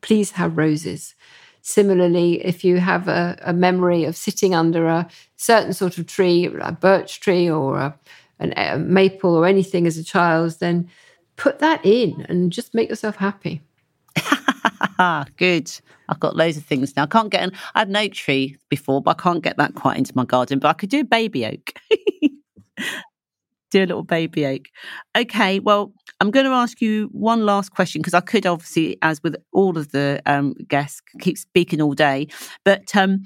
please 0.02 0.32
have 0.32 0.58
roses. 0.58 1.16
Similarly, 1.62 2.46
if 2.46 2.64
you 2.64 2.78
have 2.78 3.10
a, 3.10 3.38
a 3.42 3.52
memory 3.52 4.06
of 4.06 4.16
sitting 4.16 4.56
under 4.56 4.88
a 4.88 5.10
certain 5.36 5.74
sort 5.74 5.98
of 5.98 6.08
tree, 6.08 6.46
a 6.46 6.72
birch 6.72 7.20
tree 7.20 7.50
or 7.50 7.78
a 7.78 8.00
an, 8.40 8.54
a 8.58 8.78
maple 8.78 9.36
or 9.36 9.46
anything 9.46 9.88
as 9.88 9.98
a 9.98 10.04
child, 10.04 10.60
then 10.60 10.90
put 11.36 11.60
that 11.60 11.86
in 11.86 12.26
and 12.30 12.52
just 12.52 12.74
make 12.74 12.90
yourself 12.90 13.16
happy. 13.16 13.62
Good. 15.38 15.72
I've 16.10 16.20
got 16.20 16.36
loads 16.36 16.58
of 16.58 16.64
things 16.64 16.96
now. 16.96 17.04
I 17.04 17.08
can't 17.08 17.30
get 17.30 17.44
an. 17.44 17.52
I 17.76 17.80
had 17.80 17.90
an 17.90 17.96
oak 17.96 18.14
tree 18.14 18.58
before, 18.70 19.02
but 19.02 19.20
I 19.20 19.22
can't 19.22 19.44
get 19.44 19.58
that 19.58 19.76
quite 19.76 19.98
into 19.98 20.14
my 20.16 20.26
garden. 20.26 20.60
But 20.60 20.70
I 20.70 20.74
could 20.74 20.90
do 20.90 21.02
a 21.02 21.06
baby 21.06 21.46
oak. 21.46 21.74
do 23.72 23.80
a 23.80 23.86
little 23.86 24.04
baby 24.04 24.46
oak. 24.46 24.66
Okay. 25.16 25.60
Well, 25.60 25.94
I'm 26.20 26.32
going 26.32 26.46
to 26.46 26.52
ask 26.52 26.82
you 26.82 27.10
one 27.12 27.46
last 27.46 27.72
question 27.72 28.02
because 28.02 28.14
I 28.14 28.22
could 28.22 28.46
obviously, 28.46 28.98
as 29.02 29.22
with 29.22 29.36
all 29.52 29.78
of 29.78 29.92
the 29.92 30.22
um, 30.26 30.54
guests, 30.68 31.02
keep 31.20 31.38
speaking 31.38 31.82
all 31.82 31.94
day. 31.94 32.28
But 32.64 32.96
um, 32.96 33.24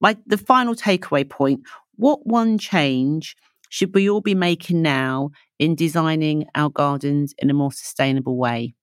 my 0.00 0.16
the 0.26 0.38
final 0.38 0.74
takeaway 0.74 1.28
point: 1.28 1.62
what 1.96 2.26
one 2.26 2.58
change 2.58 3.36
should 3.68 3.94
we 3.94 4.08
all 4.08 4.20
be 4.20 4.34
making 4.34 4.82
now 4.82 5.30
in 5.58 5.74
designing 5.74 6.46
our 6.54 6.70
gardens 6.70 7.34
in 7.38 7.50
a 7.50 7.54
more 7.54 7.72
sustainable 7.72 8.36
way? 8.36 8.74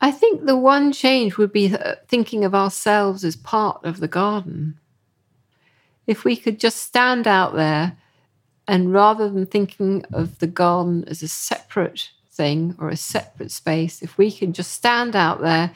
I 0.00 0.10
think 0.10 0.44
the 0.44 0.56
one 0.56 0.92
change 0.92 1.38
would 1.38 1.52
be 1.52 1.74
uh, 1.74 1.94
thinking 2.08 2.44
of 2.44 2.54
ourselves 2.54 3.24
as 3.24 3.36
part 3.36 3.84
of 3.84 4.00
the 4.00 4.08
garden. 4.08 4.78
If 6.06 6.24
we 6.24 6.36
could 6.36 6.60
just 6.60 6.82
stand 6.82 7.26
out 7.26 7.54
there 7.54 7.96
and 8.68 8.92
rather 8.92 9.30
than 9.30 9.46
thinking 9.46 10.04
of 10.12 10.38
the 10.38 10.46
garden 10.46 11.04
as 11.06 11.22
a 11.22 11.28
separate 11.28 12.10
thing 12.30 12.76
or 12.78 12.88
a 12.88 12.96
separate 12.96 13.50
space, 13.50 14.02
if 14.02 14.18
we 14.18 14.30
could 14.30 14.54
just 14.54 14.72
stand 14.72 15.16
out 15.16 15.40
there 15.40 15.72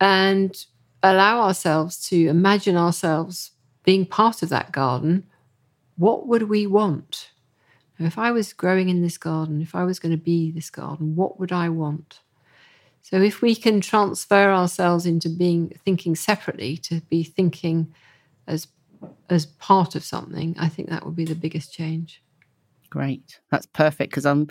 and 0.00 0.64
allow 1.02 1.42
ourselves 1.42 2.08
to 2.08 2.28
imagine 2.28 2.76
ourselves 2.76 3.52
being 3.84 4.06
part 4.06 4.42
of 4.42 4.48
that 4.48 4.72
garden 4.72 5.24
what 6.00 6.26
would 6.26 6.44
we 6.44 6.66
want? 6.66 7.30
If 7.98 8.16
I 8.16 8.30
was 8.32 8.54
growing 8.54 8.88
in 8.88 9.02
this 9.02 9.18
garden, 9.18 9.60
if 9.60 9.74
I 9.74 9.84
was 9.84 9.98
going 9.98 10.12
to 10.12 10.22
be 10.22 10.50
this 10.50 10.70
garden, 10.70 11.14
what 11.14 11.38
would 11.38 11.52
I 11.52 11.68
want? 11.68 12.20
So 13.02 13.20
if 13.20 13.42
we 13.42 13.54
can 13.54 13.82
transfer 13.82 14.50
ourselves 14.50 15.04
into 15.04 15.28
being 15.28 15.78
thinking 15.84 16.16
separately 16.16 16.78
to 16.78 17.02
be 17.10 17.22
thinking 17.22 17.94
as 18.46 18.68
as 19.28 19.46
part 19.46 19.94
of 19.94 20.02
something, 20.02 20.54
I 20.58 20.68
think 20.68 20.88
that 20.88 21.04
would 21.04 21.16
be 21.16 21.24
the 21.26 21.34
biggest 21.34 21.72
change. 21.72 22.22
Great. 22.88 23.38
That's 23.50 23.66
perfect 23.66 24.10
because 24.10 24.26
I'm 24.26 24.48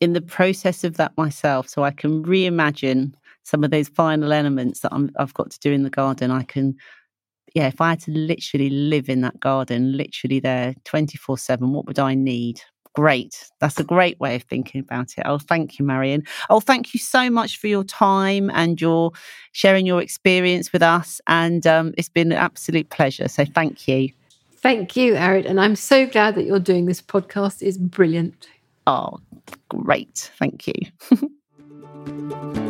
in 0.00 0.12
the 0.12 0.20
process 0.20 0.84
of 0.84 0.96
that 0.96 1.16
myself. 1.16 1.68
So 1.68 1.82
I 1.82 1.90
can 1.90 2.24
reimagine 2.24 3.14
some 3.42 3.64
of 3.64 3.70
those 3.70 3.88
final 3.88 4.32
elements 4.32 4.80
that 4.80 4.92
i 4.92 5.00
have 5.18 5.34
got 5.34 5.50
to 5.50 5.60
do 5.60 5.72
in 5.72 5.82
the 5.82 5.90
garden. 5.90 6.30
I 6.30 6.44
can, 6.44 6.76
yeah, 7.54 7.68
if 7.68 7.80
I 7.80 7.90
had 7.90 8.00
to 8.00 8.10
literally 8.10 8.68
live 8.68 9.08
in 9.08 9.20
that 9.22 9.38
garden, 9.40 9.96
literally 9.96 10.40
there 10.40 10.74
24 10.84 11.38
7, 11.38 11.72
what 11.72 11.86
would 11.86 11.98
I 11.98 12.14
need? 12.14 12.60
Great. 12.94 13.50
That's 13.60 13.80
a 13.80 13.84
great 13.84 14.18
way 14.20 14.36
of 14.36 14.42
thinking 14.44 14.80
about 14.80 15.14
it. 15.16 15.24
Oh, 15.24 15.38
thank 15.38 15.78
you, 15.78 15.84
Marian. 15.84 16.22
Oh, 16.50 16.60
thank 16.60 16.94
you 16.94 17.00
so 17.00 17.28
much 17.28 17.58
for 17.58 17.66
your 17.66 17.82
time 17.82 18.50
and 18.54 18.80
your 18.80 19.12
sharing 19.52 19.86
your 19.86 20.00
experience 20.00 20.72
with 20.72 20.82
us. 20.82 21.20
And 21.26 21.66
um, 21.66 21.92
it's 21.96 22.08
been 22.08 22.30
an 22.30 22.38
absolute 22.38 22.90
pleasure. 22.90 23.26
So 23.28 23.44
thank 23.44 23.88
you. 23.88 24.10
Thank 24.56 24.96
you, 24.96 25.14
Arit. 25.14 25.44
And 25.46 25.60
I'm 25.60 25.76
so 25.76 26.06
glad 26.06 26.36
that 26.36 26.44
you're 26.44 26.60
doing 26.60 26.86
this 26.86 27.02
podcast. 27.02 27.62
It's 27.62 27.78
brilliant. 27.78 28.48
Oh, 28.86 29.18
great. 29.68 30.30
Thank 30.38 30.68
you. 30.68 30.74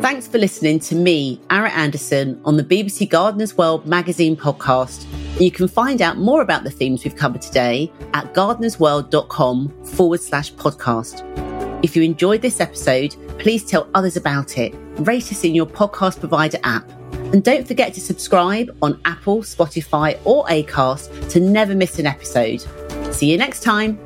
Thanks 0.00 0.28
for 0.28 0.38
listening 0.38 0.80
to 0.80 0.94
me, 0.94 1.40
Arit 1.48 1.70
Anderson, 1.70 2.40
on 2.44 2.56
the 2.56 2.64
BBC 2.64 3.08
Gardener's 3.08 3.56
World 3.56 3.86
magazine 3.86 4.36
podcast. 4.36 5.06
You 5.40 5.50
can 5.50 5.66
find 5.66 6.02
out 6.02 6.18
more 6.18 6.42
about 6.42 6.62
the 6.62 6.70
themes 6.70 7.04
we've 7.04 7.16
covered 7.16 7.42
today 7.42 7.90
at 8.12 8.34
gardenersworld.com 8.34 9.84
forward 9.84 10.20
slash 10.20 10.52
podcast. 10.54 11.24
If 11.82 11.96
you 11.96 12.02
enjoyed 12.02 12.42
this 12.42 12.60
episode, 12.60 13.16
please 13.38 13.64
tell 13.64 13.88
others 13.94 14.16
about 14.16 14.58
it. 14.58 14.74
Rate 14.98 15.32
us 15.32 15.42
in 15.42 15.54
your 15.54 15.66
podcast 15.66 16.20
provider 16.20 16.58
app. 16.62 16.88
And 17.32 17.42
don't 17.42 17.66
forget 17.66 17.94
to 17.94 18.00
subscribe 18.00 18.76
on 18.80 19.00
Apple, 19.04 19.38
Spotify, 19.38 20.20
or 20.24 20.44
Acast 20.46 21.30
to 21.30 21.40
never 21.40 21.74
miss 21.74 21.98
an 21.98 22.06
episode. 22.06 22.60
See 23.12 23.30
you 23.30 23.38
next 23.38 23.62
time. 23.62 23.98